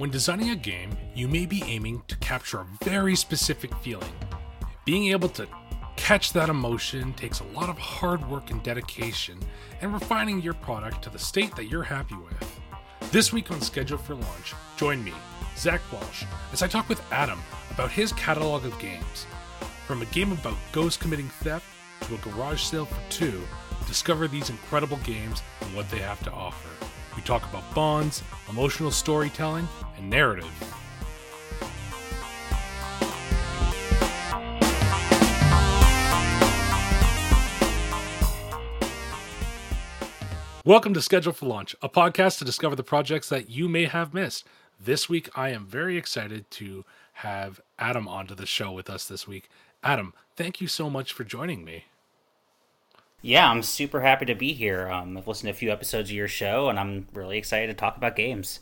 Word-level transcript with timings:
When 0.00 0.08
designing 0.08 0.48
a 0.48 0.56
game, 0.56 0.96
you 1.14 1.28
may 1.28 1.44
be 1.44 1.62
aiming 1.66 2.02
to 2.08 2.16
capture 2.16 2.60
a 2.60 2.84
very 2.84 3.14
specific 3.14 3.70
feeling. 3.82 4.14
Being 4.86 5.08
able 5.08 5.28
to 5.28 5.46
catch 5.96 6.32
that 6.32 6.48
emotion 6.48 7.12
takes 7.12 7.40
a 7.40 7.44
lot 7.48 7.68
of 7.68 7.76
hard 7.76 8.26
work 8.30 8.50
and 8.50 8.62
dedication 8.62 9.38
and 9.82 9.92
refining 9.92 10.40
your 10.40 10.54
product 10.54 11.02
to 11.02 11.10
the 11.10 11.18
state 11.18 11.54
that 11.54 11.66
you're 11.66 11.82
happy 11.82 12.14
with. 12.14 12.60
This 13.12 13.30
week 13.30 13.50
on 13.50 13.60
Schedule 13.60 13.98
for 13.98 14.14
Launch, 14.14 14.54
join 14.78 15.04
me, 15.04 15.12
Zach 15.58 15.82
Walsh, 15.92 16.24
as 16.54 16.62
I 16.62 16.66
talk 16.66 16.88
with 16.88 17.02
Adam 17.12 17.38
about 17.70 17.90
his 17.90 18.14
catalog 18.14 18.64
of 18.64 18.78
games. 18.78 19.26
From 19.86 20.00
a 20.00 20.06
game 20.06 20.32
about 20.32 20.56
ghosts 20.72 20.96
committing 20.96 21.28
theft 21.28 21.66
to 22.06 22.14
a 22.14 22.18
garage 22.18 22.62
sale 22.62 22.86
for 22.86 23.02
two, 23.10 23.42
discover 23.86 24.28
these 24.28 24.48
incredible 24.48 24.98
games 25.04 25.42
and 25.60 25.76
what 25.76 25.90
they 25.90 25.98
have 25.98 26.22
to 26.24 26.32
offer. 26.32 26.70
We 27.20 27.26
talk 27.26 27.46
about 27.50 27.74
bonds, 27.74 28.22
emotional 28.48 28.90
storytelling, 28.90 29.68
and 29.98 30.08
narrative. 30.08 30.48
Welcome 40.64 40.94
to 40.94 41.02
Schedule 41.02 41.34
for 41.34 41.44
Launch, 41.44 41.76
a 41.82 41.90
podcast 41.90 42.38
to 42.38 42.46
discover 42.46 42.74
the 42.74 42.82
projects 42.82 43.28
that 43.28 43.50
you 43.50 43.68
may 43.68 43.84
have 43.84 44.14
missed. 44.14 44.46
This 44.82 45.10
week, 45.10 45.28
I 45.36 45.50
am 45.50 45.66
very 45.66 45.98
excited 45.98 46.50
to 46.52 46.86
have 47.12 47.60
Adam 47.78 48.08
onto 48.08 48.34
the 48.34 48.46
show 48.46 48.72
with 48.72 48.88
us 48.88 49.06
this 49.06 49.28
week. 49.28 49.50
Adam, 49.82 50.14
thank 50.36 50.62
you 50.62 50.68
so 50.68 50.88
much 50.88 51.12
for 51.12 51.24
joining 51.24 51.66
me. 51.66 51.84
Yeah, 53.22 53.50
I'm 53.50 53.62
super 53.62 54.00
happy 54.00 54.24
to 54.26 54.34
be 54.34 54.54
here. 54.54 54.88
Um, 54.88 55.16
I've 55.16 55.28
listened 55.28 55.48
to 55.48 55.50
a 55.50 55.58
few 55.58 55.70
episodes 55.70 56.10
of 56.10 56.16
your 56.16 56.28
show, 56.28 56.68
and 56.68 56.78
I'm 56.78 57.06
really 57.12 57.36
excited 57.36 57.66
to 57.66 57.74
talk 57.74 57.96
about 57.96 58.16
games. 58.16 58.60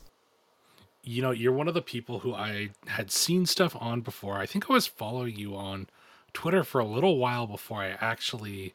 You 1.03 1.23
know, 1.23 1.31
you're 1.31 1.53
one 1.53 1.69
of 1.69 1.75
the 1.75 1.83
people 1.83 2.21
who 2.21 2.35
I 2.35 2.71
had 2.87 3.11
seen 3.11 3.47
stuff 3.47 3.77
on 3.79 4.01
before. 4.01 4.39
I 4.39 4.47
think 4.47 4.69
I 4.69 4.73
was 4.73 4.87
following 4.87 5.37
you 5.37 5.55
on 5.55 5.89
Twitter 6.33 6.65
for 6.65 6.81
a 6.81 6.85
little 6.85 7.19
while 7.19 7.47
before 7.47 7.83
I 7.83 7.97
actually 8.01 8.75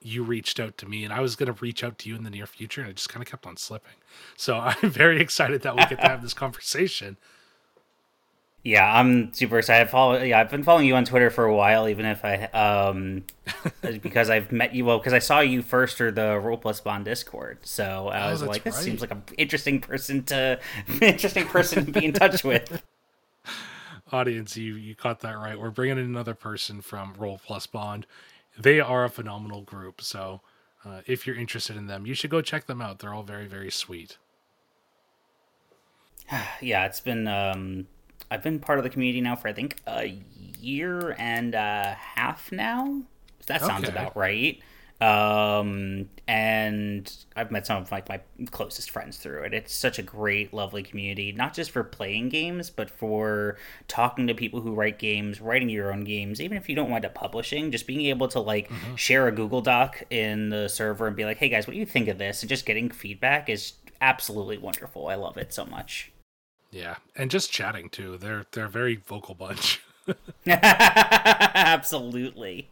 you 0.00 0.22
reached 0.22 0.60
out 0.60 0.78
to 0.78 0.86
me 0.86 1.04
and 1.04 1.12
I 1.12 1.20
was 1.20 1.36
going 1.36 1.52
to 1.52 1.60
reach 1.60 1.82
out 1.82 1.98
to 1.98 2.08
you 2.08 2.14
in 2.14 2.22
the 2.22 2.30
near 2.30 2.46
future 2.46 2.82
and 2.82 2.90
it 2.90 2.96
just 2.96 3.08
kind 3.08 3.22
of 3.22 3.28
kept 3.28 3.46
on 3.46 3.56
slipping. 3.56 3.94
So 4.36 4.56
I'm 4.82 4.90
very 4.90 5.20
excited 5.20 5.62
that 5.62 5.74
we 5.74 5.82
get 5.86 6.00
to 6.00 6.08
have 6.08 6.22
this 6.22 6.34
conversation. 6.34 7.16
Yeah, 8.64 8.92
I'm 8.92 9.32
super 9.32 9.58
excited. 9.58 9.88
Follow, 9.88 10.20
yeah, 10.20 10.40
I've 10.40 10.50
been 10.50 10.64
following 10.64 10.86
you 10.86 10.96
on 10.96 11.04
Twitter 11.04 11.30
for 11.30 11.44
a 11.44 11.54
while, 11.54 11.88
even 11.88 12.04
if 12.04 12.24
I, 12.24 12.44
um, 12.46 13.24
because 14.02 14.30
I've 14.30 14.50
met 14.50 14.74
you 14.74 14.84
well, 14.84 14.98
because 14.98 15.12
I 15.12 15.20
saw 15.20 15.40
you 15.40 15.62
first 15.62 15.96
through 15.96 16.12
the 16.12 16.38
Role 16.38 16.58
Plus 16.58 16.80
Bond 16.80 17.04
Discord. 17.04 17.58
So 17.62 18.08
I 18.08 18.26
oh, 18.26 18.30
was 18.30 18.42
like, 18.42 18.64
this 18.64 18.74
right. 18.74 18.84
seems 18.84 19.00
like 19.00 19.12
an 19.12 19.22
interesting 19.38 19.80
person 19.80 20.24
to, 20.24 20.58
interesting 21.00 21.46
person 21.46 21.86
to 21.86 21.92
be 21.92 22.04
in 22.04 22.12
touch 22.12 22.42
with. 22.42 22.82
Audience, 24.12 24.56
you 24.56 24.74
you 24.74 24.94
caught 24.94 25.20
that 25.20 25.36
right. 25.36 25.58
We're 25.58 25.70
bringing 25.70 25.98
in 25.98 26.04
another 26.04 26.34
person 26.34 26.80
from 26.80 27.14
Role 27.18 27.40
Plus 27.44 27.66
Bond. 27.66 28.06
They 28.58 28.80
are 28.80 29.04
a 29.04 29.10
phenomenal 29.10 29.60
group. 29.62 30.00
So 30.00 30.40
uh, 30.84 31.02
if 31.06 31.26
you're 31.26 31.36
interested 31.36 31.76
in 31.76 31.86
them, 31.88 32.06
you 32.06 32.14
should 32.14 32.30
go 32.30 32.40
check 32.40 32.66
them 32.66 32.80
out. 32.80 32.98
They're 32.98 33.12
all 33.12 33.22
very 33.22 33.46
very 33.46 33.70
sweet. 33.70 34.16
yeah, 36.62 36.86
it's 36.86 37.00
been 37.00 37.28
um 37.28 37.86
I've 38.30 38.42
been 38.42 38.58
part 38.58 38.78
of 38.78 38.84
the 38.84 38.90
community 38.90 39.20
now 39.20 39.36
for 39.36 39.48
I 39.48 39.52
think 39.52 39.76
a 39.86 40.18
year 40.60 41.14
and 41.18 41.54
a 41.54 41.96
half 41.98 42.52
now. 42.52 43.02
That 43.46 43.62
sounds 43.62 43.84
okay. 43.84 43.92
about 43.92 44.16
right. 44.16 44.60
Um, 45.00 46.08
and 46.26 47.10
I've 47.36 47.52
met 47.52 47.66
some 47.66 47.80
of 47.80 47.92
like 47.92 48.08
my 48.08 48.20
closest 48.50 48.90
friends 48.90 49.16
through 49.16 49.44
it. 49.44 49.54
It's 49.54 49.72
such 49.72 49.98
a 49.98 50.02
great, 50.02 50.52
lovely 50.52 50.82
community, 50.82 51.30
not 51.30 51.54
just 51.54 51.70
for 51.70 51.84
playing 51.84 52.30
games, 52.30 52.68
but 52.68 52.90
for 52.90 53.56
talking 53.86 54.26
to 54.26 54.34
people 54.34 54.60
who 54.60 54.74
write 54.74 54.98
games, 54.98 55.40
writing 55.40 55.68
your 55.68 55.92
own 55.92 56.02
games. 56.02 56.40
Even 56.40 56.58
if 56.58 56.68
you 56.68 56.74
don't 56.74 56.90
wind 56.90 57.04
up 57.04 57.14
publishing, 57.14 57.70
just 57.70 57.86
being 57.86 58.06
able 58.06 58.26
to 58.28 58.40
like 58.40 58.68
mm-hmm. 58.68 58.96
share 58.96 59.28
a 59.28 59.32
Google 59.32 59.60
Doc 59.60 60.02
in 60.10 60.48
the 60.50 60.68
server 60.68 61.06
and 61.06 61.14
be 61.14 61.24
like, 61.24 61.38
"Hey 61.38 61.48
guys, 61.48 61.66
what 61.66 61.74
do 61.74 61.78
you 61.78 61.86
think 61.86 62.08
of 62.08 62.18
this?" 62.18 62.42
and 62.42 62.48
just 62.48 62.66
getting 62.66 62.90
feedback 62.90 63.48
is 63.48 63.74
absolutely 64.00 64.58
wonderful. 64.58 65.06
I 65.06 65.14
love 65.14 65.36
it 65.36 65.54
so 65.54 65.64
much. 65.64 66.10
Yeah, 66.70 66.96
and 67.16 67.30
just 67.30 67.50
chatting 67.50 67.88
too. 67.88 68.18
They're 68.18 68.44
they're 68.52 68.66
a 68.66 68.70
very 68.70 68.96
vocal 68.96 69.34
bunch. 69.34 69.80
Absolutely. 71.56 72.68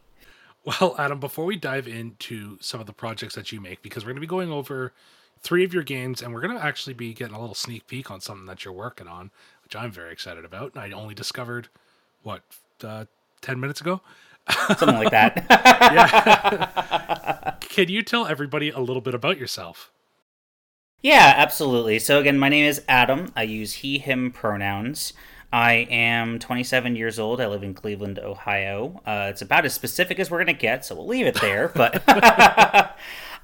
Well, 0.63 0.95
Adam, 0.99 1.19
before 1.19 1.45
we 1.45 1.55
dive 1.55 1.87
into 1.87 2.57
some 2.59 2.81
of 2.81 2.87
the 2.87 2.93
projects 2.93 3.35
that 3.35 3.51
you 3.51 3.61
make, 3.61 3.81
because 3.81 4.03
we're 4.03 4.09
going 4.09 4.17
to 4.17 4.21
be 4.21 4.27
going 4.27 4.51
over 4.51 4.91
three 5.41 5.63
of 5.63 5.73
your 5.73 5.83
games, 5.83 6.21
and 6.21 6.33
we're 6.33 6.41
going 6.41 6.57
to 6.57 6.63
actually 6.63 6.93
be 6.93 7.13
getting 7.13 7.35
a 7.35 7.39
little 7.39 7.55
sneak 7.55 7.87
peek 7.87 8.11
on 8.11 8.19
something 8.19 8.45
that 8.47 8.65
you're 8.65 8.73
working 8.73 9.07
on, 9.07 9.31
which 9.63 9.75
I'm 9.75 9.91
very 9.91 10.11
excited 10.11 10.43
about. 10.45 10.73
And 10.75 10.83
I 10.83 10.91
only 10.91 11.15
discovered 11.15 11.69
what 12.23 12.41
uh, 12.83 13.05
ten 13.41 13.59
minutes 13.59 13.81
ago, 13.81 14.01
something 14.67 14.95
like 14.95 15.11
that. 15.11 15.45
yeah. 15.49 17.55
Can 17.61 17.89
you 17.89 18.01
tell 18.03 18.27
everybody 18.27 18.69
a 18.69 18.79
little 18.79 19.01
bit 19.01 19.13
about 19.13 19.37
yourself? 19.37 19.91
Yeah, 21.01 21.33
absolutely. 21.37 21.99
So, 21.99 22.19
again, 22.19 22.39
my 22.39 22.49
name 22.49 22.65
is 22.65 22.81
Adam. 22.87 23.31
I 23.35 23.43
use 23.43 23.73
he, 23.73 23.99
him 23.99 24.31
pronouns. 24.31 25.13
I 25.53 25.87
am 25.89 26.39
27 26.39 26.95
years 26.95 27.19
old. 27.19 27.39
I 27.39 27.47
live 27.47 27.63
in 27.63 27.73
Cleveland, 27.73 28.19
Ohio. 28.19 29.01
Uh, 29.05 29.27
it's 29.29 29.41
about 29.41 29.63
as 29.65 29.73
specific 29.73 30.19
as 30.19 30.29
we're 30.29 30.43
going 30.43 30.47
to 30.47 30.59
get, 30.59 30.83
so 30.83 30.95
we'll 30.95 31.07
leave 31.07 31.27
it 31.27 31.39
there. 31.39 31.69
But 31.69 32.03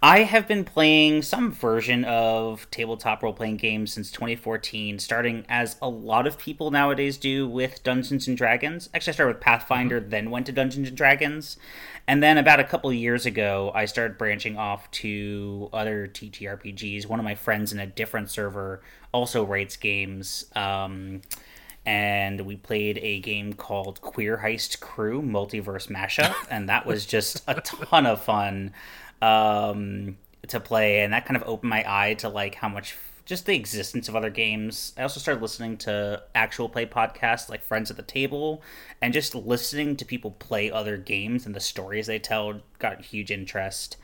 I 0.06 0.24
have 0.24 0.50
been 0.50 0.66
playing 0.66 1.22
some 1.22 1.50
version 1.50 2.04
of 2.04 2.70
tabletop 2.72 3.24
role 3.24 3.32
playing 3.32 3.56
games 3.56 3.94
since 3.94 4.12
2014, 4.12 5.00
starting 5.00 5.46
as 5.48 5.78
a 5.82 5.88
lot 5.88 6.28
of 6.28 6.38
people 6.38 6.72
nowadays 6.72 7.18
do 7.18 7.48
with 7.48 7.82
Dungeons 7.84 8.28
and 8.28 8.36
Dragons. 8.36 8.90
Actually, 8.94 9.12
I 9.12 9.14
started 9.14 9.36
with 9.36 9.42
Pathfinder, 9.42 10.02
mm-hmm. 10.02 10.10
then 10.10 10.30
went 10.30 10.46
to 10.48 10.52
Dungeons 10.52 10.90
and 10.90 10.98
Dragons. 10.98 11.56
And 12.06 12.22
then 12.22 12.38
about 12.38 12.60
a 12.60 12.66
couple 12.66 12.92
years 12.92 13.26
ago, 13.26 13.72
I 13.74 13.86
started 13.86 14.18
branching 14.18 14.58
off 14.58 14.92
to 14.92 15.70
other 15.72 16.10
TTRPGs. 16.10 17.06
One 17.06 17.20
of 17.20 17.24
my 17.24 17.36
friends 17.36 17.72
in 17.72 17.80
a 17.80 17.88
different 17.88 18.30
server 18.30 18.82
also 19.14 19.46
writes 19.46 19.78
games. 19.78 20.48
Um, 20.54 21.22
and 21.86 22.42
we 22.42 22.58
played 22.58 22.98
a 22.98 23.22
game 23.22 23.54
called 23.54 24.02
Queer 24.02 24.42
Heist 24.44 24.82
Crew 24.82 25.22
Multiverse 25.22 25.88
Mashup, 25.88 26.36
and 26.50 26.68
that 26.68 26.86
was 26.86 27.06
just 27.06 27.42
a 27.48 27.62
ton 27.62 28.06
of 28.06 28.22
fun 28.22 28.74
um, 29.24 30.18
to 30.48 30.60
play. 30.60 31.02
And 31.02 31.14
that 31.14 31.26
kind 31.26 31.38
of 31.38 31.48
opened 31.48 31.70
my 31.70 31.84
eye 31.88 32.16
to 32.16 32.30
like 32.30 32.56
how 32.56 32.70
much 32.70 32.96
just 33.26 33.46
the 33.46 33.56
existence 33.56 34.10
of 34.10 34.16
other 34.16 34.30
games. 34.30 34.94
I 34.98 35.04
also 35.04 35.20
started 35.20 35.42
listening 35.42 35.78
to 35.78 36.24
actual 36.36 36.68
play 36.68 36.86
podcasts 36.86 37.50
like 37.50 37.64
Friends 37.64 37.90
at 37.90 37.96
the 37.96 38.04
Table, 38.04 38.62
and 39.02 39.14
just 39.14 39.34
listening 39.34 39.96
to 39.96 40.06
people 40.06 40.32
play 40.32 40.70
other 40.70 40.98
games 40.98 41.46
and 41.46 41.56
the 41.56 41.62
stories 41.62 42.08
they 42.08 42.20
tell 42.20 42.60
got 42.80 43.06
huge 43.06 43.32
interest. 43.32 43.98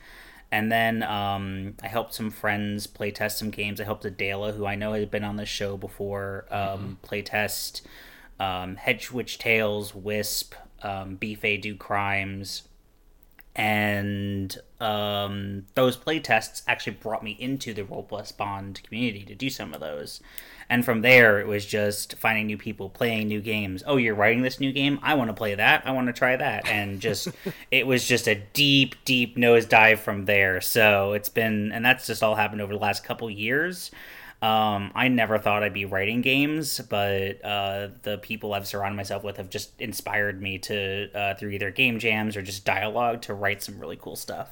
And 0.52 0.72
then 0.72 1.02
um, 1.04 1.74
I 1.82 1.86
helped 1.86 2.14
some 2.14 2.30
friends 2.30 2.86
play 2.86 3.10
test 3.12 3.38
some 3.38 3.50
games. 3.50 3.80
I 3.80 3.84
helped 3.84 4.04
Adela, 4.04 4.52
who 4.52 4.66
I 4.66 4.74
know 4.74 4.94
has 4.94 5.06
been 5.06 5.22
on 5.22 5.36
the 5.36 5.46
show 5.46 5.76
before, 5.76 6.46
um, 6.50 6.58
mm-hmm. 6.58 6.92
play 7.02 7.22
test 7.22 7.86
um, 8.40 8.76
Hedge 8.76 9.12
Witch 9.12 9.38
Tales, 9.38 9.94
Wisp, 9.94 10.54
um, 10.82 11.16
Beefay 11.16 11.60
Do 11.60 11.76
Crimes, 11.76 12.62
and 13.56 14.56
um, 14.80 15.66
those 15.74 15.96
playtests 15.96 16.62
actually 16.66 16.94
brought 16.94 17.24
me 17.24 17.36
into 17.38 17.74
the 17.74 17.84
Plus 17.84 18.32
Bond 18.32 18.80
community 18.84 19.24
to 19.24 19.34
do 19.34 19.50
some 19.50 19.74
of 19.74 19.80
those. 19.80 20.20
And 20.68 20.84
from 20.84 21.02
there, 21.02 21.40
it 21.40 21.48
was 21.48 21.66
just 21.66 22.14
finding 22.14 22.46
new 22.46 22.56
people, 22.56 22.88
playing 22.88 23.26
new 23.26 23.40
games. 23.40 23.82
Oh, 23.84 23.96
you're 23.96 24.14
writing 24.14 24.42
this 24.42 24.60
new 24.60 24.72
game? 24.72 25.00
I 25.02 25.14
want 25.14 25.28
to 25.28 25.34
play 25.34 25.56
that. 25.56 25.82
I 25.84 25.90
want 25.90 26.06
to 26.06 26.12
try 26.12 26.36
that. 26.36 26.68
And 26.68 27.00
just, 27.00 27.28
it 27.72 27.88
was 27.88 28.06
just 28.06 28.28
a 28.28 28.36
deep, 28.36 28.94
deep 29.04 29.36
nosedive 29.36 29.98
from 29.98 30.26
there. 30.26 30.60
So 30.60 31.12
it's 31.12 31.28
been, 31.28 31.72
and 31.72 31.84
that's 31.84 32.06
just 32.06 32.22
all 32.22 32.36
happened 32.36 32.60
over 32.60 32.72
the 32.72 32.78
last 32.78 33.02
couple 33.02 33.28
years. 33.28 33.90
Um, 34.42 34.90
I 34.94 35.08
never 35.08 35.38
thought 35.38 35.62
I'd 35.62 35.74
be 35.74 35.84
writing 35.84 36.22
games, 36.22 36.80
but 36.88 37.44
uh, 37.44 37.88
the 38.02 38.18
people 38.18 38.54
I've 38.54 38.66
surrounded 38.66 38.96
myself 38.96 39.22
with 39.22 39.36
have 39.36 39.50
just 39.50 39.78
inspired 39.80 40.40
me 40.40 40.58
to, 40.60 41.10
uh, 41.14 41.34
through 41.34 41.50
either 41.50 41.70
game 41.70 41.98
jams 41.98 42.36
or 42.36 42.42
just 42.42 42.64
dialogue, 42.64 43.20
to 43.22 43.34
write 43.34 43.62
some 43.62 43.78
really 43.78 43.98
cool 44.00 44.16
stuff. 44.16 44.48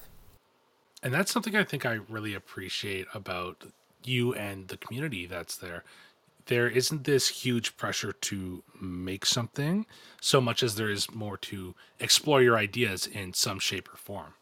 And 1.02 1.14
that's 1.14 1.32
something 1.32 1.56
I 1.56 1.64
think 1.64 1.86
I 1.86 2.00
really 2.08 2.34
appreciate 2.34 3.06
about 3.14 3.64
you 4.04 4.34
and 4.34 4.68
the 4.68 4.76
community 4.76 5.26
that's 5.26 5.56
there. 5.56 5.84
There 6.46 6.68
isn't 6.68 7.04
this 7.04 7.28
huge 7.28 7.76
pressure 7.76 8.12
to 8.12 8.62
make 8.80 9.24
something 9.24 9.86
so 10.20 10.40
much 10.40 10.62
as 10.62 10.74
there 10.74 10.90
is 10.90 11.10
more 11.14 11.36
to 11.38 11.74
explore 12.00 12.42
your 12.42 12.58
ideas 12.58 13.06
in 13.06 13.32
some 13.32 13.58
shape 13.58 13.88
or 13.92 13.96
form. 13.96 14.34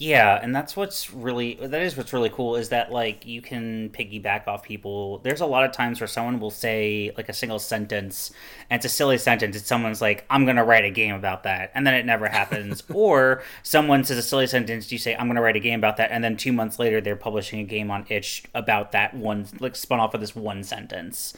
Yeah, 0.00 0.38
and 0.40 0.54
that's 0.54 0.76
what's 0.76 1.12
really 1.12 1.54
that 1.54 1.82
is 1.82 1.96
what's 1.96 2.12
really 2.12 2.30
cool 2.30 2.54
is 2.54 2.68
that 2.68 2.92
like 2.92 3.26
you 3.26 3.42
can 3.42 3.90
piggyback 3.90 4.46
off 4.46 4.62
people. 4.62 5.18
There's 5.18 5.40
a 5.40 5.46
lot 5.46 5.64
of 5.64 5.72
times 5.72 6.00
where 6.00 6.06
someone 6.06 6.38
will 6.38 6.52
say 6.52 7.10
like 7.16 7.28
a 7.28 7.32
single 7.32 7.58
sentence 7.58 8.30
and 8.70 8.78
it's 8.78 8.86
a 8.86 8.94
silly 8.94 9.18
sentence. 9.18 9.56
It's 9.56 9.66
someone's 9.66 10.00
like, 10.00 10.24
I'm 10.30 10.46
gonna 10.46 10.64
write 10.64 10.84
a 10.84 10.90
game 10.90 11.16
about 11.16 11.42
that 11.42 11.72
and 11.74 11.84
then 11.84 11.94
it 11.94 12.06
never 12.06 12.28
happens. 12.30 12.84
or 12.94 13.42
someone 13.64 14.04
says 14.04 14.18
a 14.18 14.22
silly 14.22 14.46
sentence, 14.46 14.92
you 14.92 14.98
say, 14.98 15.16
I'm 15.16 15.26
gonna 15.26 15.42
write 15.42 15.56
a 15.56 15.60
game 15.60 15.80
about 15.80 15.96
that, 15.96 16.12
and 16.12 16.22
then 16.22 16.36
two 16.36 16.52
months 16.52 16.78
later 16.78 17.00
they're 17.00 17.16
publishing 17.16 17.58
a 17.58 17.64
game 17.64 17.90
on 17.90 18.06
itch 18.08 18.44
about 18.54 18.92
that 18.92 19.14
one 19.14 19.46
like 19.58 19.74
spun 19.74 19.98
off 19.98 20.14
of 20.14 20.20
this 20.20 20.36
one 20.36 20.62
sentence. 20.62 21.34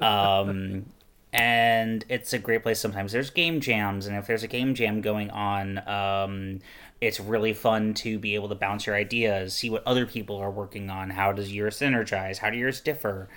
Um 0.00 0.86
and 1.34 2.04
it's 2.08 2.32
a 2.32 2.38
great 2.38 2.62
place 2.62 2.78
sometimes 2.78 3.10
there's 3.10 3.28
game 3.30 3.60
jams 3.60 4.06
and 4.06 4.16
if 4.16 4.24
there's 4.28 4.44
a 4.44 4.48
game 4.48 4.72
jam 4.72 5.00
going 5.00 5.30
on 5.30 5.78
um, 5.88 6.60
it's 7.00 7.20
really 7.20 7.52
fun 7.52 7.94
to 7.94 8.18
be 8.18 8.34
able 8.34 8.48
to 8.48 8.54
bounce 8.54 8.86
your 8.86 8.94
ideas 8.96 9.54
see 9.54 9.70
what 9.70 9.86
other 9.86 10.06
people 10.06 10.36
are 10.36 10.50
working 10.50 10.90
on. 10.90 11.10
How 11.10 11.32
does 11.32 11.52
yours 11.52 11.78
synergize? 11.78 12.38
How 12.38 12.50
do 12.50 12.56
yours 12.56 12.80
differ? 12.80 13.28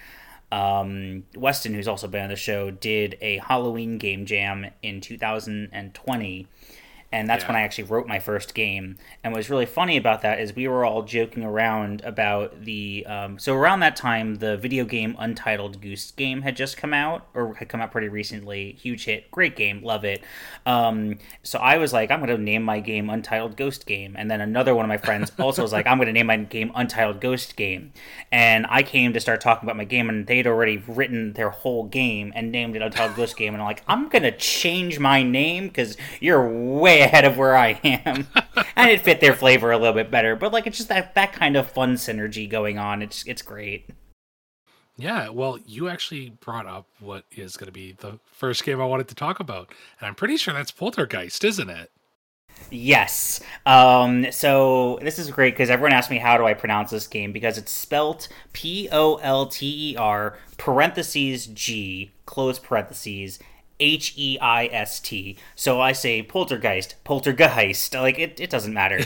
Um, 0.50 1.26
weston 1.36 1.74
who's 1.74 1.90
also 1.90 2.08
been 2.08 2.24
on 2.24 2.30
the 2.30 2.38
show 2.38 2.72
did 2.72 3.18
a 3.20 3.40
halloween 3.40 3.98
game 3.98 4.26
jam 4.26 4.68
in 4.82 5.02
2020 5.02 6.48
and 7.12 7.30
that's 7.30 7.44
Yeah. 7.44 7.50
when 7.50 7.56
I 7.58 7.62
actually 7.62 7.86
wrote 7.86 8.08
my 8.08 8.20
first 8.20 8.54
game. 8.54 8.98
And 9.24 9.34
what's 9.34 9.50
really 9.50 9.66
funny 9.66 9.96
about 9.98 10.22
that 10.24 10.40
is 10.40 10.56
we 10.56 10.68
were 10.68 10.84
all 10.84 11.04
joking 11.04 11.44
around 11.44 12.02
about 12.04 12.66
the. 12.66 13.06
Um, 13.08 13.40
so 13.40 13.54
around 13.56 13.80
that 13.82 13.96
time, 13.96 14.36
the 14.36 14.58
video 14.58 14.84
game 14.86 15.16
Untitled 15.18 15.82
Goose 15.82 16.12
Game 16.12 16.42
had 16.42 16.56
just 16.56 16.78
come 16.78 16.94
out, 16.94 17.28
or 17.34 17.56
had 17.56 17.70
come 17.70 17.82
out 17.82 17.92
pretty 17.92 18.10
recently. 18.10 18.74
Huge 18.74 19.06
hit, 19.06 19.32
great 19.32 19.56
game, 19.56 19.82
love 19.84 20.04
it. 20.04 20.22
Um, 20.66 21.18
so 21.44 21.60
I 21.60 21.78
was 21.78 21.94
like, 21.94 22.12
I'm 22.12 22.20
going 22.20 22.36
to 22.36 22.42
name 22.42 22.64
my 22.64 22.80
game 22.80 23.10
Untitled 23.10 23.56
Ghost 23.58 23.86
Game, 23.86 24.16
and 24.18 24.30
then 24.30 24.42
another 24.42 24.76
one 24.76 24.84
of 24.86 24.90
my 24.90 24.98
friends 24.98 25.32
also 25.40 25.62
was 25.62 25.72
like, 25.72 25.88
I'm 25.88 25.98
going 25.98 26.08
to 26.08 26.14
name 26.14 26.28
my 26.28 26.38
game 26.38 26.72
Untitled 26.76 27.22
Ghost 27.22 27.56
Game. 27.56 27.94
And 28.32 28.66
I 28.70 28.84
came 28.84 29.14
to 29.14 29.20
start 29.20 29.42
talking 29.42 29.66
about 29.68 29.78
my 29.78 29.86
game, 29.86 30.10
and 30.10 30.28
they'd 30.28 30.48
already 30.48 30.78
written 30.88 31.34
their 31.34 31.50
whole 31.52 31.86
game 31.86 32.34
and 32.36 32.52
named 32.52 32.76
it 32.76 32.82
Untitled 32.82 33.16
Ghost 33.16 33.38
Game. 33.38 33.54
And 33.54 33.62
I'm 33.62 33.68
like, 33.68 33.84
I'm 33.88 34.10
going 34.10 34.24
to 34.24 34.32
change 34.36 35.00
my 35.00 35.24
name 35.24 35.68
because 35.68 35.96
you're 36.20 36.48
way 36.48 36.97
ahead 37.02 37.26
of 37.26 37.38
where 37.38 37.56
I 37.56 37.80
am. 37.84 38.28
and 38.76 38.90
it 38.90 39.02
fit 39.02 39.22
their 39.22 39.34
flavor 39.34 39.72
a 39.72 39.78
little 39.78 39.94
bit 39.94 40.12
better. 40.12 40.36
But 40.36 40.54
like, 40.54 40.68
it's 40.68 40.78
just 40.78 40.90
that 40.90 41.16
that 41.16 41.34
kind 41.34 41.56
of 41.56 41.70
fun 41.70 41.96
synergy 41.96 42.50
going 42.50 42.78
on. 42.78 43.02
It's 43.02 43.26
it's 43.26 43.42
great. 43.42 43.90
Yeah, 45.00 45.30
well, 45.30 45.60
you 45.66 45.90
actually 45.90 46.32
brought 46.40 46.66
up 46.66 46.88
what 47.00 47.26
is 47.32 47.56
going 47.56 47.68
to 47.68 47.72
be 47.72 47.92
the 47.92 48.20
first 48.32 48.64
game 48.64 48.82
I 48.82 48.86
wanted 48.86 49.08
to 49.10 49.16
talk 49.16 49.40
about, 49.40 49.72
and 50.00 50.08
I'm 50.08 50.16
pretty 50.16 50.38
sure 50.38 50.56
that's 50.56 50.72
Poltergeist, 50.72 51.44
isn't 51.44 51.70
it? 51.70 51.92
Yes. 52.72 53.40
Um, 53.66 54.32
so 54.32 55.00
this 55.02 55.20
is 55.20 55.30
great 55.32 55.54
because 55.54 55.70
everyone 55.70 55.94
asks 55.94 56.10
me 56.10 56.18
how 56.18 56.38
do 56.38 56.46
I 56.46 56.54
pronounce 56.54 56.92
this 56.92 57.08
game 57.08 57.32
because 57.32 57.58
it's 57.58 57.72
spelt 57.72 58.28
P 58.54 58.90
O 58.92 59.16
L 59.18 59.46
T 59.46 59.92
E 59.92 59.96
R 59.96 60.38
parentheses 60.58 61.46
G 61.48 62.12
close 62.26 62.60
parentheses 62.60 63.40
H 63.80 64.14
E 64.16 64.38
I 64.40 64.66
S 64.68 65.00
T. 65.00 65.38
So 65.56 65.80
I 65.82 65.92
say 65.92 66.22
poltergeist, 66.22 66.96
poltergeist. 67.04 67.94
Like 67.94 68.20
it, 68.20 68.40
it 68.40 68.50
doesn't 68.50 68.74
matter. 68.74 69.02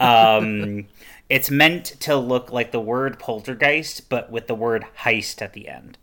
um, 0.00 0.86
it's 1.28 1.50
meant 1.50 1.84
to 2.00 2.16
look 2.16 2.52
like 2.52 2.72
the 2.72 2.80
word 2.80 3.18
poltergeist, 3.18 4.08
but 4.08 4.30
with 4.30 4.46
the 4.46 4.54
word 4.54 4.84
heist 5.00 5.42
at 5.42 5.52
the 5.52 5.68
end. 5.68 5.98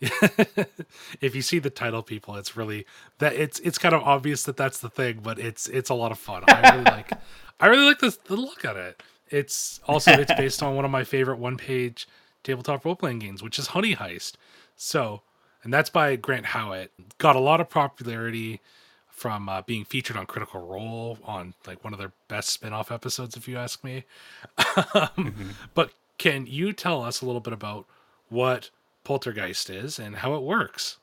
if 1.20 1.34
you 1.34 1.42
see 1.42 1.58
the 1.58 1.70
title, 1.70 2.02
people, 2.02 2.36
it's 2.36 2.56
really 2.56 2.84
that 3.18 3.34
it's 3.34 3.58
it's 3.60 3.78
kind 3.78 3.94
of 3.94 4.02
obvious 4.02 4.42
that 4.42 4.56
that's 4.56 4.78
the 4.78 4.90
thing, 4.90 5.20
but 5.22 5.38
it's 5.38 5.66
it's 5.68 5.90
a 5.90 5.94
lot 5.94 6.12
of 6.12 6.18
fun. 6.18 6.42
I 6.48 6.72
really 6.72 6.84
like 6.84 7.12
I 7.60 7.66
really 7.66 7.86
like 7.86 8.00
this 8.00 8.16
the 8.16 8.36
look 8.36 8.64
at 8.64 8.76
it. 8.76 9.02
It's 9.30 9.80
also 9.86 10.12
it's 10.12 10.34
based 10.34 10.62
on 10.62 10.76
one 10.76 10.84
of 10.84 10.90
my 10.90 11.04
favorite 11.04 11.38
one 11.38 11.56
page 11.56 12.06
tabletop 12.42 12.84
role 12.84 12.96
playing 12.96 13.20
games, 13.20 13.42
which 13.42 13.58
is 13.58 13.68
Honey 13.68 13.96
Heist. 13.96 14.34
So, 14.76 15.22
and 15.64 15.72
that's 15.72 15.90
by 15.90 16.14
Grant 16.16 16.46
Howitt. 16.46 16.92
Got 17.18 17.36
a 17.36 17.40
lot 17.40 17.60
of 17.60 17.68
popularity 17.68 18.60
from 19.08 19.48
uh, 19.48 19.62
being 19.62 19.84
featured 19.84 20.16
on 20.16 20.26
Critical 20.26 20.66
Role 20.66 21.18
on 21.24 21.54
like 21.66 21.82
one 21.82 21.92
of 21.92 21.98
their 21.98 22.12
best 22.28 22.50
spin-off 22.50 22.92
episodes, 22.92 23.36
if 23.36 23.48
you 23.48 23.56
ask 23.56 23.82
me. 23.82 24.04
um, 24.94 25.54
But 25.74 25.92
can 26.18 26.46
you 26.46 26.72
tell 26.72 27.02
us 27.02 27.20
a 27.20 27.26
little 27.26 27.40
bit 27.40 27.52
about 27.52 27.86
what 28.28 28.70
Poltergeist 29.04 29.70
is 29.70 29.98
and 29.98 30.16
how 30.16 30.34
it 30.34 30.42
works? 30.42 30.98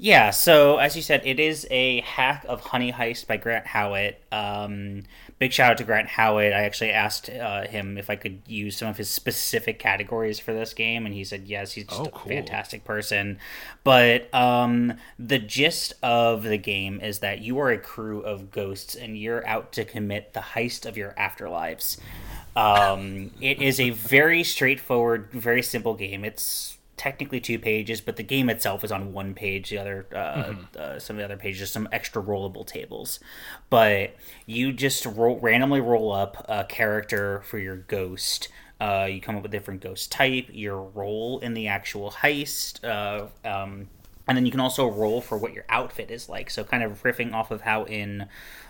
Yeah, 0.00 0.30
so 0.30 0.76
as 0.78 0.94
you 0.94 1.02
said, 1.02 1.22
it 1.24 1.40
is 1.40 1.66
a 1.72 2.02
hack 2.02 2.46
of 2.48 2.60
Honey 2.60 2.92
Heist 2.92 3.26
by 3.26 3.36
Grant 3.36 3.66
Howitt. 3.66 4.22
Um, 4.30 5.02
big 5.40 5.52
shout 5.52 5.72
out 5.72 5.78
to 5.78 5.84
Grant 5.84 6.06
Howitt. 6.06 6.52
I 6.52 6.62
actually 6.62 6.92
asked 6.92 7.28
uh, 7.28 7.66
him 7.66 7.98
if 7.98 8.08
I 8.08 8.14
could 8.14 8.42
use 8.46 8.76
some 8.76 8.86
of 8.86 8.96
his 8.96 9.10
specific 9.10 9.80
categories 9.80 10.38
for 10.38 10.52
this 10.52 10.72
game, 10.72 11.04
and 11.04 11.12
he 11.12 11.24
said 11.24 11.48
yes. 11.48 11.72
He's 11.72 11.84
just 11.84 12.00
Oh, 12.00 12.12
a 12.14 12.28
fantastic 12.28 12.84
person. 12.84 13.40
But 13.82 14.32
um, 14.32 14.94
the 15.18 15.40
gist 15.40 15.94
of 16.00 16.44
the 16.44 16.58
game 16.58 17.00
is 17.00 17.18
that 17.18 17.40
you 17.40 17.58
are 17.58 17.70
a 17.70 17.78
crew 17.78 18.20
of 18.20 18.52
ghosts, 18.52 18.94
and 18.94 19.18
you're 19.18 19.44
out 19.48 19.72
to 19.72 19.84
commit 19.84 20.32
the 20.32 20.40
heist 20.40 20.86
of 20.86 20.96
your 20.96 21.12
afterlives. 21.18 21.98
Um, 22.54 23.32
it 23.40 23.60
is 23.60 23.80
a 23.80 23.90
very 23.90 24.44
straightforward, 24.44 25.30
very 25.32 25.62
simple 25.62 25.94
game. 25.94 26.24
It's 26.24 26.77
technically 26.98 27.40
two 27.40 27.58
pages, 27.58 28.00
but 28.00 28.16
the 28.16 28.22
game 28.22 28.50
itself 28.50 28.84
is 28.84 28.92
on 28.92 29.12
one 29.12 29.32
page. 29.32 29.70
The 29.70 29.78
other, 29.78 30.06
uh, 30.12 30.78
uh, 30.78 30.98
some 30.98 31.16
of 31.16 31.18
the 31.18 31.24
other 31.24 31.36
pages, 31.36 31.60
just 31.60 31.72
some 31.72 31.88
extra 31.92 32.22
rollable 32.22 32.66
tables. 32.66 33.20
But 33.70 34.16
you 34.44 34.72
just 34.72 35.06
roll, 35.06 35.38
randomly 35.40 35.80
roll 35.80 36.12
up 36.12 36.44
a 36.48 36.64
character 36.64 37.40
for 37.42 37.58
your 37.58 37.76
ghost. 37.76 38.48
Uh, 38.80 39.08
you 39.10 39.20
come 39.20 39.36
up 39.36 39.42
with 39.42 39.50
different 39.50 39.80
ghost 39.80 40.12
type, 40.12 40.48
your 40.52 40.82
role 40.82 41.38
in 41.40 41.54
the 41.54 41.68
actual 41.68 42.10
heist, 42.10 42.84
uh, 42.84 43.26
um, 43.48 43.88
and 44.28 44.36
then 44.36 44.44
you 44.44 44.52
can 44.52 44.60
also 44.60 44.86
roll 44.86 45.20
for 45.20 45.38
what 45.38 45.54
your 45.54 45.64
outfit 45.68 46.10
is 46.10 46.28
like. 46.28 46.50
So 46.50 46.62
kind 46.62 46.82
of 46.82 47.02
riffing 47.02 47.32
off 47.32 47.50
of 47.50 47.62
how 47.62 47.84
in 47.84 48.28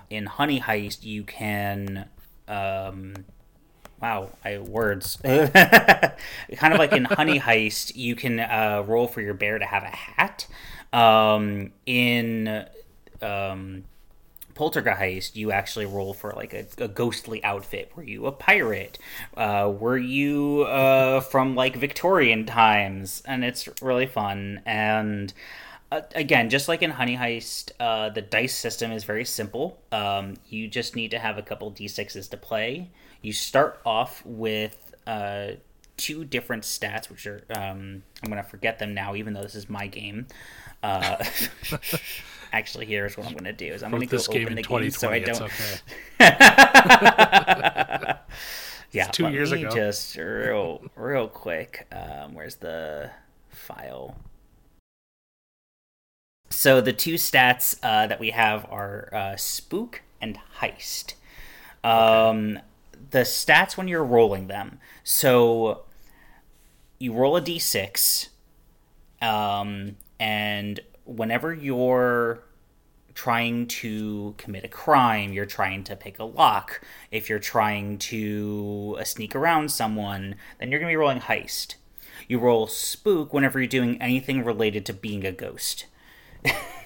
in 0.08 0.26
Honey 0.26 0.60
Heist 0.60 1.04
you 1.04 1.24
can. 1.24 2.08
Um, 2.46 3.26
Wow, 4.00 4.30
I 4.44 4.58
words. 4.58 5.16
kind 5.24 6.72
of 6.72 6.78
like 6.78 6.92
in 6.92 7.04
Honey 7.04 7.40
Heist, 7.40 7.96
you 7.96 8.14
can 8.14 8.38
uh, 8.38 8.84
roll 8.86 9.08
for 9.08 9.20
your 9.20 9.34
bear 9.34 9.58
to 9.58 9.64
have 9.64 9.82
a 9.82 9.86
hat. 9.86 10.46
Um, 10.92 11.72
in 11.84 12.64
um, 13.20 13.84
Poltergeist, 14.54 15.36
you 15.36 15.52
actually 15.52 15.86
roll 15.86 16.14
for 16.14 16.32
like 16.32 16.54
a, 16.54 16.66
a 16.78 16.88
ghostly 16.88 17.42
outfit. 17.42 17.92
Were 17.96 18.02
you 18.02 18.26
a 18.26 18.32
pirate? 18.32 18.98
Uh, 19.36 19.72
were 19.78 19.98
you 19.98 20.62
uh, 20.62 21.20
from 21.20 21.54
like 21.54 21.76
Victorian 21.76 22.46
times? 22.46 23.22
And 23.26 23.44
it's 23.44 23.68
really 23.82 24.06
fun. 24.06 24.62
And 24.64 25.32
uh, 25.90 26.02
again, 26.14 26.50
just 26.50 26.68
like 26.68 26.82
in 26.82 26.90
Honey 26.90 27.16
Heist, 27.16 27.72
uh, 27.80 28.10
the 28.10 28.22
dice 28.22 28.54
system 28.54 28.92
is 28.92 29.04
very 29.04 29.24
simple. 29.24 29.80
Um, 29.90 30.34
you 30.48 30.68
just 30.68 30.96
need 30.96 31.10
to 31.12 31.18
have 31.18 31.38
a 31.38 31.42
couple 31.42 31.70
d6s 31.72 32.28
to 32.30 32.36
play. 32.36 32.90
You 33.22 33.32
start 33.32 33.80
off 33.84 34.22
with 34.24 34.94
uh, 35.06 35.52
two 35.96 36.24
different 36.24 36.62
stats, 36.62 37.10
which 37.10 37.26
are 37.26 37.42
um, 37.50 38.02
I'm 38.22 38.28
gonna 38.28 38.42
forget 38.42 38.78
them 38.78 38.94
now, 38.94 39.14
even 39.14 39.34
though 39.34 39.42
this 39.42 39.54
is 39.54 39.68
my 39.68 39.86
game. 39.86 40.26
Uh, 40.82 41.22
actually, 42.52 42.86
here's 42.86 43.16
what 43.16 43.26
I'm 43.26 43.34
gonna 43.34 43.52
do: 43.52 43.66
is 43.66 43.82
I'm 43.82 43.90
gonna 43.90 44.06
go 44.06 44.16
open 44.16 44.54
the 44.54 44.62
game 44.62 44.90
so 44.90 45.10
I 45.10 45.18
don't. 45.18 45.42
It's 45.50 45.82
okay. 48.90 48.98
yeah, 48.98 49.06
two 49.08 49.24
let 49.24 49.32
years 49.32 49.52
me 49.52 49.64
ago. 49.64 49.74
Just 49.74 50.16
real, 50.16 50.82
real 50.96 51.28
quick. 51.28 51.86
Um, 51.92 52.34
where's 52.34 52.56
the 52.56 53.10
file? 53.50 54.16
So 56.50 56.80
the 56.80 56.92
two 56.92 57.14
stats 57.14 57.76
uh, 57.82 58.06
that 58.06 58.18
we 58.18 58.30
have 58.30 58.64
are 58.70 59.10
uh, 59.12 59.36
spook 59.36 60.02
and 60.20 60.38
heist. 60.60 61.14
Um, 61.84 62.58
The 63.10 63.20
stats 63.20 63.76
when 63.76 63.88
you're 63.88 64.04
rolling 64.04 64.48
them. 64.48 64.78
So 65.04 65.84
you 66.98 67.12
roll 67.12 67.36
a 67.36 67.42
d6, 67.42 68.28
um, 69.22 69.96
and 70.18 70.80
whenever 71.04 71.54
you're 71.54 72.42
trying 73.14 73.66
to 73.66 74.34
commit 74.38 74.64
a 74.64 74.68
crime, 74.68 75.32
you're 75.32 75.46
trying 75.46 75.82
to 75.84 75.96
pick 75.96 76.18
a 76.18 76.24
lock. 76.24 76.80
If 77.10 77.28
you're 77.28 77.40
trying 77.40 77.98
to 77.98 78.96
uh, 79.00 79.04
sneak 79.04 79.34
around 79.34 79.72
someone, 79.72 80.36
then 80.58 80.70
you're 80.70 80.78
going 80.78 80.90
to 80.90 80.92
be 80.92 80.96
rolling 80.96 81.20
heist. 81.20 81.74
You 82.28 82.38
roll 82.38 82.66
spook 82.66 83.32
whenever 83.32 83.58
you're 83.58 83.66
doing 83.66 84.00
anything 84.00 84.44
related 84.44 84.86
to 84.86 84.92
being 84.92 85.24
a 85.24 85.32
ghost. 85.32 85.86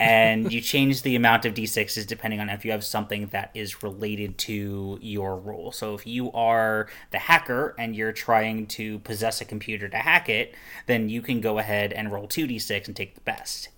and 0.00 0.52
you 0.52 0.60
change 0.60 1.02
the 1.02 1.16
amount 1.16 1.44
of 1.44 1.54
d6s 1.54 2.06
depending 2.06 2.40
on 2.40 2.48
if 2.48 2.64
you 2.64 2.70
have 2.70 2.84
something 2.84 3.26
that 3.28 3.50
is 3.54 3.82
related 3.82 4.38
to 4.38 4.98
your 5.00 5.36
role. 5.36 5.72
So 5.72 5.94
if 5.94 6.06
you 6.06 6.32
are 6.32 6.88
the 7.10 7.18
hacker 7.18 7.74
and 7.78 7.94
you're 7.94 8.12
trying 8.12 8.66
to 8.68 8.98
possess 9.00 9.40
a 9.40 9.44
computer 9.44 9.88
to 9.88 9.96
hack 9.96 10.28
it, 10.28 10.54
then 10.86 11.08
you 11.08 11.22
can 11.22 11.40
go 11.40 11.58
ahead 11.58 11.92
and 11.92 12.12
roll 12.12 12.28
2d6 12.28 12.86
and 12.86 12.96
take 12.96 13.14
the 13.14 13.20
best. 13.22 13.68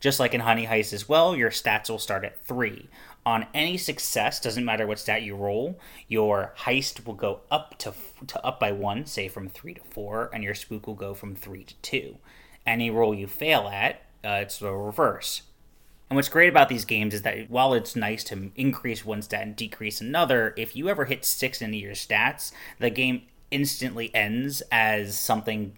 Just 0.00 0.20
like 0.20 0.34
in 0.34 0.40
Honey 0.40 0.66
Heist 0.66 0.92
as 0.92 1.08
well, 1.08 1.34
your 1.34 1.50
stats 1.50 1.88
will 1.88 1.98
start 1.98 2.24
at 2.24 2.44
three. 2.44 2.90
On 3.24 3.46
any 3.54 3.78
success, 3.78 4.38
doesn't 4.38 4.64
matter 4.64 4.86
what 4.86 4.98
stat 4.98 5.22
you 5.22 5.34
roll, 5.34 5.78
your 6.08 6.52
heist 6.58 7.06
will 7.06 7.14
go 7.14 7.40
up 7.50 7.78
to, 7.78 7.94
to 8.26 8.44
up 8.44 8.60
by 8.60 8.70
one, 8.70 9.06
say 9.06 9.28
from 9.28 9.48
three 9.48 9.72
to 9.72 9.80
four, 9.80 10.28
and 10.34 10.44
your 10.44 10.54
spook 10.54 10.86
will 10.86 10.94
go 10.94 11.14
from 11.14 11.34
three 11.34 11.64
to 11.64 11.74
two. 11.76 12.18
Any 12.66 12.90
roll 12.90 13.14
you 13.14 13.26
fail 13.26 13.66
at, 13.68 14.03
uh, 14.24 14.38
it's 14.42 14.58
the 14.58 14.72
reverse. 14.72 15.42
And 16.10 16.16
what's 16.16 16.28
great 16.28 16.48
about 16.48 16.68
these 16.68 16.84
games 16.84 17.14
is 17.14 17.22
that 17.22 17.50
while 17.50 17.74
it's 17.74 17.96
nice 17.96 18.22
to 18.24 18.50
increase 18.56 19.04
one 19.04 19.22
stat 19.22 19.42
and 19.42 19.56
decrease 19.56 20.00
another, 20.00 20.54
if 20.56 20.76
you 20.76 20.88
ever 20.88 21.06
hit 21.06 21.24
six 21.24 21.62
into 21.62 21.78
your 21.78 21.94
stats, 21.94 22.52
the 22.78 22.90
game 22.90 23.22
instantly 23.50 24.14
ends 24.14 24.62
as 24.70 25.18
something 25.18 25.76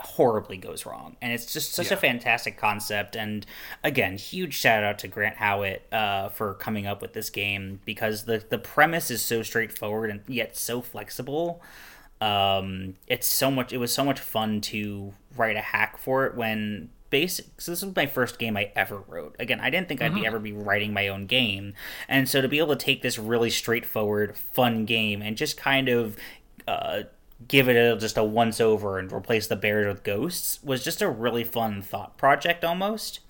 horribly 0.00 0.56
goes 0.56 0.86
wrong. 0.86 1.16
And 1.20 1.32
it's 1.32 1.52
just 1.52 1.72
such 1.72 1.88
yeah. 1.88 1.94
a 1.94 1.96
fantastic 1.96 2.56
concept. 2.56 3.16
And 3.16 3.46
again, 3.82 4.16
huge 4.16 4.54
shout 4.54 4.84
out 4.84 4.98
to 5.00 5.08
Grant 5.08 5.36
Howitt 5.36 5.92
uh, 5.92 6.28
for 6.28 6.54
coming 6.54 6.86
up 6.86 7.02
with 7.02 7.12
this 7.12 7.30
game 7.30 7.80
because 7.84 8.24
the, 8.24 8.44
the 8.48 8.58
premise 8.58 9.10
is 9.10 9.22
so 9.22 9.42
straightforward 9.42 10.10
and 10.10 10.20
yet 10.26 10.56
so 10.56 10.80
flexible. 10.80 11.62
Um, 12.20 12.96
it's 13.06 13.28
so 13.28 13.50
much, 13.50 13.72
it 13.72 13.78
was 13.78 13.92
so 13.92 14.04
much 14.04 14.20
fun 14.20 14.60
to 14.62 15.14
write 15.36 15.56
a 15.56 15.60
hack 15.60 15.98
for 15.98 16.26
it 16.26 16.34
when 16.34 16.90
basic 17.10 17.46
so 17.58 17.72
this 17.72 17.82
was 17.82 17.96
my 17.96 18.06
first 18.06 18.38
game 18.38 18.56
i 18.56 18.70
ever 18.76 19.02
wrote 19.08 19.34
again 19.38 19.60
i 19.60 19.70
didn't 19.70 19.88
think 19.88 20.02
i'd 20.02 20.12
be 20.12 20.20
mm-hmm. 20.20 20.26
ever 20.26 20.38
be 20.38 20.52
writing 20.52 20.92
my 20.92 21.08
own 21.08 21.26
game 21.26 21.72
and 22.08 22.28
so 22.28 22.40
to 22.40 22.48
be 22.48 22.58
able 22.58 22.74
to 22.74 22.84
take 22.84 23.02
this 23.02 23.18
really 23.18 23.50
straightforward 23.50 24.36
fun 24.36 24.84
game 24.84 25.22
and 25.22 25.36
just 25.36 25.56
kind 25.56 25.88
of 25.88 26.16
uh, 26.66 27.04
give 27.46 27.68
it 27.68 27.76
a, 27.76 27.96
just 27.96 28.16
a 28.16 28.24
once 28.24 28.60
over 28.60 28.98
and 28.98 29.12
replace 29.12 29.46
the 29.46 29.56
bears 29.56 29.86
with 29.86 30.02
ghosts 30.02 30.62
was 30.62 30.82
just 30.82 31.00
a 31.00 31.08
really 31.08 31.44
fun 31.44 31.80
thought 31.82 32.16
project 32.18 32.64
almost. 32.64 33.20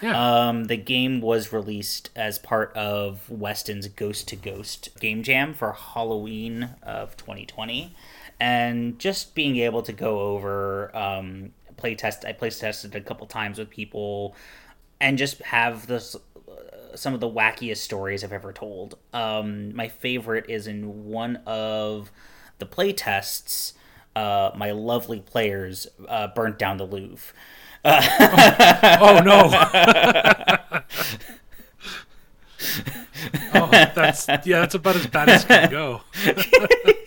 Yeah. 0.00 0.48
Um, 0.48 0.64
the 0.64 0.76
game 0.76 1.20
was 1.20 1.52
released 1.52 2.10
as 2.16 2.36
part 2.36 2.76
of 2.76 3.30
Weston's 3.30 3.86
Ghost 3.86 4.26
to 4.28 4.36
Ghost 4.36 4.88
game 4.98 5.22
jam 5.22 5.54
for 5.54 5.72
Halloween 5.72 6.70
of 6.82 7.16
2020, 7.16 7.94
and 8.40 8.98
just 8.98 9.36
being 9.36 9.56
able 9.58 9.82
to 9.82 9.92
go 9.92 10.18
over 10.18 10.94
um, 10.96 11.52
play 11.82 11.94
test, 11.96 12.24
I 12.24 12.32
play 12.32 12.48
tested 12.48 12.94
a 12.94 13.00
couple 13.00 13.26
times 13.26 13.58
with 13.58 13.68
people, 13.68 14.36
and 15.00 15.18
just 15.18 15.42
have 15.42 15.88
this 15.88 16.14
some 16.94 17.12
of 17.12 17.20
the 17.20 17.28
wackiest 17.28 17.78
stories 17.78 18.22
I've 18.22 18.32
ever 18.32 18.52
told. 18.52 18.96
Um, 19.12 19.74
my 19.74 19.88
favorite 19.88 20.44
is 20.48 20.68
in 20.68 21.06
one 21.06 21.40
of 21.44 22.12
the 22.60 22.66
play 22.66 22.92
tests, 22.92 23.74
uh, 24.14 24.52
my 24.54 24.70
lovely 24.70 25.18
players 25.18 25.88
uh, 26.08 26.28
burnt 26.28 26.56
down 26.56 26.76
the 26.76 26.86
Louvre. 26.86 27.34
oh, 27.84 28.98
oh, 29.00 29.20
no! 29.24 29.50
oh, 33.54 33.68
that's 33.72 34.28
yeah, 34.28 34.60
that's 34.60 34.76
about 34.76 34.94
as 34.94 35.08
bad 35.08 35.28
as 35.28 35.44
it 35.44 35.48
can 35.48 35.70
go. 35.70 36.02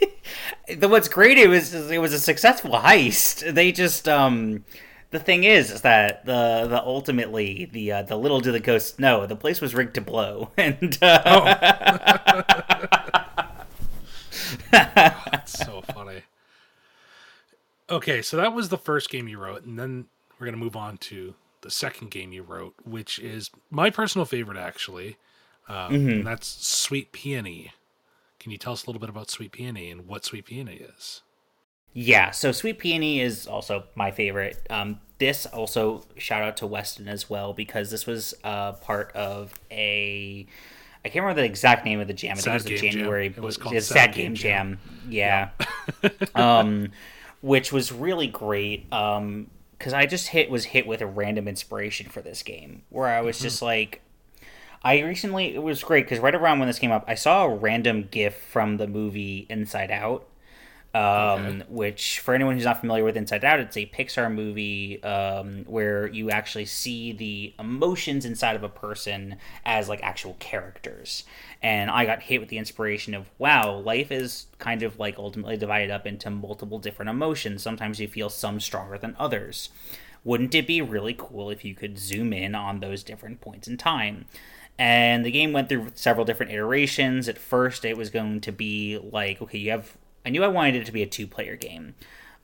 the 0.67 0.87
what's 0.87 1.07
great 1.07 1.37
it 1.37 1.47
was 1.47 1.73
it 1.73 1.99
was 1.99 2.13
a 2.13 2.19
successful 2.19 2.71
heist. 2.71 3.53
They 3.53 3.71
just 3.71 4.07
um 4.07 4.65
the 5.11 5.19
thing 5.19 5.43
is, 5.43 5.71
is 5.71 5.81
that 5.81 6.25
the 6.25 6.67
the 6.67 6.81
ultimately 6.83 7.69
the 7.71 7.91
uh, 7.91 8.01
the 8.03 8.17
little 8.17 8.39
do 8.39 8.51
the 8.51 8.59
ghosts 8.59 8.99
know 8.99 9.25
the 9.25 9.35
place 9.35 9.61
was 9.61 9.73
rigged 9.73 9.95
to 9.95 10.01
blow 10.01 10.51
and 10.57 10.97
uh, 11.01 11.21
oh. 11.25 12.41
That's 14.71 15.57
so 15.65 15.81
funny. 15.93 16.23
Okay, 17.89 18.21
so 18.21 18.37
that 18.37 18.53
was 18.53 18.69
the 18.69 18.77
first 18.77 19.09
game 19.09 19.27
you 19.27 19.37
wrote, 19.37 19.63
and 19.63 19.77
then 19.77 20.05
we're 20.39 20.45
gonna 20.45 20.57
move 20.57 20.75
on 20.75 20.97
to 20.97 21.35
the 21.61 21.71
second 21.71 22.11
game 22.11 22.31
you 22.31 22.43
wrote, 22.43 22.73
which 22.83 23.19
is 23.19 23.51
my 23.69 23.89
personal 23.89 24.25
favorite, 24.25 24.57
actually. 24.57 25.17
Um, 25.67 25.93
mm-hmm. 25.93 26.09
And 26.09 26.27
that's 26.27 26.47
Sweet 26.47 27.11
Peony. 27.11 27.71
Can 28.45 28.51
you 28.51 28.59
tell 28.59 28.73
us 28.73 28.83
a 28.83 28.87
little 28.87 28.99
bit 28.99 29.09
about 29.09 29.31
Sweet 29.31 29.53
Peony 29.53 29.89
and 29.89 30.05
what 30.05 30.23
Sweet 30.23 30.45
Peony 30.45 30.75
is? 30.75 31.23
Yeah, 31.93 32.29
so 32.29 32.51
Sweet 32.51 32.77
Peony 32.77 33.19
is 33.19 33.47
also 33.47 33.85
my 33.95 34.11
favorite. 34.11 34.67
Um, 34.69 34.99
this 35.17 35.47
also 35.47 36.05
shout 36.19 36.43
out 36.43 36.55
to 36.57 36.67
Weston 36.67 37.07
as 37.07 37.27
well 37.27 37.53
because 37.53 37.89
this 37.89 38.05
was 38.05 38.35
uh, 38.43 38.73
part 38.73 39.11
of 39.15 39.51
a 39.71 40.45
I 41.03 41.09
can't 41.09 41.23
remember 41.23 41.41
the 41.41 41.47
exact 41.47 41.85
name 41.85 41.99
of 41.99 42.05
the 42.05 42.13
jam. 42.13 42.33
I 42.33 42.35
think 42.35 42.47
it 42.49 42.53
was 42.53 42.63
the 42.65 42.77
January. 42.77 43.29
Jam. 43.29 43.43
It 43.43 43.43
was 43.43 43.57
called 43.57 43.73
Sad, 43.73 43.83
Sad 43.83 44.13
Game, 44.13 44.25
Game 44.25 44.35
Jam. 44.35 44.79
Jam. 45.09 45.09
Yeah. 45.09 45.49
yeah. 46.03 46.09
um, 46.35 46.91
which 47.41 47.73
was 47.73 47.91
really 47.91 48.27
great. 48.27 48.85
Um, 48.93 49.49
because 49.75 49.93
I 49.93 50.05
just 50.05 50.27
hit 50.27 50.51
was 50.51 50.65
hit 50.65 50.85
with 50.85 51.01
a 51.01 51.07
random 51.07 51.47
inspiration 51.47 52.09
for 52.09 52.21
this 52.21 52.43
game 52.43 52.83
where 52.89 53.07
I 53.07 53.21
was 53.21 53.37
mm-hmm. 53.37 53.43
just 53.43 53.63
like, 53.63 54.03
I 54.85 55.01
recently 55.01 55.53
it 55.53 55.61
was 55.61 55.83
great 55.83 56.05
because 56.05 56.19
right 56.19 56.33
around 56.33 56.59
when 56.59 56.69
this 56.69 56.79
came 56.79 56.91
up, 56.91 57.03
I 57.07 57.15
saw 57.15 57.45
a 57.45 57.53
random 57.53 58.07
GIF 58.09 58.35
from 58.35 58.77
the 58.77 58.87
movie 58.87 59.45
Inside 59.49 59.91
Out 59.91 60.25
um, 60.95 61.01
okay. 61.01 61.65
which 61.67 62.19
for 62.19 62.33
anyone 62.33 62.55
who's 62.55 62.63
not 62.63 62.79
familiar 62.79 63.03
with 63.03 63.17
Inside 63.17 63.43
Out, 63.43 63.59
it's 63.59 63.75
a 63.75 63.85
Pixar 63.85 64.33
movie 64.33 65.03
um, 65.03 65.65
where 65.65 66.07
you 66.07 66.31
actually 66.31 66.63
see 66.63 67.11
the 67.11 67.53
emotions 67.59 68.23
inside 68.23 68.55
of 68.55 68.63
a 68.63 68.69
person 68.69 69.35
as 69.65 69.89
like 69.89 70.01
actual 70.01 70.37
characters. 70.39 71.25
And 71.61 71.91
I 71.91 72.05
got 72.05 72.21
hit 72.21 72.39
with 72.39 72.47
the 72.47 72.57
inspiration 72.57 73.13
of 73.13 73.29
wow, 73.37 73.75
life 73.77 74.09
is 74.09 74.45
kind 74.57 74.83
of 74.83 74.97
like 74.97 75.17
ultimately 75.17 75.57
divided 75.57 75.91
up 75.91 76.07
into 76.07 76.29
multiple 76.29 76.79
different 76.79 77.09
emotions. 77.09 77.61
Sometimes 77.61 77.99
you 77.99 78.07
feel 78.07 78.29
some 78.29 78.61
stronger 78.61 78.97
than 78.97 79.17
others. 79.19 79.71
Wouldn't 80.23 80.55
it 80.55 80.65
be 80.65 80.81
really 80.81 81.13
cool 81.17 81.49
if 81.49 81.65
you 81.65 81.75
could 81.75 81.99
zoom 81.99 82.31
in 82.31 82.55
on 82.55 82.79
those 82.79 83.03
different 83.03 83.41
points 83.41 83.67
in 83.67 83.75
time? 83.75 84.27
And 84.77 85.25
the 85.25 85.31
game 85.31 85.53
went 85.53 85.69
through 85.69 85.91
several 85.95 86.25
different 86.25 86.51
iterations. 86.51 87.29
At 87.29 87.37
first, 87.37 87.85
it 87.85 87.95
was 87.95 88.09
going 88.09 88.41
to 88.41 88.51
be 88.51 88.99
like, 89.01 89.41
okay, 89.41 89.57
you 89.57 89.71
have 89.71 89.97
I 90.25 90.29
knew 90.29 90.43
I 90.43 90.47
wanted 90.47 90.75
it 90.75 90.85
to 90.87 90.91
be 90.91 91.03
a 91.03 91.07
two 91.07 91.27
player 91.27 91.55
game. 91.55 91.95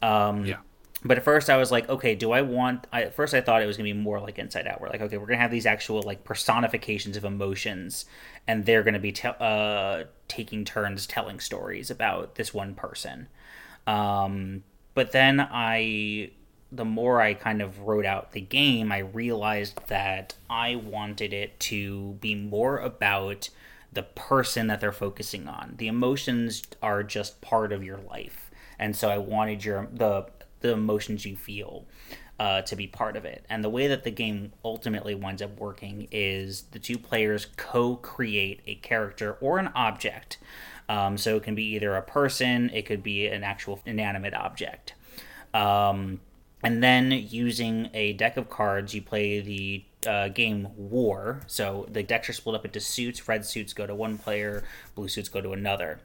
Um, 0.01 0.45
yeah. 0.45 0.57
But 1.03 1.17
at 1.17 1.23
first, 1.23 1.49
I 1.49 1.57
was 1.57 1.71
like, 1.71 1.89
okay, 1.89 2.13
do 2.13 2.31
I 2.31 2.43
want? 2.43 2.85
I, 2.93 3.03
at 3.03 3.15
first, 3.15 3.33
I 3.33 3.41
thought 3.41 3.63
it 3.63 3.65
was 3.65 3.75
gonna 3.75 3.89
be 3.89 3.93
more 3.93 4.19
like 4.19 4.37
Inside 4.37 4.67
Out. 4.67 4.79
We're 4.79 4.89
like, 4.89 5.01
okay, 5.01 5.17
we're 5.17 5.25
gonna 5.25 5.39
have 5.39 5.49
these 5.49 5.65
actual 5.65 6.03
like 6.03 6.23
personifications 6.23 7.17
of 7.17 7.25
emotions, 7.25 8.05
and 8.47 8.65
they're 8.65 8.83
gonna 8.83 8.99
be 8.99 9.11
te- 9.11 9.29
uh, 9.39 10.03
taking 10.27 10.63
turns 10.63 11.07
telling 11.07 11.39
stories 11.39 11.89
about 11.89 12.35
this 12.35 12.53
one 12.53 12.75
person. 12.75 13.27
Um, 13.87 14.63
but 14.93 15.11
then 15.11 15.39
I, 15.39 16.31
the 16.71 16.85
more 16.85 17.21
I 17.21 17.33
kind 17.33 17.61
of 17.61 17.81
wrote 17.81 18.05
out 18.05 18.31
the 18.31 18.41
game, 18.41 18.91
I 18.91 18.99
realized 18.99 19.79
that 19.87 20.35
I 20.49 20.75
wanted 20.75 21.33
it 21.33 21.59
to 21.61 22.13
be 22.21 22.35
more 22.35 22.77
about 22.77 23.49
the 23.91 24.03
person 24.03 24.67
that 24.67 24.79
they're 24.79 24.93
focusing 24.93 25.47
on. 25.47 25.75
The 25.77 25.87
emotions 25.87 26.63
are 26.81 27.03
just 27.03 27.41
part 27.41 27.73
of 27.73 27.83
your 27.83 27.97
life, 27.97 28.49
and 28.79 28.95
so 28.95 29.09
I 29.09 29.17
wanted 29.17 29.65
your 29.65 29.89
the 29.91 30.27
the 30.61 30.73
emotions 30.73 31.25
you 31.25 31.35
feel 31.35 31.85
uh, 32.39 32.61
to 32.63 32.75
be 32.75 32.87
part 32.87 33.15
of 33.15 33.25
it. 33.25 33.45
And 33.49 33.63
the 33.63 33.69
way 33.69 33.87
that 33.87 34.03
the 34.03 34.11
game 34.11 34.53
ultimately 34.63 35.13
winds 35.13 35.41
up 35.41 35.59
working 35.59 36.07
is 36.11 36.63
the 36.71 36.79
two 36.79 36.97
players 36.97 37.47
co-create 37.57 38.61
a 38.65 38.75
character 38.75 39.33
or 39.41 39.59
an 39.59 39.69
object. 39.75 40.37
Um, 40.87 41.17
so 41.17 41.37
it 41.37 41.43
can 41.43 41.55
be 41.55 41.65
either 41.75 41.95
a 41.95 42.01
person, 42.01 42.69
it 42.73 42.85
could 42.85 43.03
be 43.03 43.27
an 43.27 43.43
actual 43.43 43.79
inanimate 43.85 44.33
object. 44.33 44.93
Um, 45.53 46.19
and 46.63 46.83
then 46.83 47.11
using 47.11 47.89
a 47.93 48.13
deck 48.13 48.37
of 48.37 48.49
cards, 48.49 48.93
you 48.93 49.01
play 49.01 49.39
the 49.41 49.83
uh, 50.07 50.29
game 50.29 50.67
War. 50.75 51.41
So 51.47 51.87
the 51.91 52.03
decks 52.03 52.29
are 52.29 52.33
split 52.33 52.55
up 52.55 52.65
into 52.65 52.79
suits. 52.79 53.27
Red 53.27 53.45
suits 53.45 53.73
go 53.73 53.87
to 53.87 53.95
one 53.95 54.17
player, 54.17 54.63
blue 54.95 55.07
suits 55.07 55.29
go 55.29 55.41
to 55.41 55.51
another. 55.53 55.99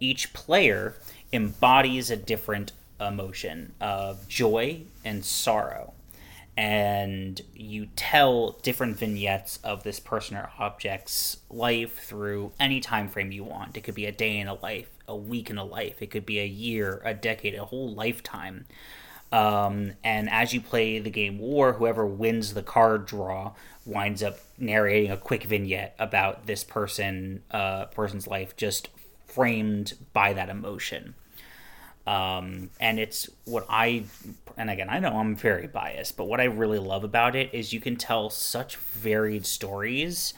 Each 0.00 0.32
player 0.32 0.94
embodies 1.32 2.10
a 2.10 2.16
different 2.16 2.72
emotion 3.00 3.72
of 3.80 4.28
joy 4.28 4.82
and 5.04 5.24
sorrow. 5.24 5.94
And 6.56 7.40
you 7.54 7.88
tell 7.96 8.58
different 8.62 8.98
vignettes 8.98 9.58
of 9.64 9.84
this 9.84 9.98
person 9.98 10.36
or 10.36 10.50
object's 10.58 11.38
life 11.48 11.98
through 12.04 12.52
any 12.60 12.80
time 12.80 13.08
frame 13.08 13.32
you 13.32 13.44
want. 13.44 13.76
It 13.76 13.82
could 13.84 13.94
be 13.94 14.04
a 14.04 14.12
day 14.12 14.38
in 14.38 14.48
a 14.48 14.54
life, 14.54 14.90
a 15.08 15.16
week 15.16 15.48
in 15.48 15.56
a 15.56 15.64
life, 15.64 16.02
it 16.02 16.10
could 16.10 16.26
be 16.26 16.40
a 16.40 16.46
year, 16.46 17.00
a 17.04 17.14
decade, 17.14 17.54
a 17.54 17.64
whole 17.64 17.94
lifetime. 17.94 18.66
Um, 19.32 19.92
and 20.04 20.28
as 20.28 20.52
you 20.52 20.60
play 20.60 20.98
the 20.98 21.10
game 21.10 21.38
War, 21.38 21.72
whoever 21.72 22.06
wins 22.06 22.52
the 22.52 22.62
card 22.62 23.06
draw 23.06 23.52
winds 23.86 24.22
up 24.22 24.38
narrating 24.58 25.10
a 25.10 25.16
quick 25.16 25.44
vignette 25.44 25.96
about 25.98 26.46
this 26.46 26.62
person, 26.62 27.42
uh, 27.50 27.86
person's 27.86 28.26
life, 28.26 28.56
just 28.56 28.90
framed 29.26 29.94
by 30.12 30.34
that 30.34 30.50
emotion. 30.50 31.14
Um, 32.06 32.70
and 32.78 32.98
it's 32.98 33.30
what 33.44 33.64
I, 33.68 34.04
and 34.56 34.68
again, 34.68 34.88
I 34.90 34.98
know 34.98 35.16
I'm 35.16 35.34
very 35.34 35.66
biased, 35.66 36.16
but 36.16 36.24
what 36.24 36.40
I 36.40 36.44
really 36.44 36.78
love 36.78 37.02
about 37.02 37.34
it 37.34 37.54
is 37.54 37.72
you 37.72 37.80
can 37.80 37.96
tell 37.96 38.28
such 38.28 38.76
varied 38.76 39.46
stories 39.46 40.34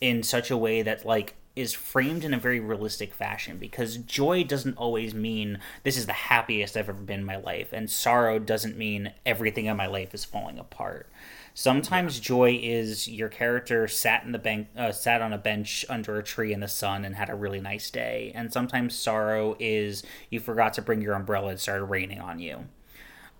in 0.00 0.22
such 0.22 0.50
a 0.50 0.56
way 0.56 0.82
that, 0.82 1.06
like, 1.06 1.34
is 1.54 1.74
framed 1.74 2.24
in 2.24 2.32
a 2.32 2.38
very 2.38 2.60
realistic 2.60 3.12
fashion 3.12 3.58
because 3.58 3.98
joy 3.98 4.42
doesn't 4.42 4.76
always 4.78 5.12
mean 5.12 5.58
this 5.82 5.98
is 5.98 6.06
the 6.06 6.12
happiest 6.12 6.76
I've 6.76 6.88
ever 6.88 6.94
been 6.94 7.20
in 7.20 7.26
my 7.26 7.36
life, 7.36 7.72
and 7.72 7.90
sorrow 7.90 8.38
doesn't 8.38 8.78
mean 8.78 9.12
everything 9.26 9.66
in 9.66 9.76
my 9.76 9.86
life 9.86 10.14
is 10.14 10.24
falling 10.24 10.58
apart. 10.58 11.10
Sometimes 11.52 12.16
yeah. 12.16 12.22
joy 12.22 12.58
is 12.62 13.06
your 13.06 13.28
character 13.28 13.86
sat 13.86 14.24
in 14.24 14.32
the 14.32 14.38
bank, 14.38 14.68
uh, 14.76 14.92
sat 14.92 15.20
on 15.20 15.34
a 15.34 15.38
bench 15.38 15.84
under 15.90 16.18
a 16.18 16.22
tree 16.22 16.54
in 16.54 16.60
the 16.60 16.68
sun 16.68 17.04
and 17.04 17.16
had 17.16 17.28
a 17.28 17.34
really 17.34 17.60
nice 17.60 17.90
day, 17.90 18.32
and 18.34 18.50
sometimes 18.50 18.94
sorrow 18.94 19.54
is 19.60 20.02
you 20.30 20.40
forgot 20.40 20.72
to 20.74 20.82
bring 20.82 21.02
your 21.02 21.14
umbrella 21.14 21.48
and 21.48 21.60
started 21.60 21.84
raining 21.84 22.20
on 22.20 22.38
you. 22.38 22.64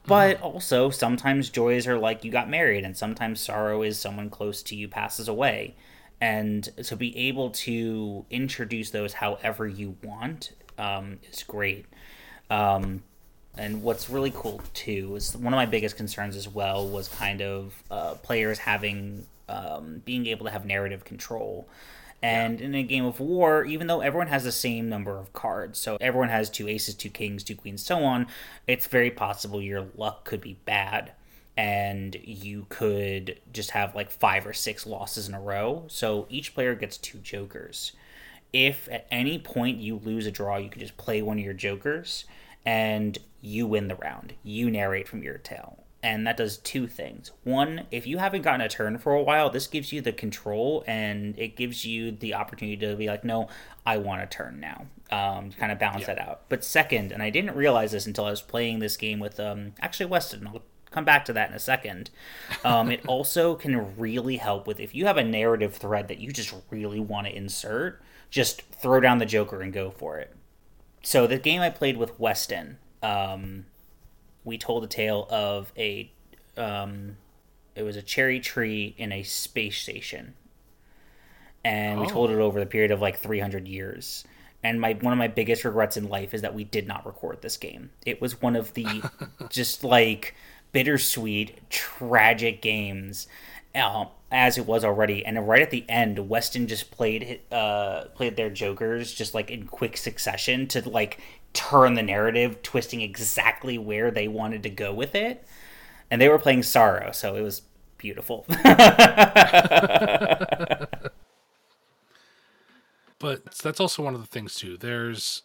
But 0.04 0.36
mm-hmm. 0.36 0.44
also, 0.44 0.90
sometimes 0.90 1.48
joys 1.48 1.86
are 1.86 1.98
like 1.98 2.24
you 2.24 2.30
got 2.30 2.50
married, 2.50 2.84
and 2.84 2.94
sometimes 2.94 3.40
sorrow 3.40 3.82
is 3.82 3.98
someone 3.98 4.28
close 4.28 4.62
to 4.64 4.76
you 4.76 4.86
passes 4.86 5.28
away 5.28 5.76
and 6.22 6.70
to 6.76 6.94
be 6.94 7.14
able 7.18 7.50
to 7.50 8.24
introduce 8.30 8.90
those 8.90 9.12
however 9.12 9.66
you 9.66 9.96
want 10.04 10.52
um, 10.78 11.18
is 11.32 11.42
great. 11.42 11.84
Um, 12.48 13.02
and 13.58 13.82
what's 13.82 14.08
really 14.08 14.32
cool 14.32 14.62
too 14.72 15.16
is 15.16 15.36
one 15.36 15.52
of 15.52 15.56
my 15.56 15.66
biggest 15.66 15.96
concerns 15.96 16.36
as 16.36 16.48
well 16.48 16.86
was 16.88 17.08
kind 17.08 17.42
of 17.42 17.74
uh, 17.90 18.14
players 18.14 18.58
having 18.58 19.26
um, 19.48 20.00
being 20.04 20.28
able 20.28 20.46
to 20.46 20.52
have 20.52 20.64
narrative 20.64 21.04
control. 21.04 21.66
And 22.22 22.60
yeah. 22.60 22.66
in 22.66 22.74
a 22.76 22.84
game 22.84 23.04
of 23.04 23.18
war, 23.18 23.64
even 23.64 23.88
though 23.88 24.00
everyone 24.00 24.28
has 24.28 24.44
the 24.44 24.52
same 24.52 24.88
number 24.88 25.18
of 25.18 25.32
cards, 25.32 25.80
so 25.80 25.96
everyone 26.00 26.28
has 26.28 26.48
two 26.48 26.68
aces, 26.68 26.94
two 26.94 27.10
kings, 27.10 27.42
two 27.42 27.56
queens, 27.56 27.84
so 27.84 28.04
on, 28.04 28.28
it's 28.68 28.86
very 28.86 29.10
possible 29.10 29.60
your 29.60 29.88
luck 29.96 30.24
could 30.24 30.40
be 30.40 30.56
bad 30.66 31.10
and 31.56 32.16
you 32.22 32.66
could 32.68 33.40
just 33.52 33.72
have 33.72 33.94
like 33.94 34.10
five 34.10 34.46
or 34.46 34.52
six 34.52 34.86
losses 34.86 35.28
in 35.28 35.34
a 35.34 35.40
row. 35.40 35.84
So 35.88 36.26
each 36.30 36.54
player 36.54 36.74
gets 36.74 36.96
two 36.96 37.18
jokers. 37.18 37.92
If 38.52 38.88
at 38.90 39.06
any 39.10 39.38
point 39.38 39.78
you 39.78 39.96
lose 39.96 40.26
a 40.26 40.30
draw, 40.30 40.56
you 40.56 40.70
can 40.70 40.80
just 40.80 40.96
play 40.96 41.22
one 41.22 41.38
of 41.38 41.44
your 41.44 41.54
jokers 41.54 42.24
and 42.64 43.18
you 43.40 43.66
win 43.66 43.88
the 43.88 43.96
round. 43.96 44.34
You 44.42 44.70
narrate 44.70 45.08
from 45.08 45.22
your 45.22 45.38
tale. 45.38 45.78
And 46.04 46.26
that 46.26 46.36
does 46.36 46.56
two 46.56 46.88
things. 46.88 47.30
One, 47.44 47.86
if 47.92 48.08
you 48.08 48.18
haven't 48.18 48.42
gotten 48.42 48.60
a 48.60 48.68
turn 48.68 48.98
for 48.98 49.14
a 49.14 49.22
while, 49.22 49.50
this 49.50 49.68
gives 49.68 49.92
you 49.92 50.00
the 50.00 50.12
control 50.12 50.82
and 50.86 51.38
it 51.38 51.54
gives 51.54 51.84
you 51.84 52.10
the 52.10 52.34
opportunity 52.34 52.76
to 52.78 52.96
be 52.96 53.06
like, 53.06 53.24
no, 53.24 53.48
I 53.86 53.98
want 53.98 54.20
a 54.20 54.26
turn 54.26 54.58
now. 54.58 54.86
Um, 55.12 55.52
kind 55.52 55.70
of 55.70 55.78
balance 55.78 56.00
yeah. 56.00 56.14
that 56.14 56.18
out. 56.18 56.48
But 56.48 56.64
second, 56.64 57.12
and 57.12 57.22
I 57.22 57.30
didn't 57.30 57.54
realize 57.54 57.92
this 57.92 58.06
until 58.06 58.24
I 58.24 58.30
was 58.30 58.42
playing 58.42 58.80
this 58.80 58.96
game 58.96 59.20
with 59.20 59.38
um, 59.38 59.74
actually 59.80 60.06
Weston. 60.06 60.48
I'll 60.48 60.62
come 60.92 61.04
back 61.04 61.24
to 61.26 61.32
that 61.32 61.50
in 61.50 61.56
a 61.56 61.60
second. 61.60 62.10
Um, 62.64 62.90
it 62.90 63.04
also 63.06 63.54
can 63.54 63.96
really 63.96 64.36
help 64.36 64.66
with 64.66 64.80
if 64.80 64.94
you 64.94 65.06
have 65.06 65.16
a 65.16 65.24
narrative 65.24 65.74
thread 65.74 66.08
that 66.08 66.18
you 66.18 66.30
just 66.30 66.54
really 66.70 67.00
want 67.00 67.26
to 67.26 67.36
insert, 67.36 68.02
just 68.30 68.62
throw 68.62 69.00
down 69.00 69.18
the 69.18 69.26
Joker 69.26 69.60
and 69.60 69.72
go 69.72 69.90
for 69.90 70.18
it. 70.18 70.34
So 71.02 71.26
the 71.26 71.38
game 71.38 71.60
I 71.60 71.70
played 71.70 71.96
with 71.96 72.18
Weston, 72.18 72.78
um, 73.02 73.66
we 74.44 74.58
told 74.58 74.84
a 74.84 74.86
tale 74.86 75.26
of 75.30 75.72
a, 75.76 76.12
um, 76.56 77.16
it 77.74 77.82
was 77.82 77.96
a 77.96 78.02
cherry 78.02 78.38
tree 78.38 78.94
in 78.98 79.10
a 79.12 79.22
space 79.22 79.78
station, 79.78 80.34
and 81.64 81.98
oh. 81.98 82.02
we 82.02 82.08
told 82.08 82.30
it 82.30 82.38
over 82.38 82.60
the 82.60 82.66
period 82.66 82.90
of 82.90 83.00
like 83.00 83.18
300 83.18 83.66
years 83.66 84.24
and 84.62 84.80
my 84.80 84.92
one 84.94 85.12
of 85.12 85.18
my 85.18 85.28
biggest 85.28 85.64
regrets 85.64 85.96
in 85.96 86.08
life 86.08 86.34
is 86.34 86.42
that 86.42 86.54
we 86.54 86.64
did 86.64 86.86
not 86.86 87.04
record 87.04 87.42
this 87.42 87.56
game. 87.56 87.90
It 88.06 88.20
was 88.20 88.40
one 88.40 88.56
of 88.56 88.74
the 88.74 89.02
just 89.50 89.82
like 89.82 90.34
bittersweet, 90.72 91.70
tragic 91.70 92.60
games. 92.62 93.26
Uh, 93.74 94.06
as 94.30 94.56
it 94.56 94.66
was 94.66 94.84
already, 94.84 95.24
and 95.24 95.46
right 95.46 95.62
at 95.62 95.70
the 95.70 95.84
end, 95.88 96.28
Weston 96.28 96.66
just 96.66 96.90
played 96.90 97.40
uh, 97.52 98.04
played 98.14 98.36
their 98.36 98.50
jokers 98.50 99.12
just 99.12 99.34
like 99.34 99.50
in 99.50 99.66
quick 99.66 99.96
succession 99.96 100.66
to 100.68 100.88
like 100.88 101.20
turn 101.52 101.94
the 101.94 102.02
narrative, 102.02 102.62
twisting 102.62 103.02
exactly 103.02 103.76
where 103.76 104.10
they 104.10 104.28
wanted 104.28 104.62
to 104.62 104.70
go 104.70 104.92
with 104.92 105.14
it, 105.14 105.46
and 106.10 106.20
they 106.20 106.28
were 106.28 106.38
playing 106.38 106.62
sorrow, 106.62 107.12
so 107.12 107.34
it 107.34 107.42
was 107.42 107.62
beautiful. 107.98 108.46
but 113.18 113.44
that's 113.62 113.80
also 113.80 114.02
one 114.02 114.14
of 114.14 114.20
the 114.20 114.26
things 114.26 114.54
too. 114.54 114.78
There's 114.78 115.42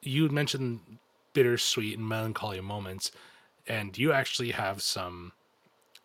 you 0.00 0.28
mentioned 0.28 0.98
bittersweet 1.32 1.98
and 1.98 2.08
melancholy 2.08 2.60
moments 2.60 3.10
and 3.68 3.96
you 3.96 4.12
actually 4.12 4.50
have 4.50 4.82
some 4.82 5.32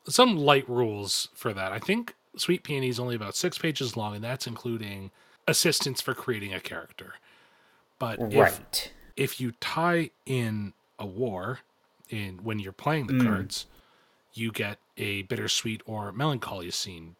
some 0.05 0.38
light 0.38 0.70
rules 0.70 1.29
for 1.34 1.53
that. 1.53 1.72
I 1.72 1.79
think 1.79 2.13
Sweet 2.36 2.63
Peony 2.63 2.89
is 2.89 3.00
only 3.00 3.15
about 3.15 3.36
six 3.36 3.58
pages 3.58 3.96
long, 3.96 4.15
and 4.15 4.24
that's 4.24 4.46
including 4.46 5.12
assistance 5.48 6.01
for 6.01 6.13
creating 6.13 6.53
a 6.53 6.60
character. 6.60 7.15
But 8.00 8.20
right. 8.20 8.51
if, 8.51 8.89
if 9.15 9.41
you 9.41 9.53
tie 9.62 10.10
in 10.25 10.74
a 11.00 11.05
war 11.05 11.60
in 12.10 12.39
when 12.43 12.60
you're 12.60 12.73
playing 12.73 13.08
the 13.08 13.13
mm. 13.13 13.23
cards, 13.23 13.65
you 14.34 14.52
get 14.52 14.80
a 14.97 15.23
bittersweet 15.23 15.82
or 15.86 16.12
melancholy 16.12 16.69
scene. 16.71 17.15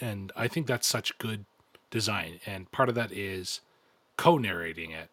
And 0.00 0.32
I 0.34 0.48
think 0.48 0.66
that's 0.66 0.86
such 0.86 1.16
good 1.18 1.44
design. 1.90 2.40
And 2.46 2.70
part 2.72 2.88
of 2.88 2.94
that 2.96 3.12
is 3.12 3.60
co 4.16 4.36
narrating 4.36 4.90
it. 4.90 5.10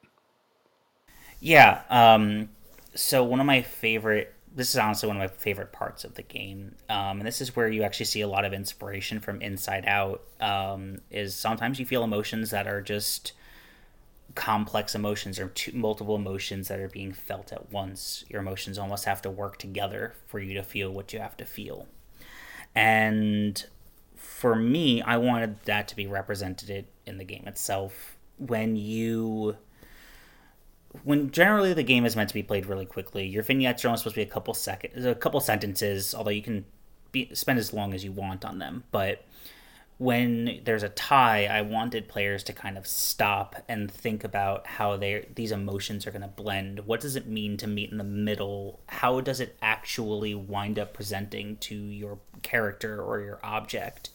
Yeah. 1.39 1.81
Um, 1.89 2.49
so 2.95 3.23
one 3.23 3.39
of 3.39 3.45
my 3.45 3.61
favorite 3.61 4.33
this 4.55 4.69
is 4.69 4.77
honestly 4.77 5.07
one 5.07 5.17
of 5.17 5.21
my 5.21 5.27
favorite 5.27 5.71
parts 5.71 6.03
of 6.03 6.15
the 6.15 6.23
game, 6.23 6.75
um, 6.89 7.19
and 7.19 7.25
this 7.25 7.41
is 7.41 7.55
where 7.55 7.67
you 7.67 7.83
actually 7.83 8.05
see 8.05 8.21
a 8.21 8.27
lot 8.27 8.45
of 8.45 8.53
inspiration 8.53 9.19
from 9.19 9.41
Inside 9.41 9.85
Out. 9.85 10.23
Um, 10.39 11.01
is 11.11 11.35
sometimes 11.35 11.79
you 11.79 11.85
feel 11.85 12.03
emotions 12.03 12.51
that 12.51 12.67
are 12.67 12.81
just 12.81 13.33
complex 14.35 14.93
emotions 14.93 15.39
or 15.39 15.47
two, 15.49 15.71
multiple 15.73 16.15
emotions 16.15 16.67
that 16.67 16.79
are 16.79 16.89
being 16.89 17.11
felt 17.11 17.51
at 17.51 17.71
once. 17.71 18.23
Your 18.29 18.41
emotions 18.41 18.77
almost 18.77 19.05
have 19.05 19.21
to 19.23 19.29
work 19.29 19.57
together 19.57 20.13
for 20.27 20.39
you 20.39 20.53
to 20.53 20.63
feel 20.63 20.91
what 20.91 21.11
you 21.11 21.19
have 21.19 21.35
to 21.37 21.45
feel. 21.45 21.87
And 22.75 23.65
for 24.15 24.55
me, 24.55 25.01
I 25.01 25.17
wanted 25.17 25.63
that 25.63 25.87
to 25.87 25.95
be 25.95 26.05
represented 26.05 26.85
in 27.05 27.17
the 27.17 27.23
game 27.23 27.45
itself. 27.47 28.17
When 28.37 28.75
you 28.75 29.57
when 31.03 31.31
generally 31.31 31.73
the 31.73 31.83
game 31.83 32.05
is 32.05 32.15
meant 32.15 32.29
to 32.29 32.33
be 32.33 32.43
played 32.43 32.65
really 32.65 32.85
quickly, 32.85 33.25
your 33.25 33.43
vignettes 33.43 33.83
are 33.83 33.89
only 33.89 33.97
supposed 33.97 34.15
to 34.15 34.19
be 34.21 34.29
a 34.29 34.31
couple 34.31 34.53
seconds, 34.53 35.05
a 35.05 35.15
couple 35.15 35.39
sentences, 35.39 36.15
although 36.15 36.31
you 36.31 36.41
can 36.41 36.65
be, 37.11 37.33
spend 37.33 37.59
as 37.59 37.73
long 37.73 37.93
as 37.93 38.03
you 38.03 38.11
want 38.11 38.45
on 38.45 38.59
them. 38.59 38.83
But 38.91 39.23
when 39.97 40.61
there's 40.63 40.83
a 40.83 40.89
tie, 40.89 41.45
I 41.45 41.61
wanted 41.61 42.07
players 42.07 42.43
to 42.43 42.53
kind 42.53 42.77
of 42.77 42.85
stop 42.85 43.55
and 43.67 43.89
think 43.89 44.23
about 44.23 44.67
how 44.67 44.95
they 44.95 45.27
these 45.33 45.51
emotions 45.51 46.05
are 46.05 46.11
going 46.11 46.21
to 46.21 46.27
blend. 46.27 46.81
What 46.85 46.99
does 46.99 47.15
it 47.15 47.27
mean 47.27 47.57
to 47.57 47.67
meet 47.67 47.91
in 47.91 47.97
the 47.97 48.03
middle? 48.03 48.79
How 48.87 49.21
does 49.21 49.39
it 49.39 49.57
actually 49.61 50.35
wind 50.35 50.77
up 50.77 50.93
presenting 50.93 51.57
to 51.57 51.75
your 51.75 52.19
character 52.43 53.01
or 53.01 53.21
your 53.21 53.39
object? 53.43 54.11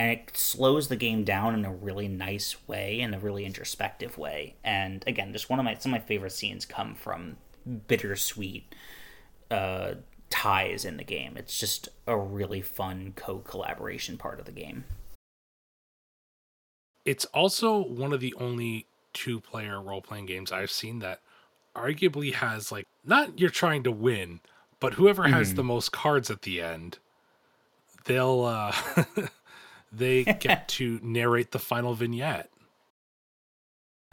And 0.00 0.12
it 0.12 0.34
slows 0.34 0.88
the 0.88 0.96
game 0.96 1.24
down 1.24 1.52
in 1.52 1.66
a 1.66 1.72
really 1.72 2.08
nice 2.08 2.56
way 2.66 3.00
in 3.00 3.12
a 3.12 3.18
really 3.18 3.44
introspective 3.44 4.16
way. 4.16 4.54
And 4.64 5.04
again 5.06 5.30
just 5.30 5.50
one 5.50 5.58
of 5.58 5.64
my 5.66 5.74
some 5.74 5.92
of 5.92 6.00
my 6.00 6.06
favorite 6.06 6.32
scenes 6.32 6.64
come 6.64 6.94
from 6.94 7.36
bittersweet 7.86 8.74
uh, 9.50 9.96
ties 10.30 10.86
in 10.86 10.96
the 10.96 11.04
game. 11.04 11.36
It's 11.36 11.58
just 11.58 11.90
a 12.06 12.16
really 12.16 12.62
fun 12.62 13.12
co-collaboration 13.14 14.16
part 14.16 14.40
of 14.40 14.46
the 14.46 14.52
game. 14.52 14.84
It's 17.04 17.26
also 17.26 17.78
one 17.78 18.14
of 18.14 18.20
the 18.20 18.32
only 18.40 18.86
two 19.12 19.38
player 19.38 19.82
role-playing 19.82 20.26
games 20.26 20.52
i've 20.52 20.70
seen 20.70 21.00
that 21.00 21.18
arguably 21.74 22.32
has 22.32 22.70
like 22.70 22.86
not 23.04 23.40
you're 23.40 23.50
trying 23.50 23.82
to 23.82 23.90
win 23.90 24.38
but 24.78 24.94
whoever 24.94 25.26
has 25.26 25.48
mm-hmm. 25.48 25.56
the 25.56 25.64
most 25.64 25.90
cards 25.90 26.30
at 26.30 26.42
the 26.42 26.62
end 26.62 26.98
they'll 28.04 28.44
uh 28.44 28.72
they 29.92 30.24
get 30.40 30.68
to 30.68 31.00
narrate 31.02 31.52
the 31.52 31.58
final 31.58 31.94
vignette. 31.94 32.50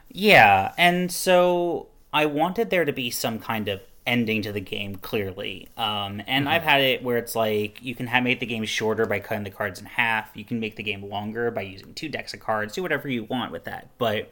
Yeah, 0.10 0.74
and 0.78 1.12
so 1.12 1.88
I 2.14 2.26
wanted 2.26 2.70
there 2.70 2.86
to 2.86 2.94
be 2.94 3.10
some 3.10 3.40
kind 3.40 3.68
of 3.68 3.82
ending 4.06 4.42
to 4.42 4.54
the 4.54 4.62
game 4.62 4.96
clearly. 4.96 5.68
Um, 5.78 6.22
and 6.26 6.46
mm-hmm. 6.46 6.48
I've 6.48 6.64
had 6.64 6.82
it 6.82 7.04
where 7.04 7.18
it's 7.18 7.36
like 7.36 7.84
you 7.84 7.94
can 7.94 8.08
have 8.08 8.24
make 8.24 8.40
the 8.40 8.46
game 8.46 8.64
shorter 8.64 9.06
by 9.06 9.20
cutting 9.20 9.44
the 9.44 9.52
cards 9.52 9.80
in 9.80 9.86
half. 9.86 10.32
You 10.34 10.46
can 10.46 10.60
make 10.60 10.78
the 10.78 10.84
game 10.84 11.04
longer 11.04 11.52
by 11.52 11.62
using 11.62 11.94
two 11.94 12.08
decks 12.08 12.34
of 12.34 12.40
cards. 12.40 12.74
Do 12.74 12.82
whatever 12.82 13.10
you 13.10 13.26
want 13.26 13.52
with 13.52 13.66
that. 13.66 13.90
But 13.98 14.32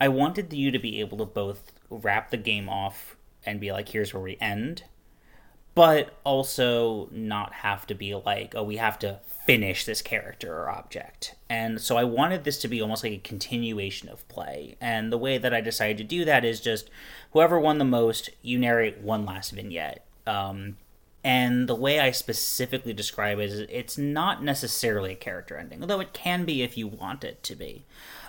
I 0.00 0.08
wanted 0.08 0.52
you 0.52 0.70
to 0.72 0.78
be 0.78 1.00
able 1.00 1.18
to 1.18 1.24
both 1.24 1.72
wrap 1.88 2.30
the 2.30 2.36
game 2.36 2.68
off 2.68 3.16
and 3.46 3.60
be 3.60 3.72
like, 3.72 3.88
here's 3.88 4.12
where 4.12 4.22
we 4.22 4.36
end, 4.40 4.82
but 5.78 6.10
also 6.24 7.08
not 7.12 7.52
have 7.52 7.86
to 7.86 7.94
be 7.94 8.12
like, 8.12 8.52
oh, 8.56 8.64
we 8.64 8.78
have 8.78 8.98
to 8.98 9.20
finish 9.46 9.84
this 9.84 10.02
character 10.02 10.52
or 10.52 10.68
object. 10.68 11.36
And 11.48 11.80
so 11.80 11.96
I 11.96 12.02
wanted 12.02 12.42
this 12.42 12.58
to 12.62 12.68
be 12.68 12.82
almost 12.82 13.04
like 13.04 13.12
a 13.12 13.18
continuation 13.18 14.08
of 14.08 14.26
play. 14.26 14.74
And 14.80 15.12
the 15.12 15.16
way 15.16 15.38
that 15.38 15.54
I 15.54 15.60
decided 15.60 15.98
to 15.98 16.02
do 16.02 16.24
that 16.24 16.44
is 16.44 16.60
just 16.60 16.90
whoever 17.30 17.60
won 17.60 17.78
the 17.78 17.84
most, 17.84 18.28
you 18.42 18.58
narrate 18.58 18.98
one 18.98 19.24
last 19.24 19.52
vignette. 19.52 20.04
Um, 20.26 20.78
and 21.22 21.68
the 21.68 21.76
way 21.76 22.00
I 22.00 22.10
specifically 22.10 22.92
describe 22.92 23.38
it 23.38 23.44
is 23.44 23.60
it's 23.70 23.96
not 23.96 24.42
necessarily 24.42 25.12
a 25.12 25.14
character 25.14 25.56
ending, 25.56 25.80
although 25.80 26.00
it 26.00 26.12
can 26.12 26.44
be 26.44 26.64
if 26.64 26.76
you 26.76 26.88
want 26.88 27.22
it 27.22 27.44
to 27.44 27.54
be. 27.54 27.84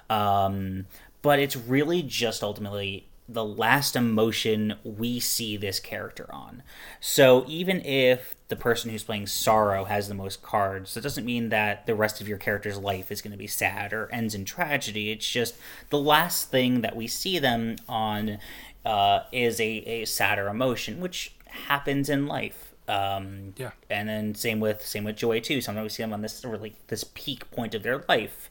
Um, 0.07 0.85
but 1.23 1.39
it's 1.39 1.55
really 1.55 2.03
just 2.03 2.43
ultimately 2.43 3.08
the 3.31 3.45
last 3.45 3.95
emotion 3.95 4.73
we 4.83 5.19
see 5.19 5.55
this 5.55 5.79
character 5.79 6.25
on. 6.33 6.63
So 6.99 7.45
even 7.47 7.79
if 7.85 8.35
the 8.47 8.55
person 8.55 8.89
who's 8.89 9.03
playing 9.03 9.27
sorrow 9.27 9.83
has 9.85 10.07
the 10.07 10.15
most 10.15 10.41
cards, 10.41 10.95
that 10.95 11.01
doesn't 11.03 11.25
mean 11.25 11.49
that 11.49 11.85
the 11.85 11.93
rest 11.93 12.19
of 12.21 12.27
your 12.27 12.39
character's 12.39 12.79
life 12.79 13.11
is 13.11 13.21
going 13.21 13.31
to 13.31 13.37
be 13.37 13.45
sad 13.47 13.93
or 13.93 14.09
ends 14.11 14.33
in 14.33 14.45
tragedy. 14.45 15.11
It's 15.11 15.29
just 15.29 15.55
the 15.89 15.99
last 15.99 16.49
thing 16.49 16.81
that 16.81 16.95
we 16.95 17.07
see 17.07 17.37
them 17.37 17.75
on 17.87 18.39
uh, 18.83 19.19
is 19.31 19.59
a, 19.59 19.63
a 19.67 20.05
sadder 20.05 20.47
emotion, 20.47 20.99
which 20.99 21.33
happens 21.45 22.09
in 22.09 22.25
life. 22.25 22.73
Um, 22.87 23.53
Yeah. 23.55 23.69
and 23.91 24.09
then 24.09 24.33
same 24.33 24.59
with 24.59 24.83
same 24.83 25.03
with 25.03 25.15
joy 25.15 25.39
too. 25.41 25.61
Sometimes 25.61 25.83
we 25.83 25.89
see 25.89 26.01
them 26.01 26.11
on 26.13 26.23
this 26.23 26.43
really 26.43 26.75
this 26.87 27.03
peak 27.13 27.51
point 27.51 27.75
of 27.75 27.83
their 27.83 28.03
life. 28.09 28.49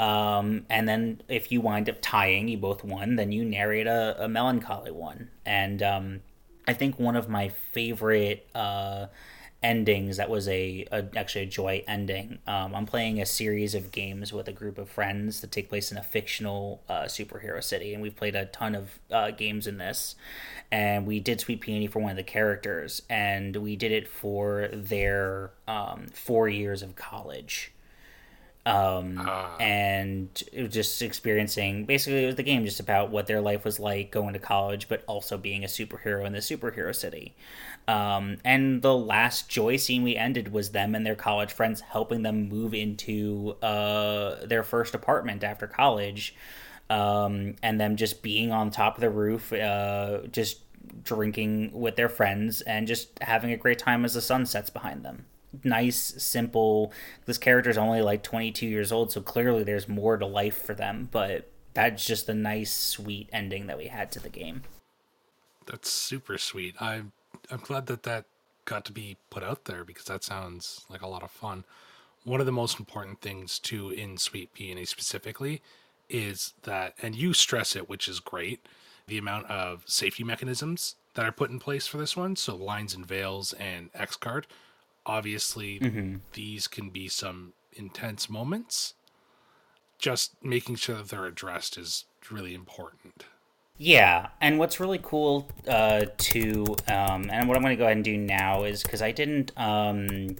Um, 0.00 0.64
and 0.70 0.88
then 0.88 1.20
if 1.28 1.52
you 1.52 1.60
wind 1.60 1.90
up 1.90 1.98
tying, 2.00 2.48
you 2.48 2.56
both 2.56 2.82
won, 2.82 3.16
then 3.16 3.32
you 3.32 3.44
narrate 3.44 3.86
a, 3.86 4.24
a 4.24 4.28
melancholy 4.28 4.90
one. 4.90 5.28
And 5.44 5.82
um, 5.82 6.20
I 6.66 6.72
think 6.72 6.98
one 6.98 7.16
of 7.16 7.28
my 7.28 7.50
favorite 7.50 8.48
uh, 8.54 9.08
endings 9.62 10.16
that 10.16 10.30
was 10.30 10.48
a, 10.48 10.86
a 10.90 11.04
actually 11.14 11.42
a 11.42 11.48
joy 11.48 11.84
ending. 11.86 12.38
Um, 12.46 12.74
I'm 12.74 12.86
playing 12.86 13.20
a 13.20 13.26
series 13.26 13.74
of 13.74 13.92
games 13.92 14.32
with 14.32 14.48
a 14.48 14.52
group 14.52 14.78
of 14.78 14.88
friends 14.88 15.42
that 15.42 15.52
take 15.52 15.68
place 15.68 15.92
in 15.92 15.98
a 15.98 16.02
fictional 16.02 16.82
uh, 16.88 17.02
superhero 17.02 17.62
city, 17.62 17.92
and 17.92 18.02
we've 18.02 18.16
played 18.16 18.34
a 18.34 18.46
ton 18.46 18.74
of 18.74 18.98
uh, 19.10 19.32
games 19.32 19.66
in 19.66 19.76
this. 19.76 20.14
And 20.72 21.06
we 21.06 21.20
did 21.20 21.40
Sweet 21.40 21.60
Peony 21.60 21.88
for 21.88 21.98
one 21.98 22.12
of 22.12 22.16
the 22.16 22.22
characters, 22.22 23.02
and 23.10 23.54
we 23.56 23.76
did 23.76 23.92
it 23.92 24.08
for 24.08 24.70
their 24.72 25.50
um, 25.68 26.06
four 26.14 26.48
years 26.48 26.80
of 26.80 26.96
college 26.96 27.72
um, 28.70 29.28
and 29.58 30.42
it 30.52 30.62
was 30.62 30.72
just 30.72 31.02
experiencing 31.02 31.84
basically 31.84 32.24
it 32.24 32.26
was 32.26 32.36
the 32.36 32.42
game 32.42 32.64
just 32.64 32.78
about 32.78 33.10
what 33.10 33.26
their 33.26 33.40
life 33.40 33.64
was 33.64 33.80
like 33.80 34.10
going 34.10 34.32
to 34.32 34.38
college 34.38 34.88
but 34.88 35.02
also 35.06 35.36
being 35.36 35.64
a 35.64 35.66
superhero 35.66 36.24
in 36.24 36.32
the 36.32 36.38
superhero 36.38 36.94
city. 36.94 37.34
Um, 37.88 38.36
and 38.44 38.82
the 38.82 38.96
last 38.96 39.48
joy 39.48 39.76
scene 39.76 40.02
we 40.02 40.16
ended 40.16 40.52
was 40.52 40.70
them 40.70 40.94
and 40.94 41.04
their 41.04 41.16
college 41.16 41.52
friends 41.52 41.80
helping 41.80 42.22
them 42.22 42.48
move 42.48 42.74
into 42.74 43.56
uh, 43.62 44.44
their 44.46 44.62
first 44.62 44.94
apartment 44.94 45.42
after 45.42 45.66
college. 45.66 46.34
Um, 46.88 47.54
and 47.62 47.80
them 47.80 47.94
just 47.94 48.20
being 48.20 48.50
on 48.50 48.70
top 48.70 48.96
of 48.96 49.00
the 49.00 49.10
roof 49.10 49.52
uh, 49.52 50.22
just 50.32 50.58
drinking 51.04 51.70
with 51.72 51.94
their 51.94 52.08
friends 52.08 52.62
and 52.62 52.88
just 52.88 53.16
having 53.22 53.52
a 53.52 53.56
great 53.56 53.78
time 53.78 54.04
as 54.04 54.14
the 54.14 54.20
sun 54.20 54.44
sets 54.44 54.70
behind 54.70 55.04
them 55.04 55.26
nice, 55.64 55.96
simple. 55.96 56.92
This 57.26 57.38
character 57.38 57.70
is 57.70 57.78
only 57.78 58.02
like 58.02 58.22
22 58.22 58.66
years 58.66 58.92
old, 58.92 59.12
so 59.12 59.20
clearly 59.20 59.62
there's 59.62 59.88
more 59.88 60.16
to 60.16 60.26
life 60.26 60.60
for 60.60 60.74
them. 60.74 61.08
But 61.10 61.50
that's 61.74 62.06
just 62.06 62.28
a 62.28 62.34
nice, 62.34 62.72
sweet 62.72 63.28
ending 63.32 63.66
that 63.66 63.78
we 63.78 63.86
had 63.86 64.10
to 64.12 64.20
the 64.20 64.28
game. 64.28 64.62
That's 65.66 65.90
super 65.90 66.38
sweet. 66.38 66.74
I'm 66.80 67.12
I'm 67.50 67.60
glad 67.60 67.86
that 67.86 68.02
that 68.04 68.24
got 68.64 68.84
to 68.84 68.92
be 68.92 69.16
put 69.30 69.42
out 69.42 69.64
there 69.64 69.84
because 69.84 70.04
that 70.04 70.24
sounds 70.24 70.84
like 70.88 71.02
a 71.02 71.06
lot 71.06 71.22
of 71.22 71.30
fun. 71.30 71.64
One 72.24 72.40
of 72.40 72.46
the 72.46 72.52
most 72.52 72.78
important 72.78 73.20
things 73.20 73.58
too 73.58 73.90
in 73.90 74.18
Sweet 74.18 74.52
Peony 74.52 74.84
specifically 74.84 75.62
is 76.08 76.54
that, 76.62 76.94
and 77.00 77.14
you 77.14 77.32
stress 77.32 77.74
it, 77.74 77.88
which 77.88 78.08
is 78.08 78.20
great, 78.20 78.66
the 79.06 79.18
amount 79.18 79.46
of 79.46 79.84
safety 79.86 80.22
mechanisms 80.22 80.96
that 81.14 81.24
are 81.24 81.32
put 81.32 81.50
in 81.50 81.58
place 81.58 81.86
for 81.86 81.98
this 81.98 82.16
one. 82.16 82.36
So 82.36 82.54
lines 82.54 82.94
and 82.94 83.06
veils 83.06 83.52
and 83.54 83.90
X 83.94 84.16
card. 84.16 84.46
Obviously, 85.06 85.78
these 86.32 86.68
can 86.68 86.90
be 86.90 87.08
some 87.08 87.52
intense 87.72 88.28
moments. 88.28 88.94
Just 89.98 90.32
making 90.42 90.76
sure 90.76 90.96
that 90.96 91.08
they're 91.08 91.26
addressed 91.26 91.76
is 91.76 92.04
really 92.30 92.54
important. 92.54 93.24
Yeah, 93.82 94.28
and 94.42 94.58
what's 94.58 94.78
really 94.78 95.00
cool 95.02 95.48
uh, 95.66 96.04
to, 96.18 96.76
um, 96.86 97.30
and 97.30 97.48
what 97.48 97.56
I'm 97.56 97.62
going 97.62 97.74
to 97.74 97.76
go 97.76 97.84
ahead 97.84 97.96
and 97.96 98.04
do 98.04 98.16
now 98.16 98.64
is 98.64 98.82
because 98.82 99.00
I 99.00 99.10
didn't 99.10 99.52
um, 99.56 100.36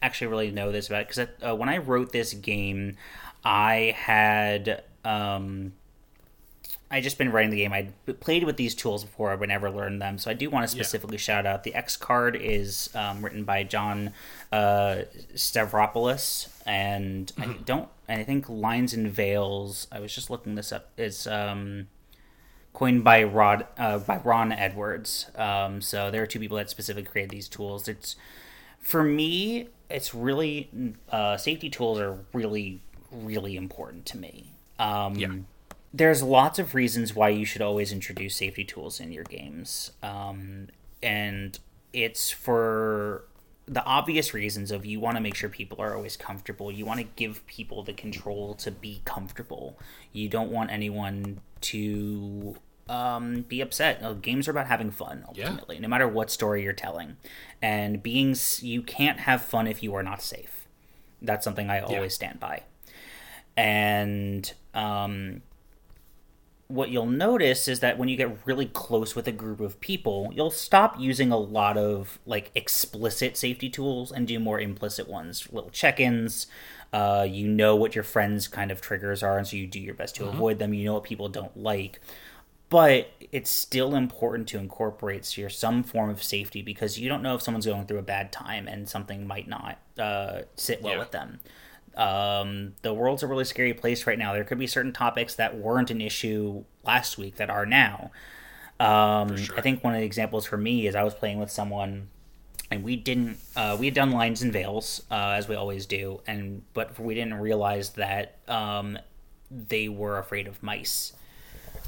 actually 0.00 0.28
really 0.28 0.50
know 0.50 0.72
this 0.72 0.88
about 0.88 1.06
because 1.06 1.28
uh, 1.46 1.54
when 1.54 1.68
I 1.68 1.78
wrote 1.78 2.12
this 2.12 2.32
game, 2.32 2.96
I 3.44 3.94
had 3.96 4.84
um, 5.04 5.74
I 6.90 7.00
just 7.00 7.18
been 7.18 7.30
writing 7.30 7.50
the 7.50 7.58
game. 7.58 7.72
I 7.72 7.88
played 8.12 8.44
with 8.44 8.56
these 8.56 8.74
tools 8.74 9.04
before, 9.04 9.36
but 9.36 9.48
never 9.48 9.70
learned 9.70 10.00
them. 10.00 10.16
So 10.16 10.30
I 10.30 10.34
do 10.34 10.48
want 10.48 10.64
to 10.64 10.68
specifically 10.68 11.18
shout 11.18 11.44
out 11.44 11.62
the 11.62 11.74
X 11.74 11.96
card 11.96 12.34
is 12.34 12.88
um, 12.94 13.22
written 13.22 13.44
by 13.44 13.62
John 13.62 14.12
uh, 14.50 15.02
Stavropoulos, 15.34 16.48
and 16.66 17.30
I 17.38 17.46
don't. 17.64 17.88
And 18.08 18.20
I 18.20 18.24
think 18.24 18.48
Lines 18.48 18.94
and 18.94 19.10
Veils. 19.10 19.86
I 19.92 20.00
was 20.00 20.14
just 20.14 20.30
looking 20.30 20.54
this 20.54 20.72
up. 20.72 20.90
Is 20.96 21.26
um, 21.26 21.88
coined 22.72 23.04
by 23.04 23.22
Rod 23.22 23.66
uh, 23.76 23.98
by 23.98 24.18
Ron 24.24 24.50
Edwards. 24.52 25.30
Um, 25.36 25.82
so 25.82 26.10
there 26.10 26.22
are 26.22 26.26
two 26.26 26.40
people 26.40 26.56
that 26.56 26.70
specifically 26.70 27.10
created 27.10 27.30
these 27.30 27.48
tools. 27.48 27.86
It's 27.86 28.16
for 28.80 29.02
me. 29.04 29.68
It's 29.90 30.14
really 30.14 30.70
uh, 31.10 31.36
safety 31.36 31.68
tools 31.68 31.98
are 31.98 32.18
really 32.32 32.80
really 33.12 33.56
important 33.56 34.06
to 34.06 34.16
me. 34.16 34.52
Um, 34.78 35.16
Yeah. 35.16 35.34
There's 35.92 36.22
lots 36.22 36.58
of 36.58 36.74
reasons 36.74 37.14
why 37.14 37.30
you 37.30 37.44
should 37.44 37.62
always 37.62 37.92
introduce 37.92 38.36
safety 38.36 38.64
tools 38.64 39.00
in 39.00 39.12
your 39.12 39.24
games. 39.24 39.92
Um, 40.02 40.68
and 41.02 41.58
it's 41.92 42.30
for 42.30 43.24
the 43.66 43.84
obvious 43.84 44.32
reasons 44.32 44.70
of 44.70 44.86
you 44.86 45.00
want 45.00 45.16
to 45.16 45.20
make 45.20 45.34
sure 45.34 45.48
people 45.48 45.80
are 45.80 45.94
always 45.94 46.16
comfortable. 46.16 46.70
You 46.72 46.84
want 46.84 47.00
to 47.00 47.06
give 47.16 47.46
people 47.46 47.82
the 47.82 47.92
control 47.92 48.54
to 48.54 48.70
be 48.70 49.02
comfortable. 49.04 49.78
You 50.12 50.28
don't 50.28 50.50
want 50.50 50.70
anyone 50.70 51.40
to 51.62 52.56
um, 52.88 53.42
be 53.42 53.60
upset. 53.60 54.02
Uh, 54.02 54.14
games 54.14 54.48
are 54.48 54.52
about 54.52 54.66
having 54.66 54.90
fun 54.90 55.24
ultimately, 55.28 55.78
no 55.78 55.88
matter 55.88 56.08
what 56.08 56.30
story 56.30 56.62
you're 56.62 56.72
telling. 56.72 57.16
And 57.60 58.02
being 58.02 58.34
you 58.60 58.82
can't 58.82 59.20
have 59.20 59.42
fun 59.42 59.66
if 59.66 59.82
you 59.82 59.94
are 59.94 60.02
not 60.02 60.22
safe. 60.22 60.66
That's 61.20 61.44
something 61.44 61.68
I 61.68 61.80
always 61.80 62.14
stand 62.14 62.40
by. 62.40 62.62
And 63.56 64.50
um, 64.72 65.42
what 66.68 66.90
you'll 66.90 67.06
notice 67.06 67.66
is 67.66 67.80
that 67.80 67.96
when 67.98 68.08
you 68.10 68.16
get 68.16 68.46
really 68.46 68.66
close 68.66 69.14
with 69.16 69.26
a 69.26 69.32
group 69.32 69.58
of 69.60 69.80
people, 69.80 70.30
you'll 70.34 70.50
stop 70.50 70.98
using 71.00 71.32
a 71.32 71.38
lot 71.38 71.76
of 71.78 72.18
like 72.26 72.50
explicit 72.54 73.36
safety 73.36 73.70
tools 73.70 74.12
and 74.12 74.26
do 74.28 74.38
more 74.38 74.60
implicit 74.60 75.08
ones, 75.08 75.48
little 75.50 75.70
check-ins. 75.70 76.46
Uh, 76.92 77.26
you 77.28 77.48
know 77.48 77.74
what 77.76 77.94
your 77.94 78.04
friends' 78.04 78.48
kind 78.48 78.70
of 78.70 78.80
triggers 78.80 79.22
are, 79.22 79.36
and 79.38 79.46
so 79.46 79.56
you 79.56 79.66
do 79.66 79.80
your 79.80 79.94
best 79.94 80.16
to 80.16 80.26
avoid 80.26 80.58
them. 80.58 80.72
You 80.74 80.84
know 80.86 80.94
what 80.94 81.04
people 81.04 81.28
don't 81.28 81.54
like, 81.56 82.00
but 82.70 83.10
it's 83.32 83.50
still 83.50 83.94
important 83.94 84.48
to 84.48 84.58
incorporate 84.58 85.36
your 85.36 85.50
some 85.50 85.82
form 85.82 86.08
of 86.10 86.22
safety 86.22 86.62
because 86.62 86.98
you 86.98 87.08
don't 87.08 87.22
know 87.22 87.34
if 87.34 87.42
someone's 87.42 87.66
going 87.66 87.86
through 87.86 87.98
a 87.98 88.02
bad 88.02 88.30
time 88.32 88.66
and 88.68 88.88
something 88.88 89.26
might 89.26 89.48
not 89.48 89.78
uh, 89.98 90.42
sit 90.56 90.82
well 90.82 90.94
Yeah. 90.94 90.98
with 91.00 91.10
them 91.10 91.40
um, 91.96 92.74
the 92.82 92.92
world's 92.94 93.22
a 93.22 93.26
really 93.26 93.44
scary 93.44 93.74
place 93.74 94.06
right 94.06 94.18
now. 94.18 94.32
There 94.32 94.44
could 94.44 94.58
be 94.58 94.66
certain 94.66 94.92
topics 94.92 95.34
that 95.36 95.56
weren't 95.56 95.90
an 95.90 96.00
issue 96.00 96.64
last 96.84 97.18
week 97.18 97.36
that 97.36 97.50
are 97.50 97.66
now. 97.66 98.10
Um, 98.80 99.36
sure. 99.36 99.56
I 99.58 99.60
think 99.60 99.82
one 99.82 99.94
of 99.94 100.00
the 100.00 100.06
examples 100.06 100.46
for 100.46 100.56
me 100.56 100.86
is 100.86 100.94
I 100.94 101.02
was 101.02 101.14
playing 101.14 101.38
with 101.40 101.50
someone, 101.50 102.08
and 102.70 102.84
we 102.84 102.94
didn't. 102.96 103.38
Uh, 103.56 103.76
we 103.78 103.86
had 103.86 103.94
done 103.94 104.12
lines 104.12 104.42
and 104.42 104.52
veils 104.52 105.02
uh, 105.10 105.30
as 105.36 105.48
we 105.48 105.56
always 105.56 105.86
do, 105.86 106.20
and 106.26 106.62
but 106.74 106.98
we 106.98 107.14
didn't 107.14 107.34
realize 107.34 107.90
that 107.90 108.38
um, 108.46 108.98
they 109.50 109.88
were 109.88 110.18
afraid 110.18 110.46
of 110.46 110.62
mice. 110.62 111.12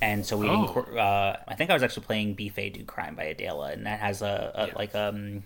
And 0.02 0.24
so 0.24 0.36
we, 0.38 0.48
Oh. 0.48 0.66
uh, 0.96 1.36
I 1.46 1.54
think 1.56 1.68
I 1.70 1.74
was 1.74 1.82
actually 1.82 2.06
playing 2.06 2.34
Fay 2.50 2.70
Do 2.70 2.82
Crime 2.84 3.14
by 3.16 3.24
Adela, 3.24 3.72
and 3.72 3.84
that 3.86 4.00
has 4.00 4.22
a, 4.22 4.50
a 4.54 4.66
Yeah. 4.68 4.72
like 4.74 4.94
um, 4.94 5.44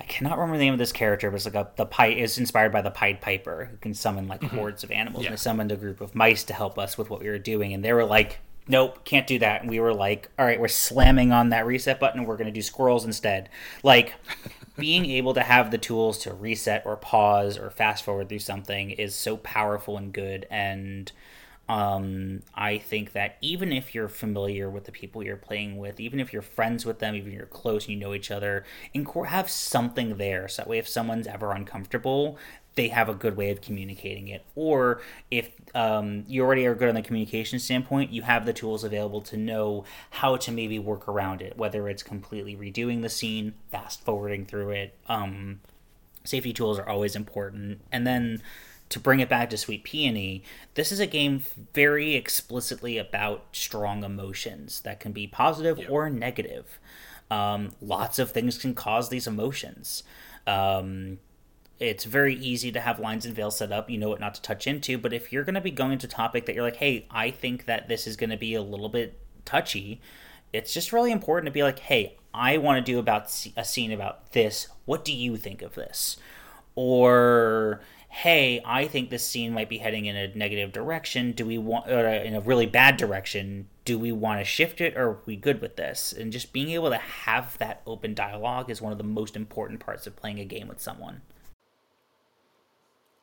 I 0.00 0.04
cannot 0.04 0.38
remember 0.38 0.58
the 0.58 0.64
name 0.64 0.72
of 0.72 0.78
this 0.78 0.92
character, 0.92 1.30
but 1.30 1.36
it's 1.36 1.44
like 1.44 1.54
a 1.54 1.70
the 1.76 1.86
pied 1.86 2.18
is 2.18 2.38
inspired 2.38 2.72
by 2.72 2.82
the 2.82 2.90
Pied 2.90 3.20
Piper, 3.20 3.68
who 3.70 3.76
can 3.78 3.94
summon 3.94 4.28
like 4.28 4.40
mm-hmm. 4.40 4.56
hordes 4.56 4.84
of 4.84 4.90
animals. 4.90 5.24
Yeah. 5.24 5.30
And 5.30 5.40
summoned 5.40 5.72
a 5.72 5.76
group 5.76 6.00
of 6.00 6.14
mice 6.14 6.44
to 6.44 6.54
help 6.54 6.78
us 6.78 6.96
with 6.96 7.10
what 7.10 7.20
we 7.20 7.28
were 7.28 7.38
doing, 7.38 7.72
and 7.72 7.84
they 7.84 7.92
were 7.92 8.04
like, 8.04 8.38
"Nope, 8.68 9.04
can't 9.04 9.26
do 9.26 9.38
that." 9.40 9.62
And 9.62 9.70
we 9.70 9.80
were 9.80 9.94
like, 9.94 10.30
"All 10.38 10.46
right, 10.46 10.60
we're 10.60 10.68
slamming 10.68 11.32
on 11.32 11.48
that 11.48 11.66
reset 11.66 11.98
button. 11.98 12.24
We're 12.24 12.36
going 12.36 12.46
to 12.46 12.52
do 12.52 12.62
squirrels 12.62 13.04
instead." 13.04 13.48
Like 13.82 14.14
being 14.78 15.06
able 15.06 15.34
to 15.34 15.42
have 15.42 15.70
the 15.70 15.78
tools 15.78 16.18
to 16.18 16.32
reset 16.32 16.86
or 16.86 16.96
pause 16.96 17.58
or 17.58 17.70
fast 17.70 18.04
forward 18.04 18.28
through 18.28 18.38
something 18.38 18.92
is 18.92 19.14
so 19.14 19.36
powerful 19.38 19.96
and 19.96 20.12
good 20.12 20.46
and 20.50 21.10
um, 21.68 22.40
I 22.54 22.78
think 22.78 23.12
that 23.12 23.36
even 23.42 23.72
if 23.72 23.94
you're 23.94 24.08
familiar 24.08 24.70
with 24.70 24.84
the 24.84 24.92
people 24.92 25.22
you're 25.22 25.36
playing 25.36 25.76
with, 25.76 26.00
even 26.00 26.18
if 26.18 26.32
you're 26.32 26.40
friends 26.40 26.86
with 26.86 26.98
them, 26.98 27.14
even 27.14 27.28
if 27.32 27.36
you're 27.36 27.46
close 27.46 27.84
and 27.84 27.94
you 27.94 28.00
know 28.00 28.14
each 28.14 28.30
other, 28.30 28.64
incor- 28.94 29.26
have 29.26 29.50
something 29.50 30.16
there 30.16 30.48
so 30.48 30.62
that 30.62 30.68
way 30.68 30.78
if 30.78 30.88
someone's 30.88 31.26
ever 31.26 31.52
uncomfortable, 31.52 32.38
they 32.74 32.88
have 32.88 33.08
a 33.08 33.14
good 33.14 33.36
way 33.36 33.50
of 33.50 33.60
communicating 33.60 34.28
it. 34.28 34.44
Or 34.54 35.02
if 35.30 35.50
um, 35.74 36.24
you 36.26 36.42
already 36.42 36.64
are 36.64 36.74
good 36.74 36.88
on 36.88 36.94
the 36.94 37.02
communication 37.02 37.58
standpoint, 37.58 38.12
you 38.12 38.22
have 38.22 38.46
the 38.46 38.52
tools 38.54 38.82
available 38.82 39.20
to 39.22 39.36
know 39.36 39.84
how 40.10 40.36
to 40.36 40.50
maybe 40.50 40.78
work 40.78 41.06
around 41.06 41.42
it, 41.42 41.58
whether 41.58 41.88
it's 41.88 42.02
completely 42.02 42.56
redoing 42.56 43.02
the 43.02 43.08
scene, 43.10 43.54
fast 43.70 44.04
forwarding 44.04 44.46
through 44.46 44.70
it. 44.70 44.94
Um, 45.08 45.60
safety 46.24 46.52
tools 46.52 46.78
are 46.78 46.88
always 46.88 47.14
important. 47.16 47.80
And 47.92 48.06
then 48.06 48.42
to 48.88 48.98
bring 48.98 49.20
it 49.20 49.28
back 49.28 49.50
to 49.50 49.58
Sweet 49.58 49.84
Peony, 49.84 50.42
this 50.74 50.90
is 50.92 51.00
a 51.00 51.06
game 51.06 51.42
very 51.74 52.14
explicitly 52.14 52.98
about 52.98 53.44
strong 53.52 54.04
emotions 54.04 54.80
that 54.80 55.00
can 55.00 55.12
be 55.12 55.26
positive 55.26 55.78
yep. 55.78 55.90
or 55.90 56.08
negative. 56.08 56.78
Um, 57.30 57.72
lots 57.80 58.18
of 58.18 58.30
things 58.30 58.56
can 58.56 58.74
cause 58.74 59.08
these 59.08 59.26
emotions. 59.26 60.02
Um, 60.46 61.18
it's 61.78 62.04
very 62.04 62.34
easy 62.34 62.72
to 62.72 62.80
have 62.80 62.98
lines 62.98 63.24
and 63.24 63.34
veils 63.34 63.58
set 63.58 63.70
up. 63.70 63.90
You 63.90 63.98
know 63.98 64.08
what 64.08 64.20
not 64.20 64.34
to 64.34 64.42
touch 64.42 64.66
into. 64.66 64.98
But 64.98 65.12
if 65.12 65.32
you're 65.32 65.44
going 65.44 65.54
to 65.54 65.60
be 65.60 65.70
going 65.70 65.92
into 65.92 66.06
a 66.06 66.10
topic 66.10 66.46
that 66.46 66.54
you're 66.54 66.64
like, 66.64 66.76
hey, 66.76 67.06
I 67.10 67.30
think 67.30 67.66
that 67.66 67.88
this 67.88 68.06
is 68.06 68.16
going 68.16 68.30
to 68.30 68.36
be 68.36 68.54
a 68.54 68.62
little 68.62 68.88
bit 68.88 69.20
touchy, 69.44 70.00
it's 70.52 70.72
just 70.72 70.92
really 70.92 71.12
important 71.12 71.46
to 71.46 71.52
be 71.52 71.62
like, 71.62 71.78
hey, 71.78 72.16
I 72.32 72.58
want 72.58 72.84
to 72.84 72.92
do 72.92 72.98
about 72.98 73.24
a 73.56 73.64
scene 73.64 73.92
about 73.92 74.32
this. 74.32 74.68
What 74.86 75.04
do 75.04 75.12
you 75.12 75.36
think 75.36 75.62
of 75.62 75.74
this? 75.74 76.16
Or 76.74 77.80
hey, 78.08 78.60
I 78.64 78.86
think 78.86 79.10
this 79.10 79.24
scene 79.24 79.52
might 79.52 79.68
be 79.68 79.78
heading 79.78 80.06
in 80.06 80.16
a 80.16 80.34
negative 80.34 80.72
direction. 80.72 81.32
Do 81.32 81.44
we 81.46 81.58
want, 81.58 81.90
or 81.90 82.08
uh, 82.08 82.22
in 82.22 82.34
a 82.34 82.40
really 82.40 82.66
bad 82.66 82.96
direction? 82.96 83.68
Do 83.84 83.98
we 83.98 84.12
want 84.12 84.40
to 84.40 84.44
shift 84.44 84.80
it, 84.80 84.96
or 84.96 85.08
are 85.08 85.18
we 85.26 85.36
good 85.36 85.60
with 85.60 85.76
this? 85.76 86.12
And 86.12 86.32
just 86.32 86.52
being 86.52 86.70
able 86.70 86.90
to 86.90 86.96
have 86.96 87.56
that 87.58 87.82
open 87.86 88.14
dialogue 88.14 88.70
is 88.70 88.82
one 88.82 88.92
of 88.92 88.98
the 88.98 89.04
most 89.04 89.36
important 89.36 89.80
parts 89.80 90.06
of 90.06 90.16
playing 90.16 90.40
a 90.40 90.44
game 90.44 90.68
with 90.68 90.80
someone. 90.80 91.22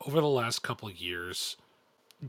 Over 0.05 0.21
the 0.21 0.27
last 0.27 0.61
couple 0.61 0.87
of 0.87 0.97
years, 0.97 1.57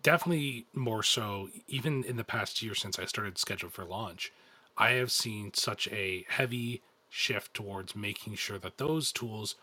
definitely 0.03 0.66
more 0.73 1.03
so, 1.03 1.51
even 1.69 2.05
in 2.05 2.16
the 2.16 2.25
past 2.25 2.62
year 2.62 2.75
since 2.75 2.99
I 2.99 3.05
started 3.05 3.38
scheduled 3.38 3.75
for 3.75 3.85
launch, 3.85 4.33
I 4.79 4.90
have 4.92 5.12
seen 5.12 5.53
such 5.55 5.88
a 5.88 6.25
heavy 6.29 6.83
shift 7.09 7.55
towards 7.55 7.95
making 7.95 8.35
sure 8.35 8.59
that 8.59 8.79
those 8.79 9.12
tools 9.12 9.57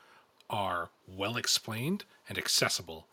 are 0.50 0.90
well 1.08 1.38
explained 1.38 2.06
and 2.30 2.38
accessible. 2.38 3.08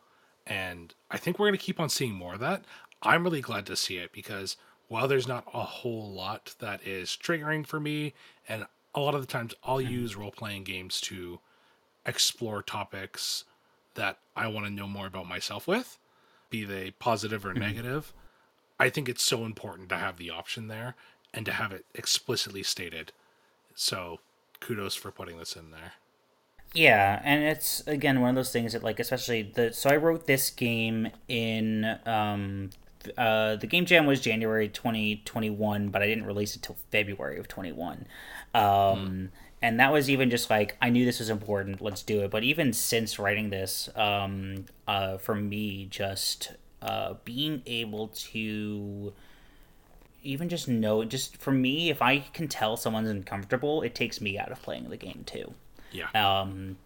And 0.46 0.94
I 1.10 1.16
think 1.16 1.38
we're 1.38 1.48
going 1.48 1.58
to 1.58 1.64
keep 1.64 1.80
on 1.80 1.88
seeing 1.88 2.14
more 2.14 2.34
of 2.34 2.40
that. 2.40 2.64
I'm 3.02 3.24
really 3.24 3.40
glad 3.40 3.66
to 3.66 3.76
see 3.76 3.96
it 3.96 4.12
because 4.12 4.56
while 4.88 5.08
there's 5.08 5.28
not 5.28 5.46
a 5.54 5.62
whole 5.62 6.10
lot 6.10 6.54
that 6.58 6.86
is 6.86 7.10
triggering 7.10 7.66
for 7.66 7.80
me, 7.80 8.12
and 8.48 8.66
a 8.94 9.00
lot 9.00 9.14
of 9.14 9.20
the 9.20 9.26
times 9.26 9.54
I'll 9.62 9.78
mm-hmm. 9.78 9.92
use 9.92 10.16
role 10.16 10.32
playing 10.32 10.64
games 10.64 11.00
to 11.02 11.40
explore 12.04 12.62
topics 12.62 13.44
that 13.94 14.18
I 14.34 14.48
want 14.48 14.66
to 14.66 14.72
know 14.72 14.88
more 14.88 15.06
about 15.06 15.28
myself 15.28 15.66
with, 15.66 15.98
be 16.48 16.64
they 16.64 16.90
positive 16.92 17.46
or 17.46 17.50
mm-hmm. 17.50 17.60
negative. 17.60 18.12
I 18.78 18.88
think 18.88 19.08
it's 19.08 19.22
so 19.22 19.44
important 19.44 19.88
to 19.90 19.96
have 19.96 20.16
the 20.16 20.30
option 20.30 20.68
there 20.68 20.96
and 21.32 21.46
to 21.46 21.52
have 21.52 21.72
it 21.72 21.84
explicitly 21.94 22.62
stated. 22.62 23.12
So 23.74 24.20
kudos 24.58 24.94
for 24.94 25.10
putting 25.10 25.38
this 25.38 25.54
in 25.54 25.70
there. 25.70 25.92
Yeah, 26.72 27.20
and 27.24 27.42
it's 27.42 27.86
again 27.86 28.20
one 28.20 28.30
of 28.30 28.36
those 28.36 28.52
things 28.52 28.74
that 28.74 28.84
like 28.84 29.00
especially 29.00 29.42
the 29.42 29.72
so 29.72 29.90
I 29.90 29.96
wrote 29.96 30.26
this 30.26 30.50
game 30.50 31.08
in 31.28 31.98
um 32.06 32.70
uh 33.18 33.56
the 33.56 33.66
game 33.66 33.86
jam 33.86 34.06
was 34.06 34.20
January 34.20 34.68
2021, 34.68 35.88
but 35.88 36.02
I 36.02 36.06
didn't 36.06 36.26
release 36.26 36.54
it 36.54 36.62
till 36.62 36.76
February 36.92 37.38
of 37.38 37.48
21. 37.48 38.06
Um 38.54 38.62
mm. 38.62 39.28
and 39.60 39.80
that 39.80 39.92
was 39.92 40.08
even 40.08 40.30
just 40.30 40.48
like 40.48 40.76
I 40.80 40.90
knew 40.90 41.04
this 41.04 41.18
was 41.18 41.28
important, 41.28 41.80
let's 41.80 42.04
do 42.04 42.20
it. 42.22 42.30
But 42.30 42.44
even 42.44 42.72
since 42.72 43.18
writing 43.18 43.50
this 43.50 43.88
um 43.96 44.66
uh 44.86 45.18
for 45.18 45.34
me 45.34 45.86
just 45.90 46.52
uh 46.82 47.14
being 47.24 47.62
able 47.66 48.08
to 48.08 49.12
even 50.22 50.48
just 50.48 50.68
know 50.68 51.02
just 51.04 51.36
for 51.38 51.50
me 51.50 51.90
if 51.90 52.00
I 52.00 52.20
can 52.20 52.46
tell 52.46 52.76
someone's 52.76 53.08
uncomfortable, 53.08 53.82
it 53.82 53.96
takes 53.96 54.20
me 54.20 54.38
out 54.38 54.52
of 54.52 54.62
playing 54.62 54.88
the 54.88 54.96
game 54.96 55.24
too. 55.26 55.54
Yeah. 55.92 56.10
Um, 56.14 56.76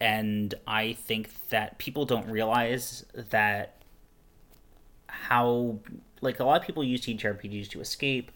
and 0.00 0.54
I 0.66 0.94
think 0.94 1.48
that 1.50 1.78
people 1.78 2.06
don't 2.06 2.28
realize 2.30 3.04
that 3.14 3.76
how 5.06 5.78
like 6.20 6.40
a 6.40 6.44
lot 6.44 6.60
of 6.60 6.66
people 6.66 6.84
use 6.84 7.02
TTRPGs 7.02 7.68
to 7.70 7.80
escape, 7.80 8.30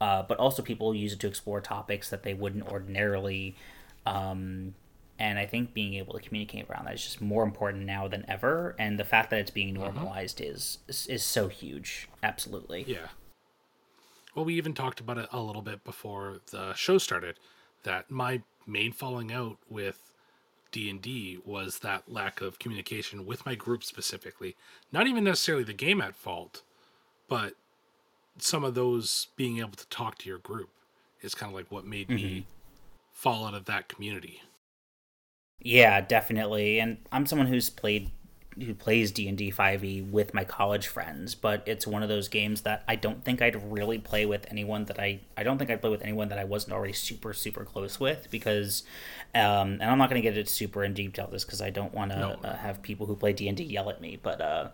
uh, 0.00 0.22
but 0.22 0.38
also 0.38 0.62
people 0.62 0.94
use 0.94 1.12
it 1.14 1.20
to 1.20 1.26
explore 1.26 1.60
topics 1.60 2.10
that 2.10 2.22
they 2.22 2.34
wouldn't 2.34 2.66
ordinarily. 2.68 3.56
Um, 4.04 4.74
and 5.18 5.38
I 5.38 5.46
think 5.46 5.72
being 5.72 5.94
able 5.94 6.14
to 6.14 6.20
communicate 6.20 6.68
around 6.68 6.84
that 6.84 6.94
is 6.94 7.02
just 7.02 7.20
more 7.20 7.42
important 7.42 7.84
now 7.86 8.06
than 8.06 8.24
ever. 8.28 8.76
And 8.78 8.98
the 8.98 9.04
fact 9.04 9.30
that 9.30 9.40
it's 9.40 9.50
being 9.50 9.76
uh-huh. 9.76 9.90
normalized 9.92 10.40
uh-huh. 10.40 10.50
is, 10.50 10.78
is 10.88 11.06
is 11.06 11.22
so 11.22 11.48
huge. 11.48 12.08
Absolutely. 12.22 12.84
Yeah. 12.86 13.08
Well, 14.34 14.44
we 14.44 14.54
even 14.54 14.74
talked 14.74 15.00
about 15.00 15.16
it 15.16 15.28
a 15.32 15.40
little 15.40 15.62
bit 15.62 15.82
before 15.84 16.40
the 16.50 16.74
show 16.74 16.98
started. 16.98 17.38
That 17.84 18.10
my 18.10 18.42
main 18.66 18.92
falling 18.92 19.32
out 19.32 19.58
with 19.68 20.12
D&D 20.72 21.38
was 21.44 21.78
that 21.78 22.10
lack 22.10 22.40
of 22.40 22.58
communication 22.58 23.24
with 23.24 23.46
my 23.46 23.54
group 23.54 23.84
specifically. 23.84 24.56
Not 24.92 25.06
even 25.06 25.24
necessarily 25.24 25.64
the 25.64 25.72
game 25.72 26.00
at 26.00 26.14
fault, 26.14 26.62
but 27.28 27.54
some 28.38 28.64
of 28.64 28.74
those 28.74 29.28
being 29.36 29.58
able 29.58 29.70
to 29.70 29.88
talk 29.88 30.18
to 30.18 30.28
your 30.28 30.38
group 30.38 30.70
is 31.22 31.34
kind 31.34 31.50
of 31.50 31.56
like 31.56 31.70
what 31.70 31.86
made 31.86 32.08
mm-hmm. 32.08 32.16
me 32.16 32.46
fall 33.12 33.46
out 33.46 33.54
of 33.54 33.64
that 33.64 33.88
community. 33.88 34.42
Yeah, 35.60 36.00
definitely. 36.00 36.78
And 36.78 36.98
I'm 37.10 37.26
someone 37.26 37.48
who's 37.48 37.70
played 37.70 38.10
who 38.58 38.74
plays 38.74 39.12
D&D 39.12 39.52
5e 39.52 40.10
with 40.10 40.32
my 40.32 40.44
college 40.44 40.86
friends, 40.86 41.34
but 41.34 41.62
it's 41.66 41.86
one 41.86 42.02
of 42.02 42.08
those 42.08 42.28
games 42.28 42.62
that 42.62 42.84
I 42.88 42.96
don't 42.96 43.22
think 43.22 43.42
I'd 43.42 43.70
really 43.70 43.98
play 43.98 44.24
with 44.24 44.46
anyone 44.50 44.84
that 44.86 44.98
I 44.98 45.20
I 45.36 45.42
don't 45.42 45.58
think 45.58 45.70
I'd 45.70 45.80
play 45.80 45.90
with 45.90 46.02
anyone 46.02 46.28
that 46.28 46.38
I 46.38 46.44
wasn't 46.44 46.72
already 46.72 46.92
super 46.92 47.34
super 47.34 47.64
close 47.64 48.00
with 48.00 48.28
because 48.30 48.82
um 49.34 49.78
and 49.80 49.84
I'm 49.84 49.98
not 49.98 50.08
going 50.08 50.20
to 50.20 50.26
get 50.26 50.38
it 50.38 50.48
super 50.48 50.84
in 50.84 50.94
detail 50.94 51.28
this 51.30 51.44
cuz 51.44 51.60
I 51.60 51.70
don't 51.70 51.92
want 51.92 52.12
to 52.12 52.18
no. 52.18 52.30
uh, 52.42 52.56
have 52.56 52.82
people 52.82 53.06
who 53.06 53.16
play 53.16 53.32
D&D 53.32 53.62
yell 53.64 53.90
at 53.90 54.00
me, 54.00 54.18
but 54.22 54.40
uh 54.40 54.68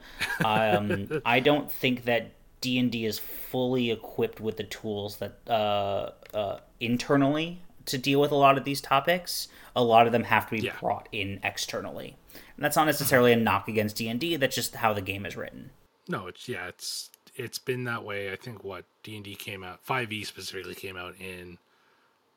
um 0.45 1.21
I 1.25 1.41
don't 1.41 1.71
think 1.71 2.05
that 2.05 2.31
D&D 2.61 3.05
is 3.05 3.19
fully 3.19 3.91
equipped 3.91 4.41
with 4.41 4.57
the 4.57 4.65
tools 4.65 5.17
that 5.17 5.39
uh, 5.49 6.11
uh 6.33 6.61
internally 6.79 7.61
to 7.87 7.99
deal 7.99 8.21
with 8.21 8.31
a 8.31 8.37
lot 8.37 8.57
of 8.57 8.65
these 8.65 8.81
topics. 8.81 9.49
A 9.75 9.83
lot 9.83 10.07
of 10.07 10.13
them 10.13 10.25
have 10.25 10.47
to 10.47 10.57
be 10.57 10.63
yeah. 10.63 10.77
brought 10.79 11.09
in 11.13 11.41
externally. 11.43 12.17
And 12.57 12.65
that's 12.65 12.77
not 12.77 12.87
necessarily 12.87 13.33
a 13.33 13.37
knock 13.37 13.69
against 13.69 13.97
D 13.97 14.09
and 14.09 14.21
D. 14.21 14.37
That's 14.37 14.55
just 14.55 14.77
how 14.77 14.93
the 14.93 15.03
game 15.03 15.27
is 15.27 15.37
written. 15.37 15.71
No, 16.09 16.27
it's 16.27 16.49
yeah, 16.49 16.69
it's 16.69 17.11
it's 17.35 17.59
been 17.59 17.85
that 17.85 18.05
way. 18.05 18.33
I 18.33 18.37
think 18.37 18.65
what 18.65 18.85
D 19.03 19.17
and 19.17 19.25
D 19.25 19.35
came 19.35 19.65
out, 19.65 19.81
Five 19.83 20.13
E 20.13 20.25
specifically 20.25 20.75
came 20.75 20.97
out 20.97 21.15
in 21.19 21.59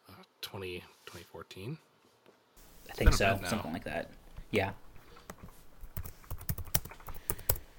uh, 0.10 0.24
20, 0.42 0.80
2014. 1.06 1.78
I 2.90 2.94
think 2.94 3.14
so, 3.14 3.40
something 3.46 3.74
like 3.74 3.84
that. 3.84 4.10
Yeah. 4.52 4.72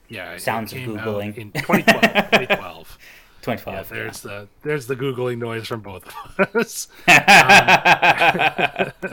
Yeah, 0.09 0.37
sounds 0.37 0.72
of 0.72 0.79
googling 0.79 1.37
in 1.37 1.53
2012. 1.53 2.03
2012. 2.12 2.99
2012. 3.42 3.77
Yeah, 3.77 3.96
there's 3.96 4.25
yeah. 4.25 4.31
the 4.31 4.49
there's 4.62 4.87
the 4.87 4.96
googling 4.96 5.38
noise 5.38 5.66
from 5.66 5.81
both 5.81 6.05
of 6.38 6.57
us. 6.57 6.88
um, 7.09 7.14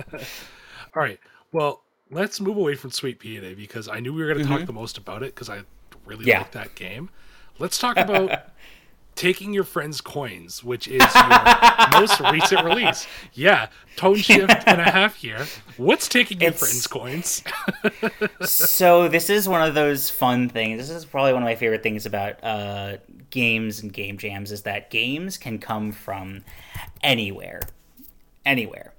all 0.95 1.01
right. 1.01 1.19
Well, 1.51 1.83
let's 2.11 2.39
move 2.39 2.57
away 2.57 2.75
from 2.75 2.91
Sweet 2.91 3.19
Peony 3.19 3.53
because 3.53 3.87
I 3.87 3.99
knew 3.99 4.13
we 4.13 4.21
were 4.21 4.27
going 4.27 4.39
to 4.39 4.43
mm-hmm. 4.45 4.57
talk 4.57 4.65
the 4.67 4.73
most 4.73 4.97
about 4.97 5.23
it 5.23 5.33
because 5.33 5.49
I 5.49 5.61
really 6.05 6.25
yeah. 6.25 6.39
like 6.39 6.51
that 6.51 6.75
game. 6.75 7.09
Let's 7.59 7.77
talk 7.77 7.97
about 7.97 8.49
taking 9.15 9.53
your 9.53 9.63
friend's 9.63 10.01
coins, 10.01 10.63
which 10.63 10.87
is 10.87 11.03
your 11.15 11.91
most 11.99 12.19
recent 12.19 12.65
release. 12.65 13.07
Yeah, 13.33 13.67
tone 13.95 14.15
shift 14.17 14.63
and 14.65 14.81
a 14.81 14.89
half 14.89 15.15
here. 15.15 15.45
What's 15.77 16.07
taking 16.07 16.41
your 16.41 16.51
it's... 16.51 16.59
friend's 16.59 16.87
coins? 16.87 17.43
so 18.41 19.07
this 19.07 19.29
is 19.29 19.47
one 19.47 19.61
of 19.67 19.75
those 19.75 20.09
fun 20.09 20.49
things. 20.49 20.87
This 20.87 20.97
is 20.97 21.05
probably 21.05 21.33
one 21.33 21.43
of 21.43 21.47
my 21.47 21.55
favorite 21.55 21.83
things 21.83 22.05
about 22.05 22.43
uh, 22.43 22.97
games 23.29 23.81
and 23.81 23.93
game 23.93 24.17
jams 24.17 24.51
is 24.51 24.63
that 24.63 24.89
games 24.89 25.37
can 25.37 25.59
come 25.59 25.91
from 25.91 26.43
anywhere, 27.01 27.61
anywhere 28.45 28.93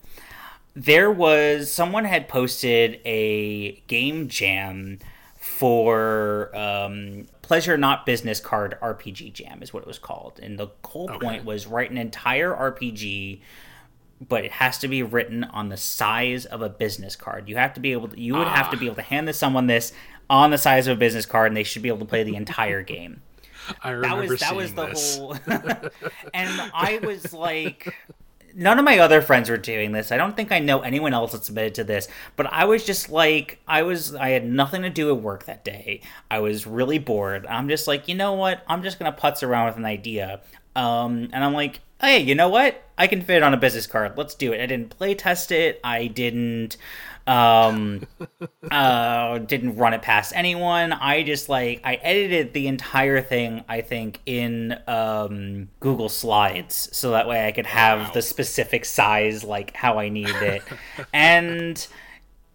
there 0.74 1.10
was 1.10 1.70
someone 1.70 2.04
had 2.04 2.28
posted 2.28 3.00
a 3.04 3.82
game 3.86 4.28
jam 4.28 4.98
for 5.36 6.54
um, 6.56 7.26
pleasure 7.42 7.76
not 7.76 8.06
business 8.06 8.40
card 8.40 8.76
rpg 8.82 9.32
jam 9.32 9.62
is 9.62 9.72
what 9.72 9.82
it 9.82 9.86
was 9.86 9.98
called 9.98 10.40
and 10.42 10.58
the 10.58 10.68
whole 10.84 11.10
okay. 11.10 11.26
point 11.26 11.44
was 11.44 11.66
write 11.66 11.90
an 11.90 11.98
entire 11.98 12.52
rpg 12.52 13.40
but 14.26 14.44
it 14.44 14.52
has 14.52 14.78
to 14.78 14.88
be 14.88 15.02
written 15.02 15.44
on 15.44 15.68
the 15.68 15.76
size 15.76 16.44
of 16.46 16.62
a 16.62 16.68
business 16.68 17.14
card 17.14 17.48
you 17.48 17.56
have 17.56 17.74
to 17.74 17.80
be 17.80 17.92
able 17.92 18.08
to 18.08 18.18
you 18.18 18.34
would 18.34 18.46
ah. 18.46 18.54
have 18.54 18.70
to 18.70 18.76
be 18.76 18.86
ah. 18.86 18.88
able 18.88 18.96
to 18.96 19.02
hand 19.02 19.28
this 19.28 19.38
someone 19.38 19.66
this 19.66 19.92
on 20.30 20.50
the 20.50 20.58
size 20.58 20.86
of 20.86 20.96
a 20.96 20.98
business 20.98 21.26
card 21.26 21.48
and 21.48 21.56
they 21.56 21.62
should 21.62 21.82
be 21.82 21.88
able 21.88 21.98
to 21.98 22.04
play 22.04 22.22
the 22.22 22.34
entire 22.34 22.82
game 22.82 23.20
I 23.82 23.90
remember 23.90 24.36
that 24.36 24.56
was 24.56 24.72
that 24.74 24.90
was 24.90 25.18
the 25.18 25.20
whole 25.20 25.36
and 26.34 26.70
i 26.74 26.98
was 27.02 27.32
like 27.32 27.94
none 28.54 28.78
of 28.78 28.84
my 28.84 28.98
other 28.98 29.20
friends 29.20 29.50
were 29.50 29.56
doing 29.56 29.92
this. 29.92 30.12
I 30.12 30.16
don't 30.16 30.36
think 30.36 30.52
I 30.52 30.58
know 30.58 30.80
anyone 30.80 31.12
else 31.12 31.32
that 31.32 31.44
submitted 31.44 31.74
to 31.76 31.84
this, 31.84 32.08
but 32.36 32.46
I 32.46 32.64
was 32.64 32.84
just 32.84 33.10
like, 33.10 33.60
I 33.66 33.82
was, 33.82 34.14
I 34.14 34.30
had 34.30 34.46
nothing 34.46 34.82
to 34.82 34.90
do 34.90 35.10
at 35.10 35.20
work 35.20 35.44
that 35.44 35.64
day. 35.64 36.00
I 36.30 36.38
was 36.40 36.66
really 36.66 36.98
bored. 36.98 37.46
I'm 37.46 37.68
just 37.68 37.86
like, 37.86 38.08
you 38.08 38.14
know 38.14 38.34
what? 38.34 38.62
I'm 38.68 38.82
just 38.82 38.98
gonna 38.98 39.12
putz 39.12 39.42
around 39.42 39.66
with 39.66 39.76
an 39.76 39.84
idea. 39.84 40.40
Um, 40.76 41.28
and 41.32 41.44
I'm 41.44 41.52
like, 41.52 41.80
hey, 42.00 42.18
you 42.18 42.34
know 42.34 42.48
what? 42.48 42.82
I 42.96 43.06
can 43.06 43.22
fit 43.22 43.38
it 43.38 43.42
on 43.42 43.54
a 43.54 43.56
business 43.56 43.86
card. 43.86 44.16
Let's 44.16 44.34
do 44.34 44.52
it. 44.52 44.60
I 44.60 44.66
didn't 44.66 44.90
play 44.90 45.14
test 45.14 45.50
it. 45.52 45.80
I 45.82 46.06
didn't 46.06 46.76
um 47.26 48.06
uh 48.70 49.38
didn't 49.38 49.76
run 49.76 49.94
it 49.94 50.02
past 50.02 50.32
anyone 50.36 50.92
i 50.92 51.22
just 51.22 51.48
like 51.48 51.80
i 51.82 51.94
edited 51.94 52.52
the 52.52 52.66
entire 52.66 53.22
thing 53.22 53.64
i 53.68 53.80
think 53.80 54.20
in 54.26 54.78
um 54.86 55.68
google 55.80 56.10
slides 56.10 56.88
so 56.92 57.12
that 57.12 57.26
way 57.26 57.46
i 57.46 57.52
could 57.52 57.66
have 57.66 58.00
wow. 58.00 58.10
the 58.12 58.20
specific 58.20 58.84
size 58.84 59.42
like 59.42 59.74
how 59.74 59.98
i 59.98 60.10
needed 60.10 60.42
it 60.42 60.62
and 61.14 61.86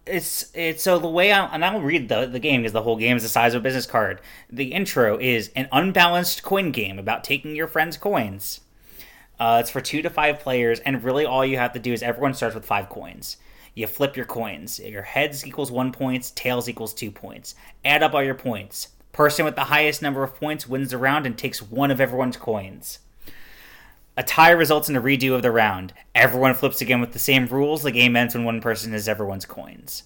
it's 0.06 0.50
it's 0.54 0.82
so 0.82 0.98
the 0.98 1.08
way 1.08 1.30
I 1.30 1.46
and 1.46 1.64
I'll 1.64 1.80
read 1.80 2.08
the 2.08 2.26
the 2.26 2.40
game 2.40 2.62
because 2.62 2.72
the 2.72 2.82
whole 2.82 2.96
game 2.96 3.16
is 3.16 3.22
the 3.22 3.28
size 3.28 3.54
of 3.54 3.60
a 3.60 3.62
business 3.62 3.86
card. 3.86 4.20
The 4.50 4.72
intro 4.72 5.18
is 5.18 5.52
an 5.54 5.68
unbalanced 5.70 6.42
coin 6.42 6.72
game 6.72 6.98
about 6.98 7.22
taking 7.22 7.54
your 7.54 7.68
friends' 7.68 7.96
coins. 7.96 8.60
Uh, 9.40 9.56
it's 9.58 9.70
for 9.70 9.80
two 9.80 10.02
to 10.02 10.10
five 10.10 10.38
players, 10.38 10.80
and 10.80 11.02
really 11.02 11.24
all 11.24 11.46
you 11.46 11.56
have 11.56 11.72
to 11.72 11.78
do 11.78 11.94
is 11.94 12.02
everyone 12.02 12.34
starts 12.34 12.54
with 12.54 12.66
five 12.66 12.90
coins. 12.90 13.38
You 13.74 13.86
flip 13.86 14.14
your 14.14 14.26
coins. 14.26 14.78
Your 14.78 15.02
heads 15.02 15.46
equals 15.46 15.72
one 15.72 15.92
points, 15.92 16.30
tails 16.32 16.68
equals 16.68 16.92
two 16.92 17.10
points. 17.10 17.54
Add 17.82 18.02
up 18.02 18.12
all 18.12 18.22
your 18.22 18.34
points. 18.34 18.88
Person 19.12 19.46
with 19.46 19.56
the 19.56 19.64
highest 19.64 20.02
number 20.02 20.22
of 20.22 20.36
points 20.36 20.68
wins 20.68 20.90
the 20.90 20.98
round 20.98 21.24
and 21.24 21.38
takes 21.38 21.62
one 21.62 21.90
of 21.90 22.02
everyone's 22.02 22.36
coins. 22.36 22.98
A 24.14 24.22
tie 24.22 24.50
results 24.50 24.90
in 24.90 24.96
a 24.96 25.00
redo 25.00 25.34
of 25.34 25.40
the 25.40 25.50
round. 25.50 25.94
Everyone 26.14 26.52
flips 26.52 26.82
again 26.82 27.00
with 27.00 27.12
the 27.12 27.18
same 27.18 27.46
rules. 27.46 27.82
The 27.82 27.92
game 27.92 28.16
ends 28.16 28.34
when 28.34 28.44
one 28.44 28.60
person 28.60 28.92
has 28.92 29.08
everyone's 29.08 29.46
coins 29.46 30.02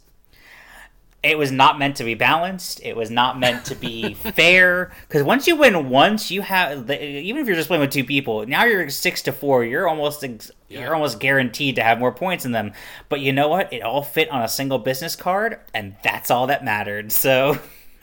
it 1.24 1.38
was 1.38 1.50
not 1.50 1.78
meant 1.78 1.96
to 1.96 2.04
be 2.04 2.14
balanced. 2.14 2.80
It 2.84 2.94
was 2.94 3.10
not 3.10 3.38
meant 3.38 3.64
to 3.66 3.74
be 3.74 4.12
fair. 4.14 4.92
Because 5.08 5.22
once 5.22 5.46
you 5.46 5.56
win 5.56 5.88
once, 5.88 6.30
you 6.30 6.42
have 6.42 6.90
even 6.90 7.40
if 7.40 7.46
you're 7.46 7.56
just 7.56 7.68
playing 7.68 7.80
with 7.80 7.90
two 7.90 8.04
people. 8.04 8.46
Now 8.46 8.64
you're 8.64 8.90
six 8.90 9.22
to 9.22 9.32
four. 9.32 9.64
You're 9.64 9.88
almost 9.88 10.22
yeah. 10.22 10.80
you're 10.80 10.94
almost 10.94 11.20
guaranteed 11.20 11.76
to 11.76 11.82
have 11.82 11.98
more 11.98 12.12
points 12.12 12.44
in 12.44 12.52
them. 12.52 12.72
But 13.08 13.20
you 13.20 13.32
know 13.32 13.48
what? 13.48 13.72
It 13.72 13.82
all 13.82 14.02
fit 14.02 14.30
on 14.30 14.42
a 14.42 14.48
single 14.48 14.78
business 14.78 15.16
card, 15.16 15.60
and 15.72 15.96
that's 16.04 16.30
all 16.30 16.46
that 16.48 16.62
mattered. 16.62 17.10
So 17.10 17.58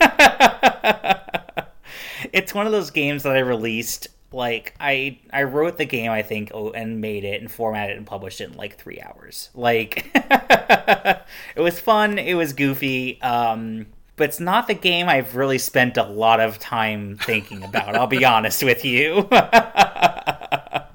it's 2.32 2.52
one 2.52 2.66
of 2.66 2.72
those 2.72 2.90
games 2.90 3.22
that 3.22 3.36
I 3.36 3.40
released 3.40 4.08
like 4.34 4.74
I 4.80 5.18
I 5.32 5.44
wrote 5.44 5.78
the 5.78 5.84
game 5.84 6.10
I 6.10 6.22
think 6.22 6.50
oh, 6.54 6.70
and 6.70 7.00
made 7.00 7.24
it 7.24 7.40
and 7.40 7.50
formatted 7.50 7.94
it 7.94 7.98
and 7.98 8.06
published 8.06 8.40
it 8.40 8.50
in 8.50 8.56
like 8.56 8.78
three 8.78 9.00
hours. 9.00 9.50
Like 9.54 10.10
it 10.14 11.60
was 11.60 11.80
fun. 11.80 12.18
It 12.18 12.34
was 12.34 12.52
goofy. 12.52 13.20
Um, 13.22 13.86
but 14.16 14.28
it's 14.28 14.40
not 14.40 14.66
the 14.66 14.74
game 14.74 15.08
I've 15.08 15.36
really 15.36 15.58
spent 15.58 15.96
a 15.96 16.04
lot 16.04 16.40
of 16.40 16.58
time 16.58 17.16
thinking 17.18 17.62
about. 17.62 17.96
I'll 17.96 18.06
be 18.06 18.24
honest 18.26 18.62
with 18.62 18.84
you. 18.84 19.22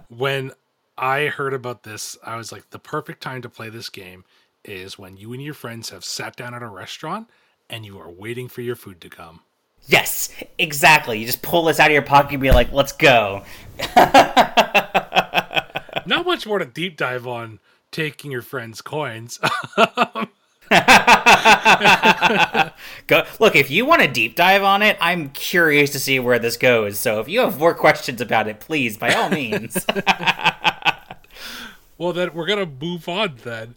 when 0.10 0.52
I 0.98 1.26
heard 1.26 1.54
about 1.54 1.84
this, 1.84 2.18
I 2.24 2.38
was 2.38 2.52
like, 2.52 2.70
the 2.70 2.80
perfect 2.80 3.22
time 3.22 3.42
to 3.42 3.50
play 3.50 3.70
this 3.70 3.90
game 3.90 4.24
is 4.64 5.00
when 5.00 5.18
you 5.18 5.34
and 5.34 5.42
your 5.42 5.54
friends 5.54 5.90
have 5.90 6.06
sat 6.06 6.36
down 6.36 6.54
at 6.54 6.62
a 6.62 6.68
restaurant 6.68 7.30
and 7.70 7.86
you 7.86 8.00
are 8.00 8.10
waiting 8.10 8.48
for 8.48 8.62
your 8.62 8.76
food 8.76 9.02
to 9.02 9.10
come. 9.10 9.42
Yes, 9.86 10.30
exactly. 10.58 11.20
You 11.20 11.26
just 11.26 11.42
pull 11.42 11.66
this 11.66 11.80
out 11.80 11.88
of 11.88 11.94
your 11.94 12.02
pocket 12.02 12.34
and 12.34 12.42
be 12.42 12.52
like, 12.52 12.74
let's 12.74 12.92
go. 12.92 13.44
Not 16.06 16.26
much 16.26 16.46
more 16.46 16.60
to 16.60 16.66
deep 16.66 16.98
dive 16.98 17.26
on 17.28 17.60
taking 17.92 18.32
your 18.32 18.42
friend's 18.42 18.82
coins. 18.82 19.40
go 23.08 23.24
look 23.40 23.56
if 23.56 23.72
you 23.72 23.86
want 23.86 24.02
to 24.02 24.08
deep 24.10 24.36
dive 24.36 24.64
on 24.64 24.82
it 24.82 24.98
i'm 25.00 25.30
curious 25.30 25.92
to 25.92 26.00
see 26.00 26.20
where 26.20 26.40
this 26.40 26.58
goes 26.58 27.00
so 27.00 27.22
if 27.22 27.30
you 27.30 27.40
have 27.40 27.58
more 27.58 27.74
questions 27.74 28.20
about 28.20 28.50
it 28.50 28.60
please 28.60 28.98
by 28.98 29.14
all 29.14 29.30
means 29.30 29.86
well 31.98 32.12
then 32.12 32.34
we're 32.34 32.46
gonna 32.46 32.66
move 32.66 33.08
on 33.08 33.34
then 33.46 33.76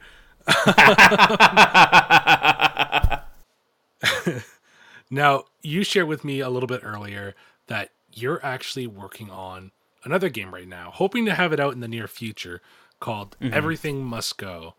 now 5.10 5.44
you 5.62 5.82
shared 5.82 6.08
with 6.08 6.24
me 6.24 6.40
a 6.40 6.48
little 6.48 6.66
bit 6.66 6.82
earlier 6.84 7.34
that 7.66 7.90
you're 8.12 8.44
actually 8.44 8.86
working 8.86 9.30
on 9.30 9.72
another 10.04 10.28
game 10.28 10.54
right 10.54 10.68
now, 10.68 10.90
hoping 10.92 11.26
to 11.26 11.34
have 11.34 11.52
it 11.52 11.60
out 11.60 11.74
in 11.74 11.80
the 11.80 11.88
near 11.88 12.08
future 12.08 12.62
called 13.00 13.36
mm-hmm. 13.40 13.52
Everything 13.52 14.04
Must 14.04 14.36
Go. 14.38 14.74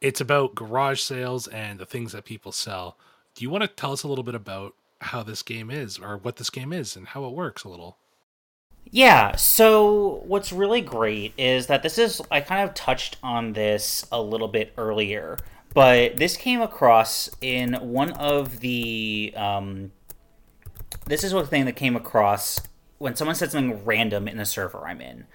It's 0.00 0.20
about 0.20 0.54
garage 0.54 1.00
sales 1.00 1.46
and 1.48 1.78
the 1.78 1.86
things 1.86 2.12
that 2.12 2.24
people 2.24 2.52
sell. 2.52 2.96
Do 3.34 3.42
you 3.42 3.50
want 3.50 3.62
to 3.62 3.68
tell 3.68 3.92
us 3.92 4.02
a 4.02 4.08
little 4.08 4.24
bit 4.24 4.34
about 4.34 4.74
how 5.00 5.22
this 5.22 5.42
game 5.42 5.70
is 5.70 5.98
or 5.98 6.16
what 6.16 6.36
this 6.36 6.50
game 6.50 6.72
is 6.72 6.96
and 6.96 7.08
how 7.08 7.24
it 7.24 7.32
works 7.32 7.64
a 7.64 7.68
little? 7.68 7.98
Yeah, 8.90 9.34
so 9.36 10.22
what's 10.26 10.52
really 10.52 10.80
great 10.80 11.34
is 11.36 11.66
that 11.66 11.82
this 11.82 11.98
is, 11.98 12.22
I 12.30 12.40
kind 12.40 12.68
of 12.68 12.74
touched 12.74 13.16
on 13.22 13.52
this 13.52 14.06
a 14.12 14.20
little 14.20 14.48
bit 14.48 14.72
earlier, 14.78 15.38
but 15.74 16.16
this 16.16 16.36
came 16.36 16.60
across 16.60 17.30
in 17.40 17.74
one 17.74 18.12
of 18.12 18.60
the 18.60 19.32
um, 19.36 19.92
this 21.06 21.22
is 21.22 21.32
one 21.32 21.46
thing 21.46 21.64
that 21.66 21.76
came 21.76 21.96
across 21.96 22.60
when 22.98 23.14
someone 23.14 23.34
said 23.34 23.50
something 23.50 23.84
random 23.84 24.26
in 24.28 24.40
a 24.40 24.46
server 24.46 24.86
I'm 24.86 25.00
in. 25.00 25.26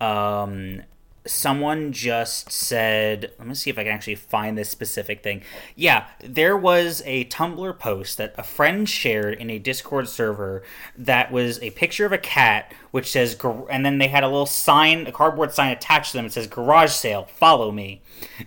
Um, 0.00 0.82
someone 1.26 1.92
just 1.92 2.52
said, 2.52 3.32
let 3.38 3.48
me 3.48 3.54
see 3.54 3.70
if 3.70 3.78
I 3.78 3.84
can 3.84 3.92
actually 3.92 4.16
find 4.16 4.58
this 4.58 4.68
specific 4.68 5.22
thing. 5.22 5.42
Yeah, 5.74 6.08
there 6.20 6.56
was 6.56 7.02
a 7.06 7.24
Tumblr 7.26 7.78
post 7.78 8.18
that 8.18 8.34
a 8.36 8.42
friend 8.42 8.88
shared 8.88 9.34
in 9.34 9.48
a 9.48 9.58
Discord 9.58 10.08
server 10.08 10.62
that 10.96 11.32
was 11.32 11.62
a 11.62 11.70
picture 11.70 12.04
of 12.04 12.12
a 12.12 12.18
cat, 12.18 12.74
which 12.90 13.10
says, 13.10 13.36
and 13.70 13.86
then 13.86 13.98
they 13.98 14.08
had 14.08 14.24
a 14.24 14.28
little 14.28 14.44
sign, 14.46 15.06
a 15.06 15.12
cardboard 15.12 15.54
sign 15.54 15.72
attached 15.72 16.10
to 16.12 16.18
them. 16.18 16.26
It 16.26 16.32
says, 16.32 16.46
garage 16.46 16.92
sale, 16.92 17.24
follow 17.24 17.70
me. 17.70 18.02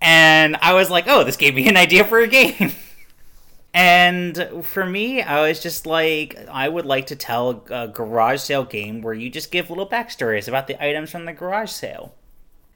and 0.00 0.56
I 0.56 0.72
was 0.72 0.90
like, 0.90 1.04
oh, 1.08 1.24
this 1.24 1.36
gave 1.36 1.54
me 1.54 1.68
an 1.68 1.76
idea 1.76 2.04
for 2.04 2.18
a 2.18 2.26
game. 2.26 2.72
and 3.74 4.48
for 4.62 4.84
me, 4.84 5.22
I 5.22 5.48
was 5.48 5.62
just 5.62 5.86
like, 5.86 6.36
I 6.48 6.68
would 6.68 6.86
like 6.86 7.06
to 7.06 7.16
tell 7.16 7.64
a 7.70 7.88
garage 7.88 8.40
sale 8.40 8.64
game 8.64 9.02
where 9.02 9.14
you 9.14 9.30
just 9.30 9.50
give 9.50 9.70
little 9.70 9.88
backstories 9.88 10.48
about 10.48 10.66
the 10.66 10.82
items 10.84 11.10
from 11.10 11.24
the 11.24 11.32
garage 11.32 11.70
sale. 11.70 12.14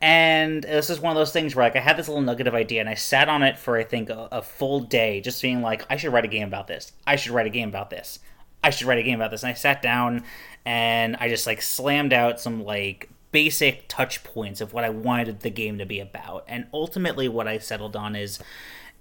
And 0.00 0.62
this 0.64 0.90
is 0.90 1.00
one 1.00 1.12
of 1.12 1.16
those 1.16 1.32
things 1.32 1.54
where 1.54 1.64
like 1.64 1.76
I 1.76 1.80
had 1.80 1.96
this 1.96 2.08
little 2.08 2.22
nugget 2.22 2.46
of 2.46 2.54
idea 2.54 2.80
and 2.80 2.90
I 2.90 2.94
sat 2.94 3.30
on 3.30 3.42
it 3.42 3.58
for 3.58 3.78
I 3.78 3.84
think 3.84 4.10
a, 4.10 4.28
a 4.32 4.42
full 4.42 4.80
day, 4.80 5.22
just 5.22 5.40
being 5.40 5.62
like, 5.62 5.86
I 5.88 5.96
should 5.96 6.12
write 6.12 6.26
a 6.26 6.28
game 6.28 6.46
about 6.46 6.66
this. 6.66 6.92
I 7.06 7.16
should 7.16 7.32
write 7.32 7.46
a 7.46 7.50
game 7.50 7.70
about 7.70 7.88
this. 7.88 8.18
I 8.62 8.68
should 8.68 8.86
write 8.86 8.98
a 8.98 9.02
game 9.02 9.14
about 9.14 9.30
this. 9.30 9.42
And 9.42 9.50
I 9.50 9.54
sat 9.54 9.80
down 9.80 10.24
and 10.66 11.16
I 11.16 11.28
just 11.28 11.46
like 11.46 11.62
slammed 11.62 12.12
out 12.12 12.38
some 12.38 12.64
like 12.64 13.08
basic 13.34 13.88
touch 13.88 14.22
points 14.22 14.60
of 14.60 14.72
what 14.72 14.84
I 14.84 14.90
wanted 14.90 15.40
the 15.40 15.50
game 15.50 15.76
to 15.78 15.84
be 15.84 15.98
about. 15.98 16.44
And 16.46 16.68
ultimately, 16.72 17.28
what 17.28 17.48
I 17.48 17.58
settled 17.58 17.96
on 17.96 18.14
is 18.14 18.38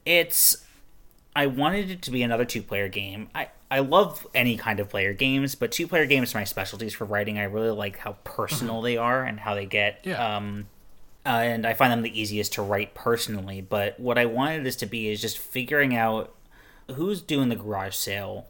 it's. 0.06 0.66
I 1.36 1.48
wanted 1.48 1.90
it 1.90 2.02
to 2.04 2.12
be 2.12 2.22
another 2.24 2.46
two 2.46 2.62
player 2.62 2.90
game. 2.90 3.30
I, 3.34 3.50
I 3.72 3.80
love 3.80 4.28
any 4.36 4.56
kind 4.58 4.80
of 4.80 4.90
player 4.90 5.14
games, 5.14 5.56
but 5.56 5.72
two 5.72 5.88
player 5.88 6.06
games 6.06 6.34
are 6.34 6.40
my 6.40 6.44
specialties 6.44 6.94
for 6.94 7.06
writing. 7.06 7.40
I 7.40 7.44
really 7.44 7.72
like 7.72 7.98
how 7.98 8.18
personal 8.24 8.82
they 8.82 8.98
are 8.98 9.24
and 9.24 9.40
how 9.40 9.56
they 9.56 9.66
get. 9.66 10.02
Yeah. 10.04 10.36
Um, 10.36 10.68
uh, 11.26 11.30
and 11.30 11.66
I 11.66 11.74
find 11.74 11.92
them 11.92 12.02
the 12.02 12.20
easiest 12.20 12.54
to 12.54 12.62
write 12.62 12.94
personally. 12.94 13.62
But 13.62 14.00
what 14.00 14.20
I 14.20 14.26
wanted 14.26 14.64
this 14.64 14.76
to 14.78 14.86
be 14.86 15.10
is 15.10 15.22
just 15.22 15.40
figuring 15.40 15.96
out 15.96 16.36
who's 16.92 17.22
doing 17.22 17.50
the 17.50 17.56
garage 17.56 17.96
sale, 17.96 18.46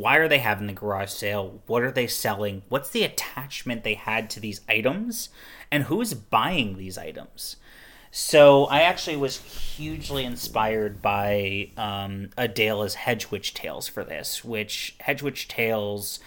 why 0.00 0.16
are 0.16 0.28
they 0.28 0.38
having 0.38 0.66
the 0.66 0.72
garage 0.72 1.10
sale? 1.10 1.60
What 1.66 1.82
are 1.82 1.90
they 1.90 2.06
selling? 2.06 2.62
What's 2.68 2.90
the 2.90 3.02
attachment 3.02 3.84
they 3.84 3.94
had 3.94 4.30
to 4.30 4.40
these 4.40 4.62
items? 4.68 5.28
And 5.70 5.84
who's 5.84 6.14
buying 6.14 6.76
these 6.76 6.96
items? 6.96 7.56
So 8.10 8.64
I 8.64 8.80
actually 8.80 9.16
was 9.16 9.36
hugely 9.36 10.24
inspired 10.24 11.00
by 11.00 11.70
um, 11.76 12.30
Adela's 12.36 12.94
Hedgewitch 12.94 13.54
Tales 13.54 13.86
for 13.86 14.02
this, 14.02 14.44
which 14.44 14.96
Hedgewitch 14.98 15.46
Tales, 15.46 16.18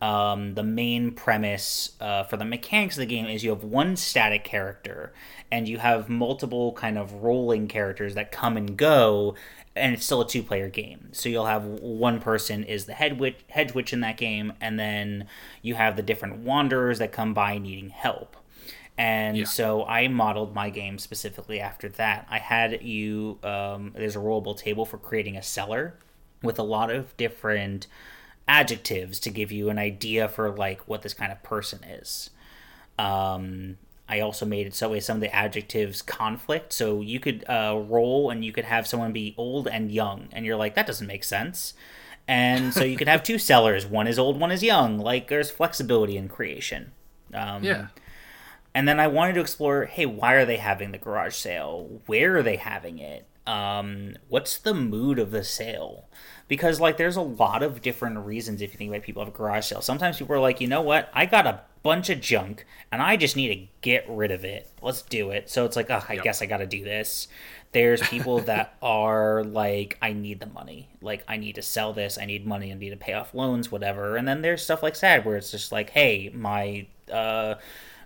um, 0.00 0.54
the 0.54 0.62
main 0.62 1.10
premise 1.10 1.96
uh, 2.00 2.24
for 2.24 2.36
the 2.36 2.44
mechanics 2.44 2.96
of 2.96 3.00
the 3.00 3.06
game 3.06 3.26
is 3.26 3.42
you 3.42 3.50
have 3.50 3.64
one 3.64 3.96
static 3.96 4.44
character 4.44 5.12
and 5.50 5.68
you 5.68 5.78
have 5.78 6.08
multiple 6.08 6.72
kind 6.74 6.96
of 6.96 7.12
rolling 7.14 7.66
characters 7.66 8.14
that 8.14 8.30
come 8.30 8.56
and 8.56 8.76
go 8.76 9.34
and 9.74 9.94
it's 9.94 10.04
still 10.04 10.20
a 10.20 10.28
two 10.28 10.42
player 10.42 10.68
game. 10.68 11.08
So 11.12 11.28
you'll 11.28 11.46
have 11.46 11.64
one 11.64 12.20
person 12.20 12.64
is 12.64 12.84
the 12.86 12.94
head 12.94 13.18
witch, 13.18 13.40
hedge 13.48 13.74
witch 13.74 13.92
in 13.92 14.00
that 14.00 14.16
game, 14.16 14.52
and 14.60 14.78
then 14.78 15.26
you 15.62 15.74
have 15.74 15.96
the 15.96 16.02
different 16.02 16.38
wanderers 16.38 16.98
that 16.98 17.12
come 17.12 17.34
by 17.34 17.58
needing 17.58 17.90
help. 17.90 18.36
And 18.98 19.38
yeah. 19.38 19.44
so 19.44 19.84
I 19.86 20.08
modeled 20.08 20.54
my 20.54 20.68
game 20.68 20.98
specifically 20.98 21.60
after 21.60 21.88
that. 21.90 22.26
I 22.30 22.38
had 22.38 22.82
you, 22.82 23.38
um, 23.42 23.92
there's 23.94 24.16
a 24.16 24.20
rollable 24.20 24.56
table 24.56 24.84
for 24.84 24.98
creating 24.98 25.36
a 25.36 25.42
cellar 25.42 25.98
with 26.42 26.58
a 26.58 26.62
lot 26.62 26.90
of 26.90 27.16
different 27.16 27.86
adjectives 28.46 29.18
to 29.20 29.30
give 29.30 29.50
you 29.50 29.70
an 29.70 29.78
idea 29.78 30.28
for 30.28 30.50
like 30.50 30.80
what 30.82 31.02
this 31.02 31.14
kind 31.14 31.32
of 31.32 31.42
person 31.42 31.82
is. 31.84 32.30
Um, 32.98 33.78
I 34.12 34.20
also 34.20 34.44
made 34.44 34.66
it 34.66 34.74
so 34.74 34.90
way 34.90 35.00
some 35.00 35.16
of 35.16 35.20
the 35.20 35.34
adjectives 35.34 36.02
conflict. 36.02 36.72
So 36.72 37.00
you 37.00 37.18
could 37.18 37.44
uh, 37.48 37.82
roll 37.94 38.30
and 38.30 38.44
you 38.44 38.52
could 38.52 38.66
have 38.66 38.86
someone 38.86 39.12
be 39.12 39.34
old 39.38 39.66
and 39.68 39.90
young, 39.90 40.28
and 40.32 40.44
you're 40.44 40.60
like, 40.64 40.74
that 40.74 40.86
doesn't 40.86 41.06
make 41.06 41.24
sense. 41.24 41.74
And 42.28 42.72
so 42.72 42.84
you 42.84 42.96
could 42.96 43.08
have 43.08 43.22
two 43.22 43.38
sellers. 43.38 43.84
One 43.86 44.06
is 44.06 44.18
old, 44.18 44.38
one 44.38 44.52
is 44.52 44.62
young. 44.62 44.98
Like 44.98 45.28
there's 45.28 45.50
flexibility 45.50 46.16
in 46.16 46.28
creation. 46.28 46.92
Um, 47.34 47.64
Yeah. 47.64 47.86
and 48.74 48.86
then 48.86 49.00
I 49.00 49.06
wanted 49.08 49.34
to 49.34 49.40
explore 49.40 49.86
hey, 49.86 50.06
why 50.06 50.34
are 50.34 50.46
they 50.46 50.58
having 50.58 50.92
the 50.92 50.98
garage 50.98 51.34
sale? 51.34 52.00
Where 52.06 52.36
are 52.36 52.42
they 52.42 52.56
having 52.56 52.98
it? 52.98 53.26
Um, 53.46 54.14
what's 54.28 54.56
the 54.58 54.74
mood 54.74 55.18
of 55.18 55.30
the 55.32 55.42
sale? 55.42 56.04
Because, 56.46 56.78
like, 56.80 56.96
there's 56.96 57.16
a 57.16 57.22
lot 57.22 57.62
of 57.62 57.82
different 57.82 58.18
reasons 58.18 58.60
if 58.62 58.72
you 58.72 58.78
think 58.78 58.90
about 58.90 59.02
people 59.02 59.24
have 59.24 59.34
a 59.34 59.36
garage 59.36 59.66
sale. 59.66 59.80
Sometimes 59.80 60.18
people 60.18 60.36
are 60.36 60.40
like, 60.48 60.60
you 60.60 60.68
know 60.68 60.82
what? 60.82 61.10
I 61.12 61.26
got 61.26 61.46
a 61.46 61.60
bunch 61.82 62.10
of 62.10 62.20
junk 62.20 62.64
and 62.90 63.02
I 63.02 63.16
just 63.16 63.36
need 63.36 63.48
to 63.48 63.66
get 63.80 64.04
rid 64.08 64.30
of 64.30 64.44
it. 64.44 64.68
Let's 64.80 65.02
do 65.02 65.30
it. 65.30 65.50
So 65.50 65.64
it's 65.64 65.76
like, 65.76 65.90
oh, 65.90 66.04
I 66.08 66.16
guess 66.16 66.42
I 66.42 66.46
got 66.46 66.58
to 66.58 66.66
do 66.66 66.84
this. 66.84 67.28
There's 67.72 68.02
people 68.02 68.40
that 68.42 68.76
are 68.82 69.42
like, 69.44 69.98
I 70.02 70.12
need 70.12 70.40
the 70.40 70.46
money. 70.46 70.88
Like, 71.00 71.24
I 71.26 71.36
need 71.36 71.54
to 71.56 71.62
sell 71.62 71.92
this. 71.92 72.18
I 72.18 72.26
need 72.26 72.46
money. 72.46 72.70
I 72.70 72.74
need 72.74 72.90
to 72.90 72.96
pay 72.96 73.14
off 73.14 73.34
loans, 73.34 73.72
whatever. 73.72 74.16
And 74.16 74.28
then 74.28 74.42
there's 74.42 74.62
stuff 74.62 74.82
like 74.82 74.96
sad 74.96 75.24
where 75.24 75.36
it's 75.36 75.50
just 75.50 75.72
like, 75.72 75.90
hey, 75.90 76.30
my 76.34 76.86
uh, 77.10 77.54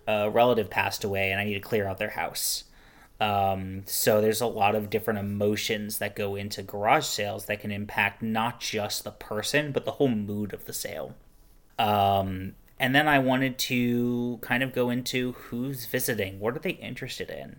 uh, 0.06 0.30
relative 0.32 0.70
passed 0.70 1.04
away 1.04 1.32
and 1.32 1.40
I 1.40 1.44
need 1.44 1.54
to 1.54 1.60
clear 1.60 1.86
out 1.86 1.98
their 1.98 2.10
house. 2.10 2.64
Um, 3.18 3.82
so 3.86 4.20
there's 4.20 4.40
a 4.42 4.46
lot 4.46 4.74
of 4.74 4.90
different 4.90 5.18
emotions 5.18 5.98
that 5.98 6.14
go 6.14 6.36
into 6.36 6.62
garage 6.62 7.06
sales 7.06 7.46
that 7.46 7.60
can 7.60 7.70
impact 7.70 8.22
not 8.22 8.60
just 8.60 9.04
the 9.04 9.10
person, 9.10 9.72
but 9.72 9.84
the 9.84 9.92
whole 9.92 10.08
mood 10.08 10.52
of 10.52 10.66
the 10.66 10.72
sale. 10.72 11.14
Um, 11.78 12.54
and 12.78 12.94
then 12.94 13.08
I 13.08 13.18
wanted 13.18 13.58
to 13.58 14.38
kind 14.42 14.62
of 14.62 14.72
go 14.72 14.90
into 14.90 15.32
who's 15.32 15.86
visiting, 15.86 16.38
what 16.40 16.56
are 16.56 16.60
they 16.60 16.70
interested 16.70 17.30
in? 17.30 17.56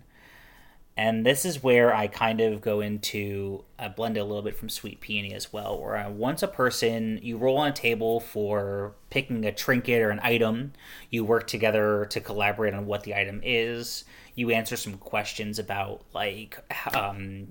And 0.96 1.24
this 1.24 1.44
is 1.44 1.62
where 1.62 1.94
I 1.94 2.08
kind 2.08 2.40
of 2.40 2.60
go 2.60 2.80
into, 2.80 3.64
I 3.78 3.86
blend 3.86 4.16
a 4.16 4.24
little 4.24 4.42
bit 4.42 4.56
from 4.56 4.68
Sweet 4.68 5.00
Peony 5.00 5.32
as 5.32 5.52
well, 5.52 5.80
where 5.80 5.96
I, 5.96 6.08
once 6.08 6.42
a 6.42 6.48
person, 6.48 7.20
you 7.22 7.36
roll 7.36 7.58
on 7.58 7.68
a 7.68 7.72
table 7.72 8.18
for 8.18 8.96
picking 9.08 9.44
a 9.44 9.52
trinket 9.52 10.02
or 10.02 10.10
an 10.10 10.18
item, 10.24 10.72
you 11.08 11.24
work 11.24 11.46
together 11.46 12.04
to 12.10 12.20
collaborate 12.20 12.74
on 12.74 12.86
what 12.86 13.04
the 13.04 13.14
item 13.14 13.40
is, 13.44 14.04
you 14.34 14.50
answer 14.50 14.76
some 14.76 14.94
questions 14.94 15.60
about 15.60 16.02
like 16.12 16.58
um, 16.92 17.46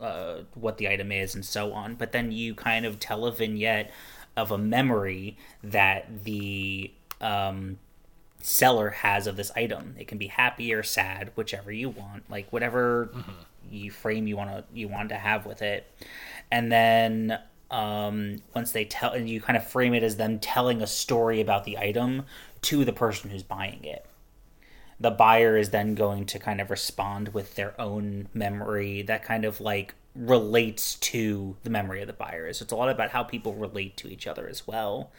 uh, 0.00 0.42
what 0.54 0.78
the 0.78 0.88
item 0.88 1.10
is 1.10 1.34
and 1.34 1.44
so 1.44 1.72
on, 1.72 1.96
but 1.96 2.12
then 2.12 2.30
you 2.30 2.54
kind 2.54 2.86
of 2.86 3.00
tell 3.00 3.24
a 3.24 3.32
vignette 3.32 3.90
of 4.36 4.52
a 4.52 4.58
memory 4.58 5.36
that 5.62 6.24
the 6.24 6.92
um, 7.24 7.78
seller 8.40 8.90
has 8.90 9.26
of 9.26 9.36
this 9.36 9.50
item. 9.56 9.96
It 9.98 10.06
can 10.06 10.18
be 10.18 10.26
happy 10.26 10.72
or 10.74 10.82
sad, 10.82 11.32
whichever 11.34 11.72
you 11.72 11.88
want, 11.88 12.30
like 12.30 12.52
whatever 12.52 13.10
you 13.70 13.90
frame 13.90 14.26
you 14.26 14.36
want 14.36 14.50
to 14.50 14.64
you 14.72 14.86
want 14.86 15.08
to 15.08 15.16
have 15.16 15.46
with 15.46 15.62
it. 15.62 15.90
And 16.50 16.70
then 16.70 17.38
um, 17.70 18.42
once 18.54 18.72
they 18.72 18.84
tell, 18.84 19.12
and 19.12 19.28
you 19.28 19.40
kind 19.40 19.56
of 19.56 19.66
frame 19.66 19.94
it 19.94 20.02
as 20.02 20.16
them 20.16 20.38
telling 20.38 20.82
a 20.82 20.86
story 20.86 21.40
about 21.40 21.64
the 21.64 21.78
item 21.78 22.24
to 22.62 22.84
the 22.84 22.92
person 22.92 23.30
who's 23.30 23.42
buying 23.42 23.84
it. 23.84 24.06
The 25.00 25.10
buyer 25.10 25.56
is 25.56 25.70
then 25.70 25.94
going 25.96 26.26
to 26.26 26.38
kind 26.38 26.60
of 26.60 26.70
respond 26.70 27.34
with 27.34 27.56
their 27.56 27.78
own 27.80 28.28
memory 28.32 29.02
that 29.02 29.24
kind 29.24 29.44
of 29.44 29.60
like 29.60 29.94
relates 30.14 30.94
to 30.96 31.56
the 31.64 31.70
memory 31.70 32.00
of 32.00 32.06
the 32.06 32.12
buyer. 32.12 32.52
So 32.52 32.62
it's 32.62 32.72
a 32.72 32.76
lot 32.76 32.90
about 32.90 33.10
how 33.10 33.24
people 33.24 33.54
relate 33.54 33.96
to 33.98 34.08
each 34.08 34.26
other 34.26 34.46
as 34.48 34.66
well. 34.66 35.10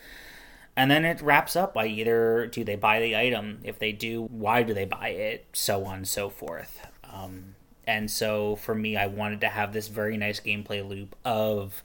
And 0.78 0.92
then 0.92 1.06
it 1.06 1.22
wraps 1.22 1.56
up 1.56 1.74
by 1.74 1.88
either 1.88 2.48
do 2.48 2.64
they 2.64 2.76
buy 2.76 3.00
the 3.00 3.16
item? 3.16 3.60
If 3.64 3.80
they 3.80 3.92
do, 3.92 4.24
why 4.24 4.64
do 4.64 4.74
they 4.74 4.86
buy 4.86 5.10
it? 5.10 5.46
So 5.54 5.86
on 5.86 5.98
and 5.98 6.08
so 6.08 6.30
forth. 6.30 6.86
Um, 7.04 7.56
and 7.88 8.12
so 8.12 8.58
for 8.58 8.76
me, 8.76 8.98
I 8.98 9.08
wanted 9.08 9.42
to 9.42 9.48
have 9.48 9.72
this 9.72 9.88
very 9.88 10.18
nice 10.18 10.40
gameplay 10.40 10.88
loop 10.88 11.16
of 11.24 11.82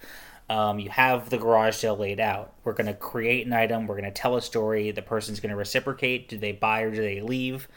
um, 0.48 0.80
you 0.80 0.90
have 0.90 1.30
the 1.30 1.38
garage 1.38 1.76
sale 1.76 1.96
laid 1.96 2.18
out. 2.18 2.52
We're 2.64 2.72
going 2.72 2.88
to 2.88 2.94
create 2.94 3.46
an 3.46 3.52
item. 3.52 3.86
We're 3.86 4.00
going 4.00 4.12
to 4.12 4.20
tell 4.20 4.36
a 4.36 4.42
story. 4.42 4.90
The 4.90 5.00
person's 5.00 5.38
going 5.38 5.50
to 5.50 5.56
reciprocate. 5.56 6.28
Do 6.28 6.38
they 6.38 6.50
buy 6.50 6.80
or 6.80 6.90
do 6.90 7.00
they 7.00 7.20
leave? 7.20 7.68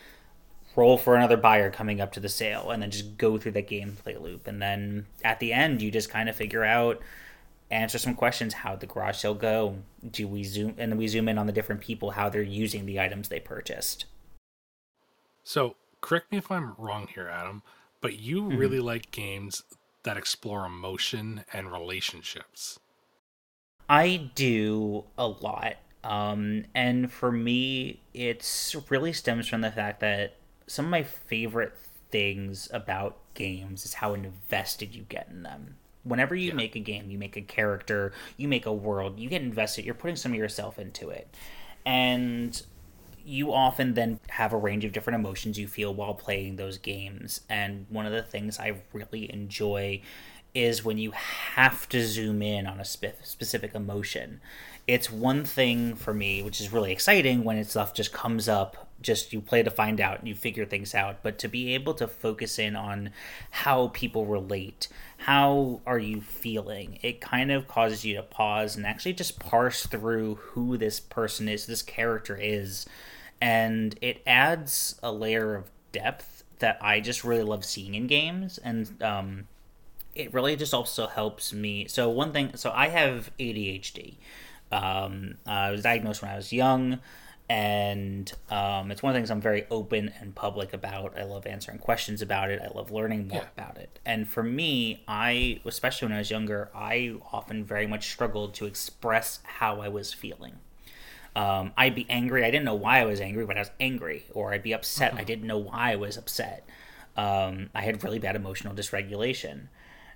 Roll 0.75 0.97
for 0.97 1.15
another 1.15 1.37
buyer 1.37 1.69
coming 1.69 2.01
up 2.01 2.11
to 2.13 2.19
the 2.19 2.29
sale, 2.29 2.71
and 2.71 2.81
then 2.81 2.89
just 2.89 3.15
go 3.15 3.37
through 3.37 3.51
the 3.51 3.61
gameplay 3.61 4.19
loop. 4.19 4.47
And 4.47 4.59
then 4.59 5.05
at 5.23 5.39
the 5.39 5.53
end, 5.53 5.83
you 5.83 5.91
just 5.91 6.09
kind 6.09 6.27
of 6.27 6.35
figure 6.35 6.63
out 6.63 6.99
answer 7.71 7.97
some 7.97 8.15
questions. 8.15 8.53
How'd 8.55 8.79
the 8.79 8.85
garage 8.87 9.17
sale 9.17 9.33
go? 9.33 9.77
Do 10.09 10.27
we 10.27 10.43
zoom 10.43 10.75
and 10.77 10.91
then 10.91 10.97
we 10.97 11.07
zoom 11.07 11.27
in 11.29 11.37
on 11.37 11.47
the 11.47 11.53
different 11.53 11.81
people, 11.81 12.11
how 12.11 12.29
they're 12.29 12.41
using 12.41 12.85
the 12.85 12.99
items 12.99 13.29
they 13.29 13.39
purchased. 13.39 14.05
So, 15.43 15.75
correct 16.01 16.31
me 16.31 16.37
if 16.37 16.51
I'm 16.51 16.73
wrong 16.77 17.07
here, 17.13 17.27
Adam, 17.27 17.63
but 18.01 18.19
you 18.19 18.43
Mm-hmm. 18.49 18.57
really 18.57 18.79
like 18.79 19.11
games 19.11 19.63
that 20.03 20.17
explore 20.17 20.65
emotion 20.65 21.45
and 21.53 21.71
relationships. 21.71 22.79
I 23.89 24.31
do 24.35 25.05
a 25.17 25.27
lot. 25.27 25.75
Um, 26.03 26.65
and 26.75 27.11
for 27.11 27.31
me, 27.31 28.01
it's 28.13 28.75
really 28.89 29.13
stems 29.13 29.47
from 29.47 29.61
the 29.61 29.71
fact 29.71 29.99
that 30.01 30.35
some 30.67 30.85
of 30.85 30.91
my 30.91 31.03
favorite 31.03 31.73
things 32.11 32.69
about 32.73 33.17
games 33.33 33.85
is 33.85 33.95
how 33.95 34.13
invested 34.13 34.93
you 34.95 35.03
get 35.03 35.27
in 35.29 35.43
them. 35.43 35.77
Whenever 36.03 36.35
you 36.35 36.53
make 36.53 36.75
a 36.75 36.79
game, 36.79 37.09
you 37.09 37.17
make 37.17 37.37
a 37.37 37.41
character, 37.41 38.11
you 38.37 38.47
make 38.47 38.65
a 38.65 38.73
world, 38.73 39.19
you 39.19 39.29
get 39.29 39.41
invested, 39.41 39.85
you're 39.85 39.93
putting 39.93 40.15
some 40.15 40.33
of 40.33 40.37
yourself 40.37 40.77
into 40.79 41.09
it. 41.09 41.33
And 41.85 42.61
you 43.25 43.53
often 43.53 43.93
then 43.93 44.19
have 44.29 44.53
a 44.53 44.57
range 44.57 44.83
of 44.83 44.91
different 44.91 45.19
emotions 45.19 45.57
you 45.57 45.67
feel 45.67 45.93
while 45.93 46.13
playing 46.13 46.57
those 46.57 46.77
games. 46.77 47.41
And 47.49 47.85
one 47.89 48.05
of 48.05 48.11
the 48.11 48.21
things 48.21 48.59
I 48.59 48.81
really 48.91 49.31
enjoy 49.31 50.01
is 50.53 50.83
when 50.83 50.97
you 50.97 51.11
have 51.11 51.89
to 51.89 52.05
zoom 52.05 52.41
in 52.41 52.67
on 52.67 52.79
a 52.79 52.85
spe- 52.85 53.23
specific 53.23 53.73
emotion. 53.73 54.39
It's 54.87 55.09
one 55.09 55.45
thing 55.45 55.95
for 55.95 56.13
me, 56.13 56.43
which 56.43 56.61
is 56.61 56.71
really 56.71 56.91
exciting 56.91 57.43
when 57.43 57.57
it 57.57 57.69
stuff 57.69 57.93
just 57.93 58.13
comes 58.13 58.47
up, 58.47 58.82
just 59.03 59.33
you 59.33 59.41
play 59.41 59.61
to 59.61 59.69
find 59.69 60.01
out 60.01 60.19
and 60.19 60.27
you 60.27 60.33
figure 60.33 60.65
things 60.65 60.95
out. 60.95 61.21
But 61.21 61.37
to 61.39 61.47
be 61.47 61.75
able 61.75 61.93
to 61.95 62.07
focus 62.07 62.57
in 62.57 62.75
on 62.75 63.11
how 63.51 63.89
people 63.89 64.25
relate, 64.25 64.87
how 65.17 65.81
are 65.85 65.99
you 65.99 66.21
feeling, 66.21 66.97
it 67.01 67.21
kind 67.21 67.51
of 67.51 67.67
causes 67.67 68.03
you 68.03 68.15
to 68.15 68.23
pause 68.23 68.75
and 68.75 68.85
actually 68.85 69.13
just 69.13 69.39
parse 69.39 69.85
through 69.85 70.35
who 70.35 70.77
this 70.77 70.99
person 70.99 71.47
is, 71.47 71.65
this 71.65 71.81
character 71.81 72.35
is. 72.35 72.85
And 73.39 73.95
it 74.01 74.23
adds 74.25 74.99
a 75.03 75.11
layer 75.11 75.55
of 75.55 75.69
depth 75.91 76.43
that 76.59 76.77
I 76.81 76.99
just 77.01 77.23
really 77.23 77.43
love 77.43 77.65
seeing 77.65 77.93
in 77.93 78.07
games. 78.07 78.57
And 78.57 79.01
um, 79.03 79.47
it 80.15 80.33
really 80.33 80.55
just 80.55 80.73
also 80.73 81.07
helps 81.07 81.53
me. 81.53 81.87
So 81.87 82.09
one 82.09 82.31
thing, 82.31 82.55
so 82.55 82.71
I 82.73 82.87
have 82.89 83.31
ADHD. 83.39 84.15
Um, 84.71 85.35
I 85.45 85.71
was 85.71 85.83
diagnosed 85.83 86.21
when 86.21 86.31
I 86.31 86.35
was 86.35 86.51
young, 86.51 86.99
and 87.53 88.33
um, 88.49 88.89
it's 88.89 89.03
one 89.03 89.11
of 89.11 89.13
the 89.13 89.19
things 89.19 89.29
I'm 89.29 89.39
very 89.39 89.67
open 89.69 90.11
and 90.19 90.33
public 90.33 90.73
about. 90.73 91.15
I 91.15 91.23
love 91.23 91.45
answering 91.45 91.77
questions 91.77 92.23
about 92.23 92.49
it. 92.49 92.59
I 92.59 92.75
love 92.75 92.89
learning 92.89 93.27
more 93.27 93.41
Yeah. 93.41 93.47
about 93.55 93.77
it. 93.77 93.99
And 94.03 94.27
for 94.27 94.41
me, 94.41 95.03
I, 95.07 95.59
especially 95.63 96.07
when 96.07 96.15
I 96.15 96.17
was 96.17 96.31
younger, 96.31 96.71
I 96.73 97.13
often 97.31 97.63
very 97.63 97.85
much 97.85 98.09
struggled 98.09 98.55
to 98.55 98.65
express 98.65 99.37
how 99.43 99.81
I 99.81 99.87
was 99.87 100.11
feeling. 100.13 100.53
Um, 101.35 101.73
I'd 101.77 101.93
be 101.93 102.07
angry. 102.09 102.43
I 102.43 102.49
didn't 102.49 102.65
know 102.65 102.73
why 102.73 103.01
I 103.01 103.05
was 103.05 103.21
angry, 103.21 103.45
but 103.45 103.55
I 103.55 103.59
was 103.61 103.71
angry. 103.79 104.25
Or 104.33 104.51
I'd 104.51 104.63
be 104.63 104.73
upset. 104.73 105.13
I 105.13 105.23
didn't 105.23 105.45
know 105.45 105.59
why 105.59 105.91
I 105.91 105.95
was 105.95 106.17
upset. 106.17 106.67
Um, 107.15 107.69
I 107.75 107.83
had 107.83 108.03
really 108.03 108.17
bad 108.17 108.35
emotional 108.35 108.73
dysregulation. 108.73 109.67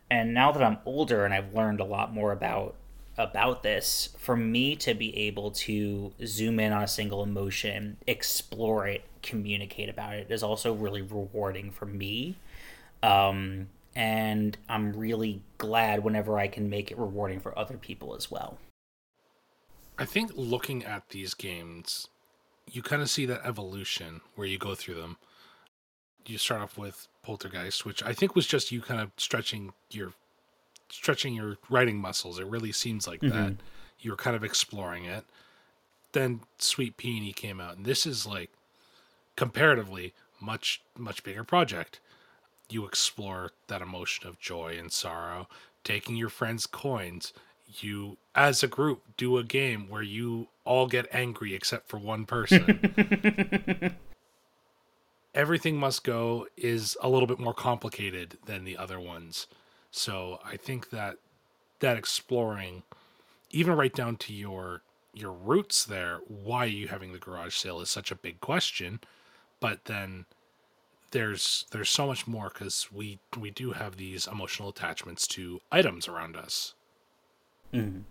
And 0.10 0.34
now 0.34 0.52
that 0.54 0.64
I'm 0.64 0.80
older 0.86 1.24
and 1.24 1.36
I've 1.36 1.54
learned 1.54 1.82
a 1.82 1.86
lot 1.86 2.12
more 2.12 2.32
about 2.32 2.74
about 3.18 3.64
this, 3.64 4.10
for 4.18 4.36
me 4.36 4.76
to 4.78 4.94
be 4.94 5.16
able 5.18 5.52
to 5.52 6.14
zoom 6.26 6.60
in 6.60 6.72
on 6.72 6.84
a 6.84 6.88
single 6.88 7.24
emotion, 7.24 7.98
explore 8.06 8.88
it, 8.88 9.04
communicate 9.22 9.90
about 9.90 10.14
it 10.14 10.28
is 10.30 10.44
also 10.44 10.74
really 10.74 11.02
rewarding 11.02 11.72
for 11.72 11.86
me. 11.86 12.36
Um, 13.04 13.68
and 13.96 14.58
I'm 14.70 14.94
really 14.94 15.42
glad 15.58 16.04
whenever 16.04 16.38
I 16.38 16.48
can 16.48 16.70
make 16.70 16.92
it 16.92 16.98
rewarding 16.98 17.40
for 17.40 17.58
other 17.58 17.78
people 17.78 18.16
as 18.16 18.30
well. 18.30 18.60
I 19.98 20.06
think 20.06 20.32
looking 20.36 20.86
at 20.86 21.10
these 21.10 21.34
games, 21.34 22.08
you 22.72 22.84
kind 22.84 23.02
of 23.02 23.10
see 23.10 23.26
that 23.26 23.42
evolution 23.44 24.22
where 24.36 24.48
you 24.48 24.60
go 24.60 24.76
through 24.76 24.96
them. 24.96 25.18
You 26.28 26.38
start 26.38 26.62
off 26.62 26.78
with 26.78 27.08
Poltergeist, 27.24 27.86
which 27.86 28.04
I 28.04 28.14
think 28.14 28.36
was 28.36 28.46
just 28.46 28.72
you 28.72 28.82
kind 28.82 29.02
of 29.02 29.12
stretching 29.18 29.74
your 29.90 30.14
stretching 30.90 31.34
your 31.34 31.58
writing 31.70 31.98
muscles. 31.98 32.40
It 32.40 32.48
really 32.48 32.72
seems 32.72 33.08
like 33.08 33.22
mm-hmm. 33.22 33.38
that. 33.38 33.54
You 34.00 34.12
were 34.12 34.18
kind 34.18 34.36
of 34.36 34.44
exploring 34.44 35.06
it. 35.06 35.26
Then 36.12 36.42
Sweet 36.60 36.98
Peony 36.98 37.34
came 37.34 37.60
out, 37.60 37.78
and 37.78 37.86
this 37.86 38.06
is 38.06 38.28
like 38.28 38.52
comparatively 39.36 40.14
much 40.40 40.82
much 40.98 41.24
bigger 41.24 41.44
project. 41.44 42.00
You 42.70 42.86
explore 42.86 43.52
that 43.68 43.82
emotion 43.82 44.28
of 44.28 44.40
joy 44.40 44.76
and 44.78 44.92
sorrow, 44.92 45.48
taking 45.84 46.16
your 46.16 46.30
friends' 46.30 46.68
coins. 46.68 47.34
You, 47.80 48.18
as 48.34 48.64
a 48.64 48.68
group, 48.68 49.04
do 49.18 49.38
a 49.38 49.44
game 49.44 49.90
where 49.90 50.02
you 50.02 50.48
all 50.64 50.88
get 50.88 51.08
angry 51.12 51.54
except 51.54 51.90
for 51.90 51.98
one 51.98 52.26
person. 52.26 53.96
Everything 55.36 55.78
Must 55.78 56.04
Go 56.04 56.48
is 56.56 56.98
a 57.02 57.10
little 57.10 57.28
bit 57.28 57.40
more 57.40 57.54
complicated 57.54 58.38
than 58.46 58.64
the 58.64 58.78
other 58.78 59.00
ones. 59.00 59.48
So 59.92 60.40
I 60.46 60.58
think 60.58 60.90
that 60.90 61.18
that 61.80 61.98
exploring 61.98 62.84
even 63.52 63.74
right 63.76 63.94
down 63.94 64.18
to 64.18 64.34
your 64.34 64.82
your 65.14 65.32
roots 65.32 65.86
there, 65.86 66.20
why 66.28 66.60
are 66.60 66.68
you 66.68 66.88
having 66.88 67.12
the 67.12 67.20
garage 67.20 67.56
sale 67.56 67.82
is 67.82 67.90
such 67.90 68.12
a 68.12 68.16
big 68.16 68.40
question. 68.40 69.00
But 69.60 69.86
then 69.86 70.26
there's 71.12 71.66
there's 71.72 71.90
so 71.90 72.08
much 72.08 72.28
more 72.28 72.50
because 72.54 72.92
we 72.92 73.20
we 73.40 73.50
do 73.50 73.72
have 73.72 73.98
these 73.98 74.28
emotional 74.28 74.70
attachments 74.70 75.28
to 75.28 75.60
items 75.72 76.08
around 76.08 76.36
us. 76.36 76.74
Mm. 77.74 78.04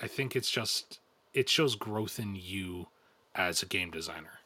I 0.00 0.06
think 0.06 0.34
it's 0.34 0.50
just 0.50 0.98
it 1.32 1.48
shows 1.48 1.76
growth 1.76 2.18
in 2.18 2.36
you 2.36 2.88
as 3.34 3.62
a 3.62 3.66
game 3.66 3.90
designer. 3.90 4.40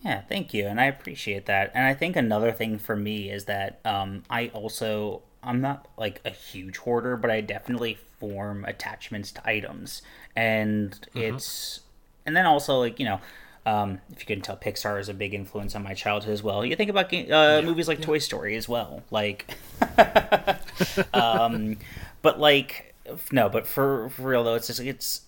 Yeah, 0.00 0.22
thank 0.22 0.54
you, 0.54 0.66
and 0.66 0.80
I 0.80 0.84
appreciate 0.84 1.46
that. 1.46 1.72
And 1.74 1.84
I 1.84 1.92
think 1.92 2.14
another 2.14 2.52
thing 2.52 2.78
for 2.78 2.94
me 2.94 3.30
is 3.30 3.46
that 3.46 3.80
um, 3.84 4.22
I 4.30 4.48
also 4.48 5.22
I'm 5.42 5.60
not 5.60 5.86
like 5.96 6.20
a 6.24 6.30
huge 6.30 6.78
hoarder, 6.78 7.16
but 7.16 7.30
I 7.30 7.40
definitely 7.40 7.98
form 8.18 8.64
attachments 8.64 9.32
to 9.32 9.48
items, 9.48 10.02
and 10.34 10.90
mm-hmm. 10.90 11.34
it's 11.34 11.80
and 12.26 12.36
then 12.36 12.46
also 12.46 12.78
like 12.78 12.98
you 12.98 13.06
know. 13.06 13.20
Um, 13.66 14.00
if 14.10 14.20
you 14.20 14.26
can 14.26 14.40
tell, 14.40 14.56
Pixar 14.56 14.98
is 14.98 15.10
a 15.10 15.14
big 15.14 15.34
influence 15.34 15.74
on 15.74 15.82
my 15.82 15.92
childhood 15.92 16.32
as 16.32 16.42
well. 16.42 16.64
You 16.64 16.74
think 16.74 16.88
about 16.88 17.12
uh, 17.12 17.16
yeah, 17.18 17.60
movies 17.60 17.86
like 17.86 17.98
yeah. 17.98 18.06
Toy 18.06 18.16
Story 18.16 18.56
as 18.56 18.66
well, 18.66 19.02
like, 19.10 19.54
um, 21.12 21.76
but 22.22 22.40
like, 22.40 22.94
no, 23.30 23.50
but 23.50 23.66
for, 23.66 24.08
for 24.08 24.22
real 24.22 24.42
though, 24.42 24.54
it's 24.54 24.68
just 24.68 24.80
it's 24.80 25.22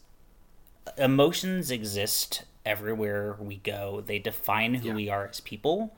emotions 0.96 1.70
exist 1.70 2.44
everywhere 2.64 3.36
we 3.38 3.56
go. 3.56 4.02
They 4.06 4.18
define 4.18 4.74
who 4.74 4.88
yeah. 4.88 4.94
we 4.94 5.08
are 5.10 5.28
as 5.28 5.40
people, 5.40 5.94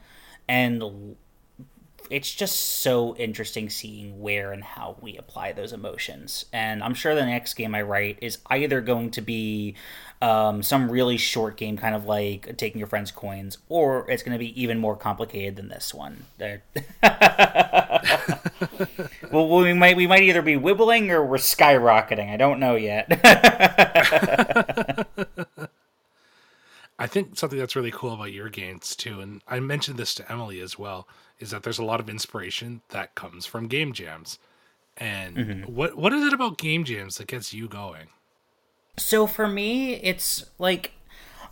and 0.49 1.17
it's 2.13 2.35
just 2.35 2.83
so 2.83 3.17
interesting 3.17 3.71
seeing 3.71 4.21
where 4.21 4.53
and 4.53 4.63
how 4.63 4.97
we 5.01 5.17
apply 5.17 5.53
those 5.53 5.73
emotions. 5.73 6.45
And 6.53 6.83
I'm 6.83 6.93
sure 6.93 7.15
the 7.15 7.25
next 7.25 7.55
game 7.55 7.75
I 7.75 7.81
write 7.81 8.19
is 8.21 8.37
either 8.51 8.83
going 8.83 9.13
to 9.13 9.23
be 9.23 9.75
um, 10.21 10.63
some 10.63 10.91
really 10.91 11.17
short 11.17 11.57
game, 11.57 11.79
kind 11.79 11.95
of 11.95 12.05
like 12.05 12.59
taking 12.59 12.79
your 12.79 12.87
friend's 12.87 13.11
coins, 13.11 13.57
or 13.71 14.11
it's 14.11 14.23
going 14.23 14.35
to 14.35 14.39
be 14.39 14.61
even 14.61 14.79
more 14.79 14.95
complicated 14.95 15.57
than 15.57 15.69
this 15.69 15.95
one. 15.95 16.25
well, 19.33 19.49
we 19.49 19.73
might 19.73 19.97
we 19.97 20.07
might 20.07 20.23
either 20.23 20.43
be 20.43 20.57
wibbling 20.57 21.09
or 21.09 21.25
we're 21.25 21.39
skyrocketing. 21.39 22.31
I 22.31 22.37
don't 22.37 22.61
know 22.61 22.77
yet. 22.77 23.09
I 26.99 27.07
think 27.09 27.39
something 27.39 27.59
that's 27.59 27.75
really 27.75 27.91
cool 27.91 28.13
about 28.13 28.33
your 28.33 28.51
games 28.51 28.95
too, 28.95 29.21
and 29.21 29.41
I 29.49 29.61
mentioned 29.61 29.99
this 29.99 30.15
to 30.17 30.31
Emily 30.31 30.61
as 30.61 30.79
well, 30.79 31.09
is 31.43 31.51
that 31.51 31.65
there's 31.65 31.79
a 31.79 31.85
lot 31.85 32.01
of 32.01 32.09
inspiration 32.09 32.81
that 32.91 33.15
comes 33.15 33.45
from 33.45 33.67
game 33.67 33.93
jams. 33.93 34.39
And 34.97 35.37
mm-hmm. 35.37 35.75
what 35.75 35.97
what 35.97 36.13
is 36.13 36.25
it 36.25 36.33
about 36.33 36.59
game 36.59 36.85
jams 36.85 37.17
that 37.17 37.27
gets 37.27 37.53
you 37.53 37.69
going? 37.69 38.09
So 38.99 39.27
for 39.27 39.49
me, 39.49 39.95
it's 39.95 40.45
like 40.59 40.93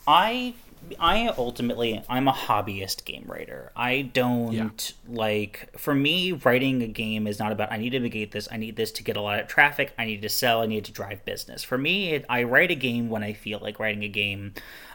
I 0.07 0.55
I 0.99 1.29
ultimately 1.37 2.03
I'm 2.09 2.29
a 2.29 2.33
hobbyist 2.33 3.05
game 3.05 3.25
writer. 3.27 3.73
I 3.75 4.03
don't 4.03 4.53
yeah. 4.53 4.69
like 5.09 5.71
for 5.77 5.95
me 5.95 6.33
writing 6.33 6.83
a 6.83 6.87
game 6.87 7.27
is 7.27 7.39
not 7.39 7.53
about 7.53 7.73
I 7.73 7.79
need 7.79 7.91
to 7.91 8.01
negate 8.01 8.33
this. 8.33 8.49
I 8.51 8.57
need 8.57 8.77
this 8.77 8.93
to 8.93 9.03
get 9.03 9.17
a 9.17 9.21
lot 9.21 9.41
of 9.41 9.49
traffic. 9.49 9.93
I 9.99 10.05
need 10.05 10.23
to 10.23 10.29
sell. 10.29 10.61
I 10.61 10.67
need 10.67 10.85
to 10.85 10.93
drive 10.93 11.25
business. 11.25 11.63
For 11.63 11.79
me, 11.79 12.13
it, 12.13 12.25
I 12.29 12.43
write 12.43 12.71
a 12.71 12.75
game 12.75 13.09
when 13.09 13.23
I 13.23 13.33
feel 13.33 13.59
like 13.61 13.79
writing 13.79 14.05
a 14.05 14.09
game. 14.09 14.55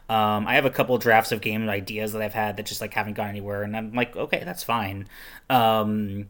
Um, 0.09 0.47
I 0.47 0.55
have 0.55 0.65
a 0.65 0.69
couple 0.69 0.97
drafts 0.97 1.31
of 1.31 1.41
game 1.41 1.67
ideas 1.67 2.13
that 2.13 2.21
I've 2.21 2.33
had 2.33 2.57
that 2.57 2.65
just 2.65 2.81
like 2.81 2.93
haven't 2.93 3.13
gone 3.13 3.29
anywhere, 3.29 3.63
and 3.63 3.75
I'm 3.75 3.93
like, 3.93 4.15
okay, 4.15 4.43
that's 4.43 4.63
fine. 4.63 5.07
Um, 5.49 6.29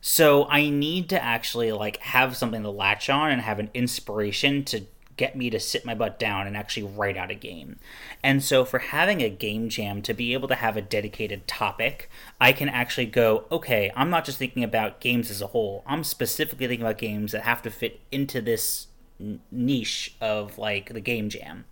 so 0.00 0.46
I 0.48 0.68
need 0.68 1.08
to 1.10 1.22
actually 1.22 1.72
like 1.72 1.96
have 1.98 2.36
something 2.36 2.62
to 2.62 2.70
latch 2.70 3.08
on 3.08 3.30
and 3.30 3.40
have 3.40 3.58
an 3.58 3.70
inspiration 3.72 4.64
to 4.64 4.82
get 5.16 5.36
me 5.36 5.50
to 5.50 5.60
sit 5.60 5.84
my 5.84 5.94
butt 5.94 6.18
down 6.18 6.46
and 6.46 6.56
actually 6.56 6.82
write 6.82 7.16
out 7.16 7.30
a 7.30 7.34
game. 7.34 7.78
And 8.22 8.42
so, 8.42 8.64
for 8.64 8.78
having 8.78 9.22
a 9.22 9.30
game 9.30 9.68
jam 9.68 10.02
to 10.02 10.14
be 10.14 10.32
able 10.32 10.48
to 10.48 10.54
have 10.54 10.76
a 10.76 10.82
dedicated 10.82 11.46
topic, 11.46 12.10
I 12.40 12.52
can 12.52 12.68
actually 12.68 13.06
go, 13.06 13.44
okay, 13.50 13.90
I'm 13.94 14.10
not 14.10 14.24
just 14.24 14.38
thinking 14.38 14.64
about 14.64 15.00
games 15.00 15.30
as 15.30 15.40
a 15.40 15.48
whole, 15.48 15.82
I'm 15.86 16.04
specifically 16.04 16.66
thinking 16.66 16.84
about 16.84 16.98
games 16.98 17.32
that 17.32 17.42
have 17.42 17.62
to 17.62 17.70
fit 17.70 18.00
into 18.10 18.40
this 18.40 18.88
niche 19.50 20.16
of 20.20 20.58
like 20.58 20.92
the 20.92 21.00
game 21.00 21.28
jam. 21.28 21.64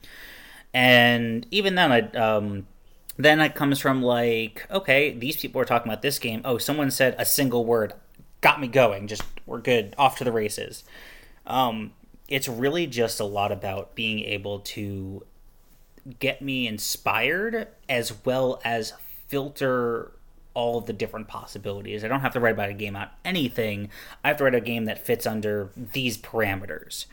And 0.75 1.47
even 1.51 1.75
then, 1.75 1.93
I, 1.93 2.01
um, 2.13 2.67
then 3.17 3.41
it 3.41 3.55
comes 3.55 3.79
from 3.79 4.03
like, 4.03 4.67
okay, 4.71 5.13
these 5.13 5.37
people 5.37 5.61
are 5.61 5.67
talking 5.67 5.91
about 5.91 6.03
this 6.03 6.19
game. 6.19 6.41
Oh, 6.45 6.59
someone 6.59 6.91
said 6.91 7.15
a 7.19 7.25
single 7.25 7.65
word, 7.65 7.93
got 8.41 8.61
me 8.61 8.69
going. 8.69 9.07
Just 9.07 9.23
we're 9.47 9.61
good, 9.61 9.95
off 9.99 10.17
to 10.19 10.25
the 10.25 10.33
races. 10.33 10.85
Um, 11.47 11.93
it's 12.29 12.49
really 12.49 12.87
just 12.87 13.21
a 13.21 13.25
lot 13.25 13.53
about 13.53 13.95
being 13.95 14.21
able 14.21 14.61
to 14.61 15.25
get 16.19 16.43
me 16.43 16.67
inspired 16.67 17.69
as 17.89 18.25
well 18.25 18.61
as 18.65 18.95
filter 19.29 20.13
all 20.55 20.79
of 20.79 20.87
the 20.87 20.93
different 20.93 21.29
possibilities. 21.29 22.05
I 22.05 22.09
don't 22.09 22.21
have 22.21 22.33
to 22.35 22.41
write 22.41 22.55
about 22.55 22.69
a 22.69 22.75
game 22.75 22.97
out 22.97 23.11
anything. 23.25 23.91
I 24.23 24.29
have 24.29 24.37
to 24.39 24.45
write 24.45 24.55
a 24.55 24.61
game 24.61 24.85
that 24.87 25.05
fits 25.05 25.27
under 25.27 25.71
these 25.77 26.19
parameters. 26.19 27.07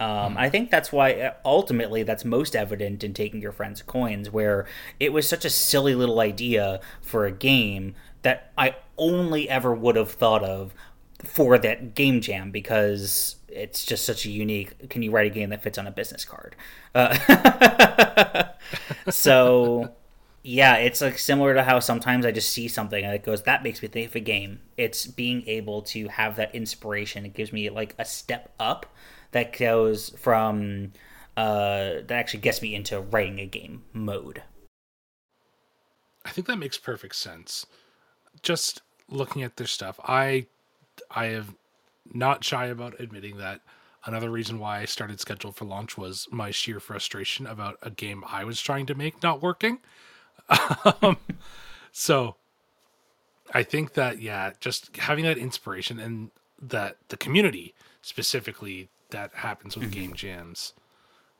Um, 0.00 0.36
I 0.36 0.48
think 0.50 0.70
that's 0.70 0.90
why 0.90 1.12
uh, 1.12 1.34
ultimately 1.44 2.02
that's 2.02 2.24
most 2.24 2.56
evident 2.56 3.04
in 3.04 3.14
taking 3.14 3.40
your 3.40 3.52
friend's 3.52 3.80
coins, 3.82 4.30
where 4.30 4.66
it 4.98 5.12
was 5.12 5.28
such 5.28 5.44
a 5.44 5.50
silly 5.50 5.94
little 5.94 6.20
idea 6.20 6.80
for 7.00 7.26
a 7.26 7.32
game 7.32 7.94
that 8.22 8.52
I 8.58 8.76
only 8.98 9.48
ever 9.48 9.72
would 9.72 9.96
have 9.96 10.10
thought 10.10 10.42
of 10.42 10.74
for 11.22 11.58
that 11.58 11.94
game 11.94 12.20
jam 12.20 12.50
because 12.50 13.36
it's 13.48 13.84
just 13.84 14.04
such 14.04 14.26
a 14.26 14.30
unique. 14.30 14.90
Can 14.90 15.02
you 15.02 15.10
write 15.10 15.26
a 15.26 15.34
game 15.34 15.50
that 15.50 15.62
fits 15.62 15.78
on 15.78 15.86
a 15.86 15.92
business 15.92 16.24
card? 16.24 16.56
Uh, 16.94 18.48
so 19.10 19.94
yeah, 20.42 20.76
it's 20.76 21.00
like 21.00 21.18
similar 21.18 21.54
to 21.54 21.62
how 21.62 21.80
sometimes 21.80 22.26
I 22.26 22.30
just 22.30 22.50
see 22.50 22.68
something 22.68 23.02
and 23.02 23.14
it 23.14 23.24
goes, 23.24 23.42
that 23.44 23.62
makes 23.62 23.80
me 23.80 23.88
think 23.88 24.10
of 24.10 24.16
a 24.16 24.20
game. 24.20 24.60
It's 24.76 25.06
being 25.06 25.42
able 25.46 25.80
to 25.82 26.08
have 26.08 26.36
that 26.36 26.54
inspiration. 26.54 27.24
It 27.24 27.32
gives 27.32 27.50
me 27.50 27.70
like 27.70 27.94
a 27.98 28.04
step 28.04 28.52
up 28.60 28.86
that 29.34 29.56
goes 29.56 30.10
from 30.10 30.92
uh, 31.36 31.94
that 32.06 32.12
actually 32.12 32.40
gets 32.40 32.62
me 32.62 32.74
into 32.74 33.00
writing 33.00 33.40
a 33.40 33.46
game 33.46 33.82
mode. 33.92 34.42
I 36.24 36.30
think 36.30 36.46
that 36.46 36.56
makes 36.56 36.78
perfect 36.78 37.16
sense. 37.16 37.66
Just 38.42 38.80
looking 39.10 39.42
at 39.42 39.56
their 39.56 39.66
stuff, 39.66 39.98
I 40.04 40.46
I 41.10 41.26
have 41.26 41.54
not 42.12 42.44
shy 42.44 42.66
about 42.66 43.00
admitting 43.00 43.36
that 43.38 43.60
another 44.06 44.30
reason 44.30 44.60
why 44.60 44.78
I 44.80 44.84
started 44.84 45.18
schedule 45.18 45.50
for 45.50 45.64
launch 45.64 45.98
was 45.98 46.28
my 46.30 46.52
sheer 46.52 46.78
frustration 46.78 47.44
about 47.44 47.78
a 47.82 47.90
game 47.90 48.22
I 48.28 48.44
was 48.44 48.60
trying 48.60 48.86
to 48.86 48.94
make 48.94 49.20
not 49.20 49.42
working. 49.42 49.78
um, 51.02 51.16
so 51.90 52.36
I 53.52 53.64
think 53.64 53.94
that 53.94 54.22
yeah, 54.22 54.52
just 54.60 54.96
having 54.96 55.24
that 55.24 55.38
inspiration 55.38 55.98
and 55.98 56.30
that 56.62 56.98
the 57.08 57.16
community 57.16 57.74
specifically 58.00 58.90
that 59.14 59.32
happens 59.34 59.76
with 59.76 59.90
mm-hmm. 59.90 60.00
game 60.00 60.12
jams, 60.14 60.74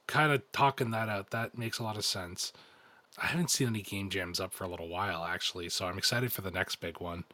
kind 0.07 0.33
of 0.33 0.41
talking 0.53 0.91
that 0.93 1.09
out, 1.09 1.31
that 1.31 1.59
makes 1.59 1.79
a 1.79 1.83
lot 1.83 1.97
of 1.97 2.05
sense. 2.05 2.53
I 3.21 3.27
haven't 3.27 3.51
seen 3.51 3.69
any 3.69 3.83
game 3.83 4.11
jams 4.11 4.41
up 4.41 4.55
for 4.55 4.65
a 4.65 4.69
little 4.69 4.89
while 4.89 5.25
actually, 5.25 5.69
so 5.69 5.87
I'm 5.87 5.99
excited 5.99 6.33
for 6.33 6.41
the 6.41 6.51
next 6.51 6.77
big 6.77 7.01
one. 7.01 7.25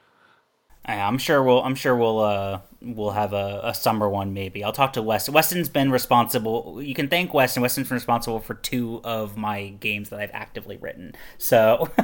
I'm 0.87 1.19
sure 1.19 1.43
we'll. 1.43 1.63
I'm 1.63 1.75
sure 1.75 1.95
we'll. 1.95 2.21
Uh, 2.21 2.61
we'll 2.81 3.11
have 3.11 3.35
a, 3.35 3.61
a 3.65 3.75
summer 3.75 4.09
one 4.09 4.33
maybe. 4.33 4.65
I'll 4.65 4.73
talk 4.73 4.95
to 4.95 5.03
Weston. 5.03 5.35
Weston's 5.35 5.69
been 5.69 5.91
responsible. 5.91 6.81
You 6.83 6.95
can 6.95 7.09
thank 7.09 7.35
Weston. 7.35 7.61
Weston's 7.61 7.91
been 7.91 7.97
responsible 7.97 8.41
for 8.41 8.55
two 8.55 9.03
of 9.05 9.37
my 9.37 9.69
games 9.81 10.09
that 10.09 10.21
I've 10.21 10.31
actively 10.33 10.79
written. 10.79 11.15
So. 11.37 11.91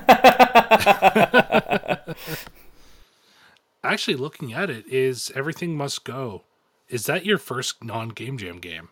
Actually, 3.82 4.16
looking 4.16 4.52
at 4.52 4.68
it, 4.68 4.84
is 4.88 5.32
everything 5.34 5.74
must 5.74 6.04
go. 6.04 6.42
Is 6.88 7.06
that 7.06 7.26
your 7.26 7.38
first 7.38 7.82
non 7.82 8.10
game 8.10 8.38
jam 8.38 8.58
game? 8.58 8.88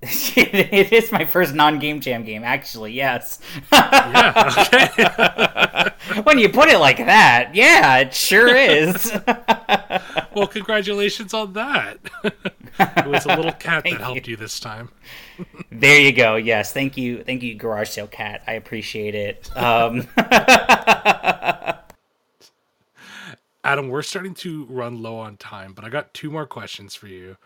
it 0.02 0.92
is 0.92 1.10
my 1.10 1.24
first 1.24 1.54
non-game 1.54 2.00
jam 2.00 2.24
game, 2.24 2.44
actually. 2.44 2.92
Yes. 2.92 3.40
yeah. 3.72 4.84
Okay. 6.08 6.22
when 6.22 6.38
you 6.38 6.48
put 6.48 6.68
it 6.68 6.78
like 6.78 6.98
that, 6.98 7.54
yeah, 7.54 7.98
it 7.98 8.14
sure 8.14 8.54
is. 8.54 9.12
well, 10.34 10.46
congratulations 10.46 11.34
on 11.34 11.52
that. 11.54 11.98
it 12.22 13.06
was 13.06 13.26
a 13.26 13.34
little 13.34 13.52
cat 13.52 13.84
that 13.84 14.00
helped 14.00 14.26
you. 14.26 14.32
you 14.32 14.36
this 14.36 14.60
time. 14.60 14.90
there 15.72 16.00
you 16.00 16.12
go. 16.12 16.36
Yes, 16.36 16.72
thank 16.72 16.96
you, 16.96 17.24
thank 17.24 17.42
you, 17.42 17.56
Garage 17.56 17.90
Sale 17.90 18.06
Cat. 18.06 18.42
I 18.46 18.52
appreciate 18.52 19.14
it. 19.14 19.50
Um... 19.56 20.06
Adam, 23.68 23.88
we're 23.90 24.00
starting 24.00 24.32
to 24.32 24.64
run 24.70 25.02
low 25.02 25.18
on 25.18 25.36
time, 25.36 25.74
but 25.74 25.84
I 25.84 25.90
got 25.90 26.14
two 26.14 26.30
more 26.30 26.46
questions 26.46 26.94
for 26.94 27.06
you. 27.06 27.36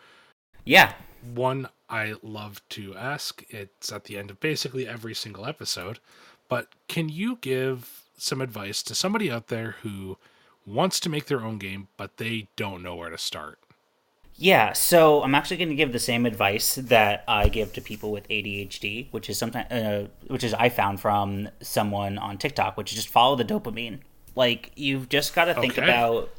Yeah. 0.64 0.93
One 1.35 1.68
I 1.91 2.14
love 2.23 2.62
to 2.68 2.95
ask. 2.95 3.43
It's 3.49 3.91
at 3.91 4.05
the 4.05 4.16
end 4.16 4.31
of 4.31 4.39
basically 4.39 4.87
every 4.87 5.16
single 5.16 5.47
episode. 5.47 5.99
But 6.49 6.68
can 6.87 7.09
you 7.09 7.39
give 7.41 8.05
some 8.16 8.41
advice 8.41 8.85
to 8.85 8.95
somebody 8.95 9.33
out 9.33 9.49
there 9.49 9.75
who 9.83 10.16
wants 10.64 11.01
to 11.01 11.09
make 11.09 11.27
their 11.27 11.41
own 11.41 11.59
game, 11.59 11.89
but 11.97 12.18
they 12.18 12.47
don't 12.55 12.85
know 12.85 12.95
where 12.95 13.11
to 13.11 13.18
start? 13.18 13.59
Yeah, 14.37 14.75
so 14.75 15.25
I'm 15.25 15.35
actually 15.35 15.57
going 15.57 15.70
to 15.70 15.75
give 15.75 15.93
the 15.93 15.99
same 15.99 16.25
advice 16.25 16.77
that 16.77 17.25
I 17.27 17.49
give 17.49 17.73
to 17.73 17.81
people 17.81 18.12
with 18.12 18.29
ADHD, 18.29 19.09
which 19.11 19.29
is 19.29 19.39
sometimes, 19.39 19.73
uh, 19.73 20.07
which 20.29 20.45
is 20.45 20.55
I 20.55 20.68
found 20.68 21.01
from 21.01 21.49
someone 21.61 22.16
on 22.16 22.39
TikTok, 22.39 22.77
which 22.77 22.93
is 22.93 22.97
just 22.99 23.09
follow 23.09 23.35
the 23.35 23.45
dopamine. 23.45 24.03
Like 24.35 24.72
you've 24.76 25.09
just 25.09 25.35
got 25.35 25.47
to 25.47 25.55
think 25.55 25.78
Okay. 25.78 25.83
about. 25.83 26.30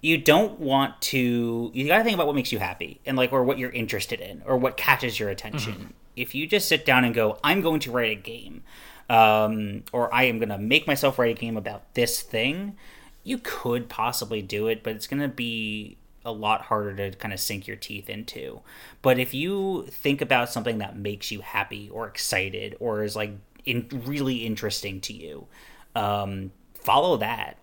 You 0.00 0.18
don't 0.18 0.58
want 0.58 1.00
to. 1.02 1.70
You 1.72 1.86
got 1.86 1.98
to 1.98 2.04
think 2.04 2.14
about 2.14 2.26
what 2.26 2.34
makes 2.34 2.50
you 2.50 2.58
happy 2.58 3.00
and 3.06 3.16
like, 3.16 3.32
or 3.32 3.44
what 3.44 3.58
you're 3.58 3.70
interested 3.70 4.20
in, 4.20 4.42
or 4.44 4.56
what 4.56 4.76
catches 4.76 5.20
your 5.20 5.28
attention. 5.28 5.94
If 6.16 6.34
you 6.34 6.46
just 6.48 6.66
sit 6.68 6.84
down 6.84 7.04
and 7.04 7.14
go, 7.14 7.38
"I'm 7.44 7.60
going 7.60 7.78
to 7.80 7.92
write 7.92 8.10
a 8.10 8.20
game," 8.20 8.64
um, 9.08 9.84
or 9.92 10.12
"I 10.12 10.24
am 10.24 10.38
going 10.38 10.48
to 10.48 10.58
make 10.58 10.88
myself 10.88 11.18
write 11.20 11.36
a 11.36 11.40
game 11.40 11.56
about 11.56 11.94
this 11.94 12.20
thing," 12.20 12.76
you 13.22 13.38
could 13.38 13.88
possibly 13.88 14.42
do 14.42 14.66
it, 14.66 14.82
but 14.82 14.96
it's 14.96 15.06
going 15.06 15.22
to 15.22 15.28
be 15.28 15.96
a 16.24 16.32
lot 16.32 16.62
harder 16.62 16.96
to 17.10 17.16
kind 17.16 17.32
of 17.32 17.38
sink 17.38 17.68
your 17.68 17.76
teeth 17.76 18.10
into. 18.10 18.60
But 19.02 19.18
if 19.20 19.34
you 19.34 19.86
think 19.88 20.20
about 20.20 20.50
something 20.50 20.78
that 20.78 20.96
makes 20.96 21.30
you 21.30 21.40
happy 21.40 21.88
or 21.90 22.06
excited 22.08 22.76
or 22.80 23.04
is 23.04 23.14
like 23.14 23.32
in, 23.64 23.88
really 24.04 24.44
interesting 24.46 25.00
to 25.02 25.12
you, 25.12 25.46
um, 25.94 26.50
follow 26.82 27.16
that. 27.18 27.58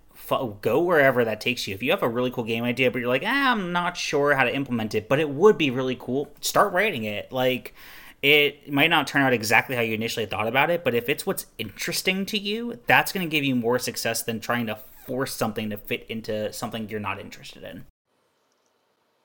Go 0.61 0.81
wherever 0.81 1.25
that 1.25 1.41
takes 1.41 1.67
you. 1.67 1.73
If 1.73 1.81
you 1.81 1.89
have 1.89 2.03
a 2.03 2.09
really 2.09 2.29
cool 2.29 2.43
game 2.43 2.63
idea, 2.63 2.91
but 2.91 2.99
you're 2.99 3.07
like, 3.07 3.23
ah, 3.25 3.51
I'm 3.51 3.71
not 3.71 3.97
sure 3.97 4.35
how 4.35 4.43
to 4.43 4.53
implement 4.53 4.93
it, 4.93 5.09
but 5.09 5.19
it 5.19 5.29
would 5.29 5.57
be 5.57 5.71
really 5.71 5.97
cool, 5.99 6.31
start 6.39 6.71
writing 6.71 7.03
it. 7.03 7.31
Like, 7.31 7.73
it 8.21 8.71
might 8.71 8.89
not 8.89 9.07
turn 9.07 9.23
out 9.23 9.33
exactly 9.33 9.75
how 9.75 9.81
you 9.81 9.95
initially 9.95 10.25
thought 10.25 10.47
about 10.47 10.69
it, 10.69 10.83
but 10.83 10.93
if 10.93 11.09
it's 11.09 11.25
what's 11.25 11.47
interesting 11.57 12.25
to 12.27 12.37
you, 12.37 12.79
that's 12.85 13.11
going 13.11 13.27
to 13.27 13.31
give 13.31 13.43
you 13.43 13.55
more 13.55 13.79
success 13.79 14.21
than 14.21 14.39
trying 14.39 14.67
to 14.67 14.77
force 15.07 15.33
something 15.33 15.69
to 15.71 15.77
fit 15.77 16.05
into 16.09 16.53
something 16.53 16.89
you're 16.89 16.99
not 16.99 17.19
interested 17.19 17.63
in. 17.63 17.85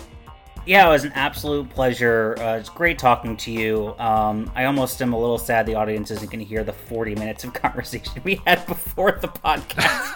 Yeah, 0.66 0.88
it 0.88 0.90
was 0.90 1.04
an 1.04 1.12
absolute 1.14 1.70
pleasure. 1.70 2.36
Uh, 2.40 2.58
it's 2.58 2.70
great 2.70 2.98
talking 2.98 3.38
to 3.38 3.52
you. 3.52 3.94
Um, 4.00 4.52
I 4.56 4.66
almost 4.66 5.02
am 5.02 5.14
a 5.14 5.20
little 5.20 5.38
sad 5.38 5.66
the 5.66 5.76
audience 5.76 6.12
isn't 6.12 6.32
going 6.32 6.40
to 6.40 6.46
hear 6.46 6.64
the 6.64 6.74
40 6.74 7.16
minutes 7.16 7.44
of 7.44 7.54
conversation 7.54 8.22
we 8.24 8.42
had 8.46 8.66
before 8.66 9.20
the 9.22 9.28
podcast. 9.28 10.16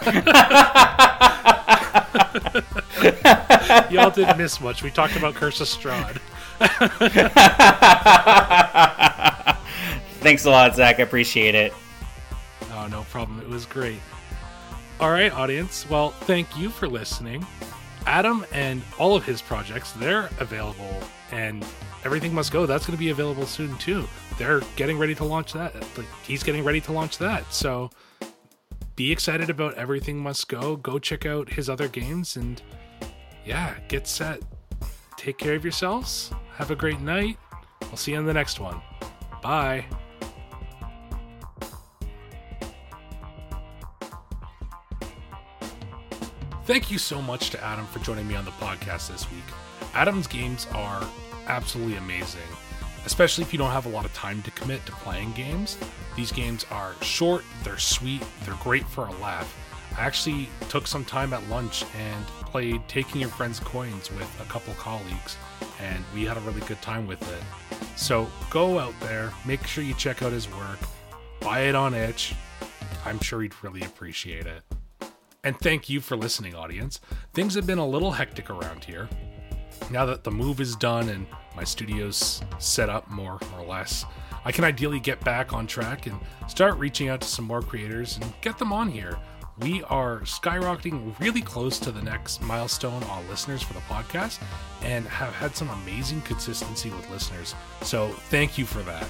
Y'all 3.90 4.10
didn't 4.10 4.38
miss 4.38 4.60
much. 4.60 4.82
We 4.82 4.90
talked 4.90 5.16
about 5.16 5.34
Curse 5.34 5.60
of 5.60 5.68
Strahd. 5.68 6.18
Thanks 10.20 10.44
a 10.44 10.50
lot, 10.50 10.74
Zach. 10.74 10.98
I 10.98 11.02
appreciate 11.02 11.54
it. 11.54 11.72
Oh, 12.72 12.88
no 12.90 13.02
problem. 13.04 13.40
It 13.40 13.48
was 13.48 13.66
great. 13.66 14.00
All 14.98 15.10
right, 15.10 15.32
audience. 15.32 15.88
Well, 15.88 16.10
thank 16.10 16.58
you 16.58 16.68
for 16.68 16.86
listening. 16.86 17.46
Adam 18.06 18.44
and 18.52 18.82
all 18.98 19.16
of 19.16 19.24
his 19.24 19.42
projects, 19.42 19.92
they're 19.92 20.30
available, 20.38 21.00
and 21.32 21.64
Everything 22.04 22.32
Must 22.32 22.50
Go, 22.50 22.66
that's 22.66 22.86
going 22.86 22.96
to 22.96 22.98
be 22.98 23.10
available 23.10 23.46
soon, 23.46 23.76
too. 23.78 24.08
They're 24.38 24.60
getting 24.76 24.98
ready 24.98 25.14
to 25.16 25.24
launch 25.24 25.52
that. 25.52 25.74
Like, 25.96 26.06
he's 26.22 26.42
getting 26.42 26.64
ready 26.64 26.80
to 26.82 26.92
launch 26.92 27.18
that. 27.18 27.52
So 27.52 27.90
be 28.96 29.12
excited 29.12 29.50
about 29.50 29.74
Everything 29.74 30.18
Must 30.18 30.48
Go. 30.48 30.76
Go 30.76 30.98
check 30.98 31.26
out 31.26 31.50
his 31.50 31.68
other 31.68 31.88
games, 31.88 32.36
and 32.36 32.60
yeah, 33.44 33.74
get 33.88 34.06
set. 34.06 34.40
Take 35.16 35.36
care 35.36 35.54
of 35.54 35.64
yourselves. 35.64 36.30
Have 36.54 36.70
a 36.70 36.76
great 36.76 37.00
night. 37.00 37.36
I'll 37.82 37.96
see 37.96 38.12
you 38.12 38.18
on 38.18 38.24
the 38.24 38.34
next 38.34 38.60
one. 38.60 38.80
Bye. 39.42 39.84
Thank 46.70 46.88
you 46.88 46.98
so 46.98 47.20
much 47.20 47.50
to 47.50 47.60
Adam 47.64 47.84
for 47.86 47.98
joining 47.98 48.28
me 48.28 48.36
on 48.36 48.44
the 48.44 48.52
podcast 48.52 49.10
this 49.10 49.28
week. 49.32 49.42
Adam's 49.92 50.28
games 50.28 50.68
are 50.72 51.04
absolutely 51.48 51.96
amazing, 51.96 52.46
especially 53.04 53.42
if 53.42 53.52
you 53.52 53.58
don't 53.58 53.72
have 53.72 53.86
a 53.86 53.88
lot 53.88 54.04
of 54.04 54.14
time 54.14 54.40
to 54.42 54.52
commit 54.52 54.86
to 54.86 54.92
playing 54.92 55.32
games. 55.32 55.76
These 56.14 56.30
games 56.30 56.64
are 56.70 56.94
short, 57.02 57.42
they're 57.64 57.76
sweet, 57.76 58.22
they're 58.44 58.54
great 58.62 58.86
for 58.86 59.08
a 59.08 59.12
laugh. 59.14 59.52
I 59.98 60.02
actually 60.02 60.48
took 60.68 60.86
some 60.86 61.04
time 61.04 61.32
at 61.32 61.44
lunch 61.48 61.84
and 61.98 62.24
played 62.42 62.86
Taking 62.86 63.20
Your 63.20 63.30
Friend's 63.30 63.58
Coins 63.58 64.08
with 64.12 64.40
a 64.40 64.44
couple 64.44 64.72
colleagues, 64.74 65.36
and 65.80 66.04
we 66.14 66.24
had 66.24 66.36
a 66.36 66.40
really 66.42 66.60
good 66.68 66.80
time 66.80 67.04
with 67.04 67.20
it. 67.20 67.42
So 67.98 68.30
go 68.48 68.78
out 68.78 68.94
there, 69.00 69.32
make 69.44 69.66
sure 69.66 69.82
you 69.82 69.94
check 69.94 70.22
out 70.22 70.30
his 70.30 70.48
work, 70.48 70.78
buy 71.40 71.62
it 71.62 71.74
on 71.74 71.94
itch. 71.94 72.32
I'm 73.04 73.18
sure 73.18 73.42
he'd 73.42 73.60
really 73.60 73.82
appreciate 73.82 74.46
it. 74.46 74.62
And 75.42 75.58
thank 75.58 75.88
you 75.88 76.00
for 76.00 76.16
listening, 76.16 76.54
audience. 76.54 77.00
Things 77.32 77.54
have 77.54 77.66
been 77.66 77.78
a 77.78 77.86
little 77.86 78.12
hectic 78.12 78.50
around 78.50 78.84
here. 78.84 79.08
Now 79.90 80.04
that 80.06 80.22
the 80.22 80.30
move 80.30 80.60
is 80.60 80.76
done 80.76 81.08
and 81.08 81.26
my 81.56 81.64
studio's 81.64 82.42
set 82.58 82.90
up 82.90 83.10
more 83.10 83.38
or 83.56 83.64
less, 83.64 84.04
I 84.44 84.52
can 84.52 84.64
ideally 84.64 85.00
get 85.00 85.22
back 85.24 85.52
on 85.52 85.66
track 85.66 86.06
and 86.06 86.18
start 86.46 86.78
reaching 86.78 87.08
out 87.08 87.22
to 87.22 87.28
some 87.28 87.46
more 87.46 87.62
creators 87.62 88.18
and 88.18 88.32
get 88.42 88.58
them 88.58 88.72
on 88.72 88.90
here. 88.90 89.16
We 89.58 89.82
are 89.84 90.20
skyrocketing 90.20 91.18
really 91.20 91.42
close 91.42 91.78
to 91.80 91.90
the 91.90 92.02
next 92.02 92.40
milestone 92.42 93.02
on 93.04 93.28
listeners 93.28 93.62
for 93.62 93.74
the 93.74 93.80
podcast 93.80 94.40
and 94.82 95.06
have 95.06 95.34
had 95.34 95.54
some 95.56 95.68
amazing 95.70 96.22
consistency 96.22 96.90
with 96.90 97.10
listeners. 97.10 97.54
So, 97.82 98.08
thank 98.30 98.56
you 98.56 98.64
for 98.64 98.82
that. 98.82 99.06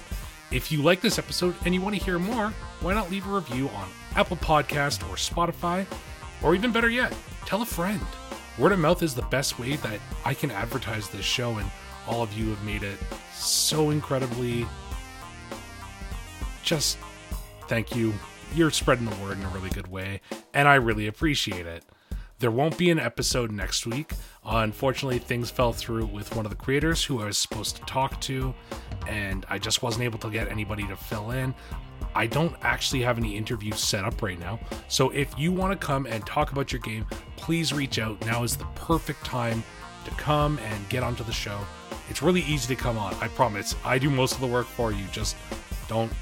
If 0.51 0.73
you 0.73 0.83
like 0.83 1.01
this 1.01 1.19
episode 1.19 1.55
and 1.65 1.73
you 1.73 1.81
want 1.81 1.97
to 1.97 2.05
hear 2.05 2.19
more, 2.19 2.53
why 2.81 2.95
not 2.95 3.11
leave 3.11 3.29
a 3.29 3.31
review 3.31 3.69
on 3.69 3.89
Apple 4.17 4.39
Podcast 4.39 5.09
or 5.09 5.15
Spotify? 5.15 5.87
Or 6.43 6.55
even 6.55 6.73
better 6.73 6.89
yet, 6.89 7.15
tell 7.45 7.63
a 7.63 7.67
friend. 7.67 8.01
Word 8.59 8.73
of 8.73 8.79
mouth 8.79 9.03
is 9.03 9.15
the 9.15 9.23
best 9.23 9.59
way 9.59 9.77
that 9.77 10.01
I 10.25 10.35
can 10.35 10.51
advertise 10.51 11.09
this 11.09 11.25
show, 11.25 11.59
and 11.59 11.71
all 12.07 12.23
of 12.23 12.33
you 12.33 12.51
have 12.51 12.65
made 12.65 12.83
it 12.83 12.99
so 13.35 13.91
incredibly. 13.91 14.67
Just 16.63 16.99
thank 17.69 17.95
you. 17.95 18.13
You're 18.55 18.71
spreading 18.71 19.07
the 19.07 19.17
word 19.17 19.39
in 19.39 19.45
a 19.45 19.49
really 19.49 19.71
good 19.71 19.87
way, 19.87 20.21
and 20.53 20.67
I 20.67 20.75
really 20.75 21.07
appreciate 21.07 21.67
it. 21.67 21.85
There 22.41 22.51
won't 22.51 22.79
be 22.79 22.91
an 22.91 22.99
episode 22.99 23.53
next 23.53 23.87
week. 23.87 24.13
Uh, 24.45 24.61
unfortunately, 24.65 25.19
things 25.19 25.51
fell 25.51 25.75
through 25.75 26.07
with 26.07 26.35
one 26.35 26.47
of 26.47 26.51
the 26.51 26.57
creators 26.57 27.05
who 27.05 27.21
I 27.21 27.27
was 27.27 27.37
supposed 27.37 27.77
to 27.77 27.83
talk 27.83 28.19
to, 28.23 28.55
and 29.07 29.45
I 29.51 29.59
just 29.59 29.83
wasn't 29.83 30.05
able 30.05 30.19
to 30.21 30.31
get 30.31 30.49
anybody 30.49 30.87
to 30.89 30.97
fill 30.97 31.33
in. 31.33 31.55
I 32.15 32.27
don't 32.27 32.55
actually 32.63 33.03
have 33.03 33.19
any 33.19 33.37
interviews 33.37 33.81
set 33.81 34.05
up 34.05 34.23
right 34.23 34.39
now. 34.39 34.59
So 34.89 35.11
if 35.11 35.39
you 35.39 35.53
want 35.53 35.79
to 35.79 35.87
come 35.87 36.07
and 36.07 36.25
talk 36.27 36.53
about 36.53 36.73
your 36.73 36.81
game, 36.81 37.07
please 37.37 37.73
reach 37.73 37.99
out. 37.99 38.21
Now 38.27 38.43
is 38.43 38.57
the 38.57 38.67
perfect 38.75 39.25
time 39.25 39.63
to 40.05 40.11
come 40.13 40.59
and 40.59 40.89
get 40.89 41.03
onto 41.03 41.25
the 41.25 41.33
show. 41.33 41.59
It's 42.09 42.23
really 42.23 42.43
easy 42.43 42.75
to 42.75 42.81
come 42.81 42.99
on, 42.99 43.15
I 43.15 43.29
promise. 43.29 43.75
I 43.85 43.99
do 43.99 44.11
most 44.11 44.35
of 44.35 44.41
the 44.41 44.47
work 44.47 44.67
for 44.67 44.93
you. 44.93 45.05
Just 45.13 45.37
don't 45.89 46.13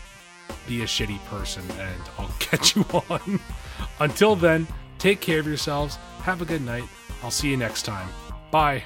be 0.67 0.83
a 0.83 0.87
shitty 0.87 1.25
person 1.27 1.65
and 1.79 2.03
I'll 2.19 2.29
catch 2.39 2.77
you 2.77 2.85
on. 3.11 3.41
Until 4.01 4.37
then, 4.37 4.67
take 4.99 5.21
care 5.21 5.41
of 5.41 5.47
yourselves. 5.47 5.97
Have 6.23 6.43
a 6.43 6.45
good 6.45 6.63
night. 6.63 6.85
I'll 7.23 7.31
see 7.31 7.51
you 7.51 7.57
next 7.57 7.83
time. 7.83 8.09
Bye. 8.51 8.85